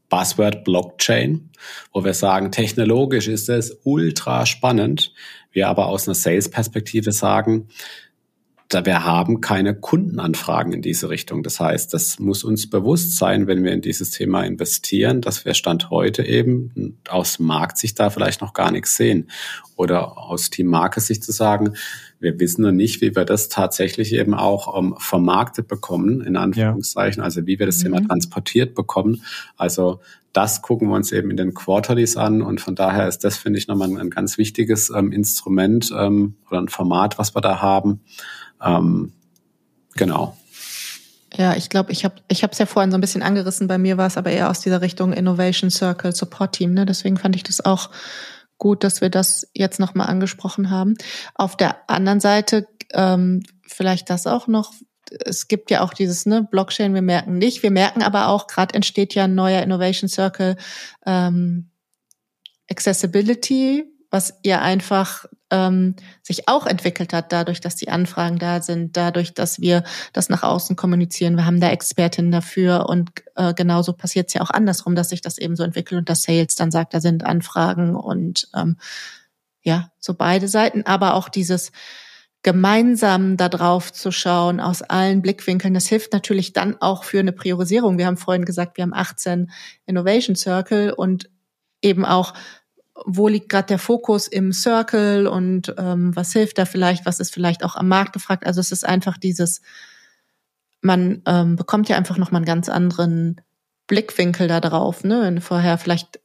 Buzzword 0.10 0.64
Blockchain, 0.64 1.52
wo 1.94 2.04
wir 2.04 2.16
sagen, 2.16 2.52
technologisch 2.52 3.28
ist 3.28 3.50
es 3.50 3.78
ultra 3.84 4.48
spannend. 4.48 5.14
Wir 5.52 5.68
aber 5.68 5.86
aus 5.86 6.08
einer 6.08 6.16
Sales-Perspektive 6.16 7.12
sagen, 7.12 7.68
da 8.70 8.86
wir 8.86 9.06
haben 9.06 9.40
keine 9.40 9.76
Kundenanfragen 9.76 10.74
in 10.74 10.82
diese 10.82 11.10
Richtung. 11.10 11.42
Das 11.42 11.60
heißt, 11.60 11.94
das 11.94 12.20
muss 12.20 12.44
uns 12.44 12.70
bewusst 12.70 13.16
sein, 13.16 13.48
wenn 13.48 13.64
wir 13.64 13.72
in 13.72 13.82
dieses 13.82 14.12
Thema 14.12 14.44
investieren, 14.44 15.22
dass 15.22 15.46
wir 15.46 15.54
Stand 15.54 15.90
heute 15.90 16.26
eben 16.26 17.00
aus 17.08 17.40
Marktsicht 17.40 17.98
da 18.00 18.10
vielleicht 18.10 18.42
noch 18.42 18.54
gar 18.54 18.72
nichts 18.72 18.98
sehen. 18.98 19.30
Oder 19.78 20.18
aus 20.18 20.50
Team-Marke-Sicht 20.50 21.24
zu 21.24 21.32
sagen, 21.32 21.76
wir 22.20 22.40
wissen 22.40 22.64
noch 22.64 22.72
nicht, 22.72 23.00
wie 23.02 23.16
wir 23.16 23.26
das 23.26 23.48
tatsächlich 23.48 24.14
eben 24.14 24.34
auch 24.34 24.68
um, 24.68 24.88
ähm, 24.88 24.96
vermarktet 24.98 25.68
bekommen, 25.68 26.22
in 26.22 26.36
Anführungszeichen, 26.36 27.22
ja. 27.22 27.24
also 27.24 27.46
wie 27.46 27.60
wir 27.60 27.68
das 27.68 27.78
mhm. 27.80 27.84
Thema 27.84 28.08
transportiert 28.08 28.76
bekommen. 28.76 29.24
Also 29.56 30.02
das 30.34 30.62
gucken 30.62 30.90
wir 30.90 30.96
uns 30.96 31.12
eben 31.12 31.32
in 31.32 31.38
den 31.38 31.54
Quarterlies 31.54 32.18
an 32.18 32.42
und 32.42 32.60
von 32.60 32.76
daher 32.76 33.08
ist 33.08 33.20
das, 33.20 33.38
finde 33.38 33.60
ich, 33.60 33.68
nochmal 33.68 33.90
ein, 33.90 33.98
ein 33.98 34.10
ganz 34.10 34.38
wichtiges 34.38 34.90
ähm, 34.90 35.12
Instrument 35.12 35.92
ähm, 35.98 36.36
oder 36.50 36.60
ein 36.60 36.70
Format, 36.70 37.18
was 37.18 37.36
wir 37.36 37.42
da 37.42 37.62
haben, 37.62 38.02
ähm, 38.64 39.14
genau. 39.96 40.38
Ja, 41.36 41.56
ich 41.56 41.70
glaube, 41.70 41.92
ich 41.92 42.04
habe 42.04 42.16
ich 42.30 42.44
es 42.44 42.58
ja 42.58 42.66
vorhin 42.66 42.92
so 42.92 42.98
ein 42.98 43.02
bisschen 43.02 43.22
angerissen. 43.22 43.68
Bei 43.68 43.78
mir 43.78 43.98
war 43.98 44.08
es 44.08 44.18
aber 44.18 44.32
eher 44.32 44.50
aus 44.50 44.62
dieser 44.62 44.82
Richtung 44.82 45.14
Innovation 45.14 45.70
Circle 45.70 46.16
Support 46.16 46.56
Team. 46.56 46.74
Ne? 46.74 46.86
Deswegen 46.86 47.18
fand 47.18 47.36
ich 47.36 47.44
das 47.44 47.64
auch 47.64 47.92
gut, 48.58 48.84
dass 48.84 49.02
wir 49.02 49.10
das 49.10 49.48
jetzt 49.54 49.80
nochmal 49.80 50.08
angesprochen 50.08 50.72
haben. 50.72 50.96
Auf 51.36 51.56
der 51.56 51.78
anderen 51.90 52.20
Seite 52.20 52.68
ähm, 52.94 53.44
vielleicht 53.68 54.10
das 54.10 54.26
auch 54.26 54.48
noch. 54.48 54.74
Es 55.26 55.48
gibt 55.48 55.70
ja 55.72 55.82
auch 55.82 55.94
dieses 55.94 56.26
ne, 56.26 56.44
Blockchain, 56.50 56.94
wir 56.94 57.02
merken 57.02 57.38
nicht. 57.38 57.62
Wir 57.64 57.72
merken 57.72 58.02
aber 58.02 58.28
auch, 58.28 58.48
gerade 58.48 58.74
entsteht 58.74 59.14
ja 59.14 59.26
ein 59.26 59.36
neuer 59.36 59.62
Innovation 59.62 60.10
Circle 60.10 60.58
ähm, 61.06 61.70
Accessibility, 62.70 63.86
was 64.10 64.34
ihr 64.44 64.62
einfach 64.62 65.26
ähm, 65.50 65.96
sich 66.22 66.48
auch 66.48 66.66
entwickelt 66.66 67.14
hat, 67.14 67.32
dadurch, 67.32 67.62
dass 67.62 67.76
die 67.76 67.90
Anfragen 67.90 68.38
da 68.38 68.62
sind, 68.62 68.98
dadurch, 68.98 69.34
dass 69.34 69.62
wir 69.62 69.84
das 70.14 70.30
nach 70.30 70.44
außen 70.44 70.76
kommunizieren. 70.76 71.36
Wir 71.36 71.46
haben 71.46 71.62
da 71.62 71.70
Expertinnen 71.70 72.32
dafür 72.32 72.88
und 72.90 73.12
äh, 73.36 73.54
genauso 73.54 73.94
passiert 73.94 74.28
es 74.28 74.34
ja 74.34 74.42
auch 74.42 74.50
andersrum, 74.50 74.96
dass 74.96 75.10
sich 75.10 75.22
das 75.22 75.38
eben 75.38 75.56
so 75.56 75.64
entwickelt 75.64 76.00
und 76.00 76.10
das 76.10 76.24
Sales 76.24 76.56
dann 76.56 76.72
sagt, 76.72 76.94
da 76.94 77.02
sind 77.02 77.26
Anfragen 77.26 77.96
und 77.96 78.50
ähm, 78.56 78.78
ja, 79.62 79.92
so 80.00 80.14
beide 80.14 80.48
Seiten, 80.48 80.86
aber 80.86 81.14
auch 81.14 81.30
dieses 81.30 81.72
gemeinsam 82.44 83.36
da 83.36 83.50
drauf 83.50 83.92
zu 83.92 84.12
schauen 84.12 84.60
aus 84.60 84.82
allen 84.82 85.22
Blickwinkeln. 85.22 85.74
Das 85.74 85.88
hilft 85.88 86.14
natürlich 86.14 86.54
dann 86.54 86.78
auch 86.80 87.04
für 87.04 87.20
eine 87.20 87.34
Priorisierung. 87.34 87.98
Wir 87.98 88.06
haben 88.06 88.16
vorhin 88.16 88.46
gesagt, 88.46 88.78
wir 88.78 88.84
haben 88.84 88.94
18 88.94 89.52
Innovation 89.86 90.36
Circle 90.36 90.94
und 90.94 91.30
eben 91.82 92.06
auch 92.06 92.34
wo 93.06 93.28
liegt 93.28 93.50
gerade 93.50 93.68
der 93.68 93.80
Fokus 93.80 94.28
im 94.28 94.52
Circle 94.54 95.28
und 95.28 95.74
ähm, 95.78 96.16
was 96.16 96.34
hilft 96.34 96.58
da 96.58 96.66
vielleicht, 96.66 97.06
was 97.06 97.20
ist 97.20 97.34
vielleicht 97.34 97.64
auch 97.64 97.76
am 97.76 97.88
Markt 97.88 98.14
gefragt. 98.14 98.46
Also 98.46 98.60
es 98.60 98.72
ist 98.72 98.86
einfach 98.86 99.18
dieses, 99.18 99.62
man 100.82 101.22
ähm, 101.26 101.56
bekommt 101.56 101.90
ja 101.90 101.98
einfach 101.98 102.18
nochmal 102.18 102.40
einen 102.40 102.46
ganz 102.46 102.70
anderen 102.70 103.42
Blickwinkel 103.88 104.48
da 104.48 104.60
drauf, 104.60 105.04
ne? 105.04 105.22
Wenn 105.22 105.36
du 105.36 105.42
vorher 105.42 105.78
vielleicht 105.78 106.20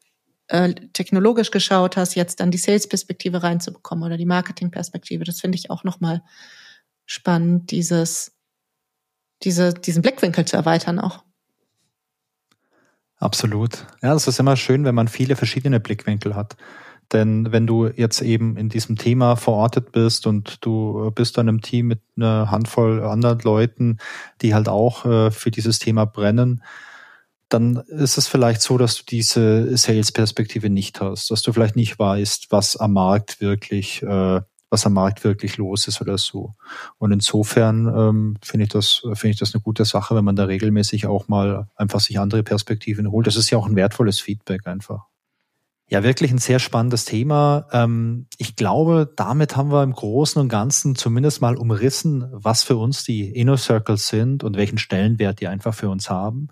äh, 0.49 0.75
technologisch 0.93 1.51
geschaut 1.51 1.97
hast, 1.97 2.14
jetzt 2.14 2.41
dann 2.41 2.51
die 2.51 2.59
Sales-Perspektive 2.59 3.43
reinzubekommen 3.43 4.05
oder 4.05 4.16
die 4.16 4.27
Marketing-Perspektive. 4.27 5.25
Das 5.25 5.41
finde 5.41 5.57
ich 5.57 5.70
auch 5.70 5.85
nochmal 5.85 6.23
spannend, 7.07 7.70
dieses, 7.70 8.37
diese, 9.43 9.73
diesen 9.75 10.03
Blickwinkel 10.03 10.45
zu 10.45 10.57
erweitern 10.57 10.99
auch. 10.99 11.25
Absolut. 13.23 13.87
Ja, 14.03 14.14
das 14.14 14.27
ist 14.27 14.41
immer 14.41 14.57
schön, 14.57 14.85
wenn 14.85 14.97
man 14.97 15.07
viele 15.07 15.37
verschiedene 15.37 15.79
Blickwinkel 15.79 16.35
hat. 16.35 16.57
Denn 17.12 17.53
wenn 17.53 17.68
du 17.68 17.87
jetzt 17.87 18.20
eben 18.20 18.57
in 18.57 18.68
diesem 18.68 18.97
Thema 18.97 19.37
verortet 19.37 19.93
bist 19.93 20.27
und 20.27 20.64
du 20.64 21.12
bist 21.14 21.39
dann 21.39 21.47
im 21.47 21.61
Team 21.61 21.87
mit 21.87 22.01
einer 22.16 22.51
Handvoll 22.51 23.05
anderen 23.05 23.39
Leuten, 23.41 23.99
die 24.41 24.55
halt 24.55 24.68
auch 24.68 25.05
äh, 25.05 25.31
für 25.31 25.53
dieses 25.53 25.79
Thema 25.79 26.05
brennen, 26.05 26.64
dann 27.49 27.77
ist 27.77 28.18
es 28.18 28.27
vielleicht 28.27 28.61
so, 28.61 28.77
dass 28.77 28.97
du 28.97 29.05
diese 29.09 29.77
Sales-Perspektive 29.77 30.68
nicht 30.68 31.01
hast, 31.01 31.31
dass 31.31 31.43
du 31.43 31.53
vielleicht 31.53 31.77
nicht 31.77 32.01
weißt, 32.01 32.49
was 32.51 32.77
am 32.77 32.95
Markt 32.95 33.41
wirklich 33.41 34.03
äh, 34.03 34.41
was 34.73 34.87
am 34.87 34.95
Markt 34.95 35.23
wirklich 35.23 35.59
los 35.59 35.87
ist 35.87 36.01
oder 36.01 36.16
so. 36.16 36.55
Und 36.99 37.12
insofern 37.12 37.87
ähm, 37.87 38.37
finde 38.43 38.64
ich 38.64 38.70
das 38.70 39.03
finde 39.12 39.29
ich 39.29 39.39
das 39.39 39.55
eine 39.55 39.62
gute 39.62 39.85
Sache, 39.85 40.16
wenn 40.16 40.25
man 40.25 40.35
da 40.35 40.45
regelmäßig 40.45 41.07
auch 41.07 41.29
mal 41.29 41.68
einfach 41.77 42.01
sich 42.01 42.18
andere 42.18 42.43
Perspektiven 42.43 43.11
holt. 43.11 43.27
Das 43.27 43.37
ist 43.37 43.51
ja 43.51 43.59
auch 43.59 43.66
ein 43.66 43.77
wertvolles 43.77 44.18
Feedback 44.18 44.66
einfach. 44.66 45.05
Ja, 45.89 46.03
wirklich 46.03 46.31
ein 46.31 46.39
sehr 46.39 46.59
spannendes 46.59 47.05
Thema. 47.05 47.66
Ähm, 47.70 48.27
ich 48.39 48.57
glaube, 48.57 49.12
damit 49.14 49.59
haben 49.59 49.70
wir 49.70 49.83
im 49.83 49.93
Großen 49.93 50.41
und 50.41 50.49
Ganzen 50.49 50.95
zumindest 50.95 51.43
mal 51.43 51.55
umrissen, 51.55 52.27
was 52.33 52.62
für 52.62 52.79
uns 52.79 53.05
die 53.05 53.29
Inner 53.29 53.59
Circles 53.59 54.09
sind 54.09 54.43
und 54.43 54.57
welchen 54.57 54.79
Stellenwert 54.79 55.41
die 55.41 55.49
einfach 55.49 55.75
für 55.75 55.91
uns 55.91 56.09
haben. 56.09 56.49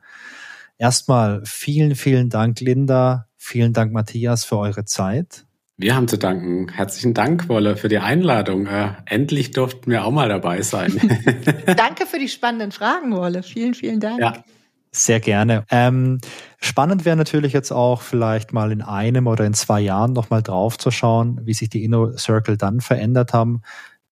Erstmal 0.77 1.41
vielen, 1.47 1.95
vielen 1.95 2.29
Dank, 2.29 2.61
Linda. 2.61 3.29
Vielen 3.39 3.73
Dank, 3.73 3.95
Matthias, 3.95 4.45
für 4.45 4.59
eure 4.59 4.85
Zeit. 4.85 5.47
Wir 5.83 5.97
haben 5.97 6.09
zu 6.09 6.18
danken. 6.18 6.68
Herzlichen 6.68 7.14
Dank, 7.14 7.49
Wolle, 7.49 7.74
für 7.74 7.89
die 7.89 7.99
Einladung. 7.99 8.66
Äh, 8.66 8.93
endlich 9.07 9.53
durften 9.53 9.91
wir 9.91 10.05
auch 10.05 10.11
mal 10.11 10.28
dabei 10.28 10.61
sein. 10.61 10.93
Danke 11.76 12.05
für 12.05 12.18
die 12.18 12.28
spannenden 12.28 12.70
Fragen, 12.70 13.16
Wolle. 13.16 13.43
Vielen, 13.43 13.72
vielen 13.72 13.99
Dank. 13.99 14.20
Ja. 14.20 14.45
Sehr 14.93 15.20
gerne. 15.20 15.64
Ähm, 15.70 16.18
spannend 16.61 17.07
wäre 17.07 17.16
natürlich 17.16 17.55
jetzt 17.55 17.70
auch 17.70 18.03
vielleicht 18.03 18.53
mal 18.53 18.72
in 18.72 18.83
einem 18.83 19.26
oder 19.26 19.47
in 19.47 19.55
zwei 19.55 19.81
Jahren 19.81 20.12
nochmal 20.12 20.43
drauf 20.43 20.76
zu 20.76 20.91
schauen, 20.91 21.41
wie 21.45 21.55
sich 21.55 21.70
die 21.70 21.83
Inno 21.83 22.14
Circle 22.14 22.59
dann 22.59 22.81
verändert 22.81 23.33
haben. 23.33 23.62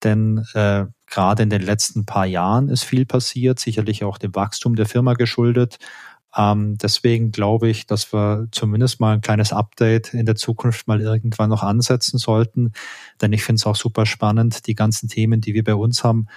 Denn 0.05 0.47
äh, 0.55 0.87
gerade 1.07 1.43
in 1.43 1.51
den 1.51 1.63
letzten 1.63 2.07
paar 2.07 2.27
Jahren 2.27 2.69
ist 2.71 2.85
viel 2.85 3.05
passiert, 3.05 3.59
sicherlich 3.59 4.05
auch 4.05 4.17
dem 4.17 4.35
Wachstum 4.35 4.75
der 4.75 4.87
Firma 4.87 5.15
geschuldet. 5.15 5.79
Ähm, 6.39 6.79
deswegen 6.79 7.33
glaube 7.33 7.69
ich, 7.69 7.87
dass 7.87 8.13
wir 8.13 8.47
zumindest 8.53 9.01
mal 9.01 9.15
ein 9.15 9.21
kleines 9.21 9.53
Update 9.53 10.15
in 10.15 10.25
der 10.25 10.37
Zukunft 10.37 10.87
mal 10.87 11.01
irgendwann 11.01 11.51
noch 11.51 11.65
ansetzen 11.65 12.19
sollten. 12.19 12.73
Denn 13.21 13.33
ich 13.33 13.43
finde 13.43 13.59
es 13.59 13.67
auch 13.67 13.75
super 13.75 14.07
spannend, 14.07 14.69
die 14.69 14.77
ganzen 14.77 15.09
Themen, 15.09 15.41
die 15.41 15.53
wir 15.53 15.65
bei 15.65 15.75
uns 15.75 16.05
haben, 16.05 16.29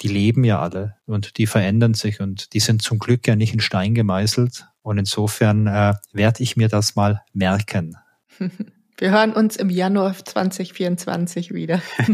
die 0.00 0.08
leben 0.08 0.44
ja 0.44 0.60
alle 0.60 0.96
und 1.06 1.38
die 1.38 1.46
verändern 1.46 1.94
sich 1.94 2.20
und 2.20 2.54
die 2.54 2.60
sind 2.60 2.82
zum 2.82 2.98
Glück 2.98 3.26
ja 3.26 3.34
nicht 3.34 3.52
in 3.52 3.60
Stein 3.60 3.94
gemeißelt. 3.94 4.68
Und 4.82 4.98
insofern 4.98 5.66
äh, 5.66 5.94
werde 6.12 6.42
ich 6.42 6.56
mir 6.56 6.68
das 6.68 6.94
mal 6.94 7.22
merken. 7.32 7.96
Wir 9.02 9.10
hören 9.10 9.32
uns 9.32 9.56
im 9.56 9.68
Januar 9.68 10.14
2024 10.14 11.52
wieder. 11.52 11.82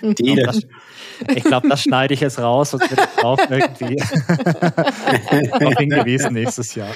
Deal. 0.00 0.62
Ich 1.34 1.42
glaube, 1.42 1.68
das 1.68 1.82
schneide 1.82 2.14
ich 2.14 2.20
jetzt 2.20 2.38
raus 2.38 2.72
und 2.72 2.88
wird 2.88 3.00
drauf 3.20 3.40
irgendwie 3.50 3.96
darauf 5.50 5.74
hingewiesen 5.76 6.34
nächstes 6.34 6.76
Jahr. 6.76 6.92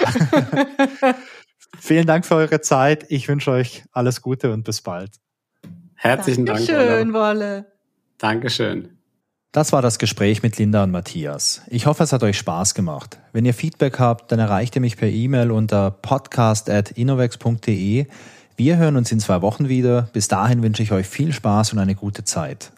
Vielen 1.81 2.07
Dank 2.07 2.27
für 2.27 2.37
eure 2.37 2.61
Zeit. 2.61 3.07
Ich 3.09 3.27
wünsche 3.27 3.51
euch 3.51 3.83
alles 3.91 4.23
Gute 4.23 4.53
und 4.53 4.63
bis 4.63 4.83
bald. 4.83 5.17
Herzlichen 5.97 6.47
Dankeschön, 6.47 6.77
Dank. 6.77 7.13
Wolle. 7.13 7.67
Dankeschön. 8.19 9.01
Das 9.51 9.73
war 9.73 9.83
das 9.83 9.99
Gespräch 9.99 10.45
mit 10.45 10.59
Linda 10.59 10.85
und 10.85 10.93
Matthias. 10.93 11.63
Ich 11.67 11.87
hoffe, 11.87 12.05
es 12.05 12.13
hat 12.13 12.23
euch 12.23 12.39
Spaß 12.39 12.75
gemacht. 12.75 13.19
Wenn 13.33 13.45
ihr 13.45 13.55
Feedback 13.55 13.99
habt, 13.99 14.31
dann 14.31 14.39
erreicht 14.39 14.77
ihr 14.77 14.81
mich 14.81 14.97
per 14.97 15.09
E-Mail 15.09 15.51
unter 15.51 15.91
podcast.innovex.de 15.91 18.07
wir 18.59 18.77
hören 18.77 18.97
uns 18.97 19.13
in 19.13 19.21
zwei 19.21 19.41
Wochen 19.41 19.69
wieder. 19.69 20.09
Bis 20.13 20.27
dahin 20.27 20.63
wünsche 20.65 20.83
ich 20.83 20.91
euch 20.91 21.07
viel 21.07 21.33
Spaß 21.33 21.73
und 21.73 21.79
eine 21.79 21.95
gute 21.95 22.25
Zeit. 22.25 22.73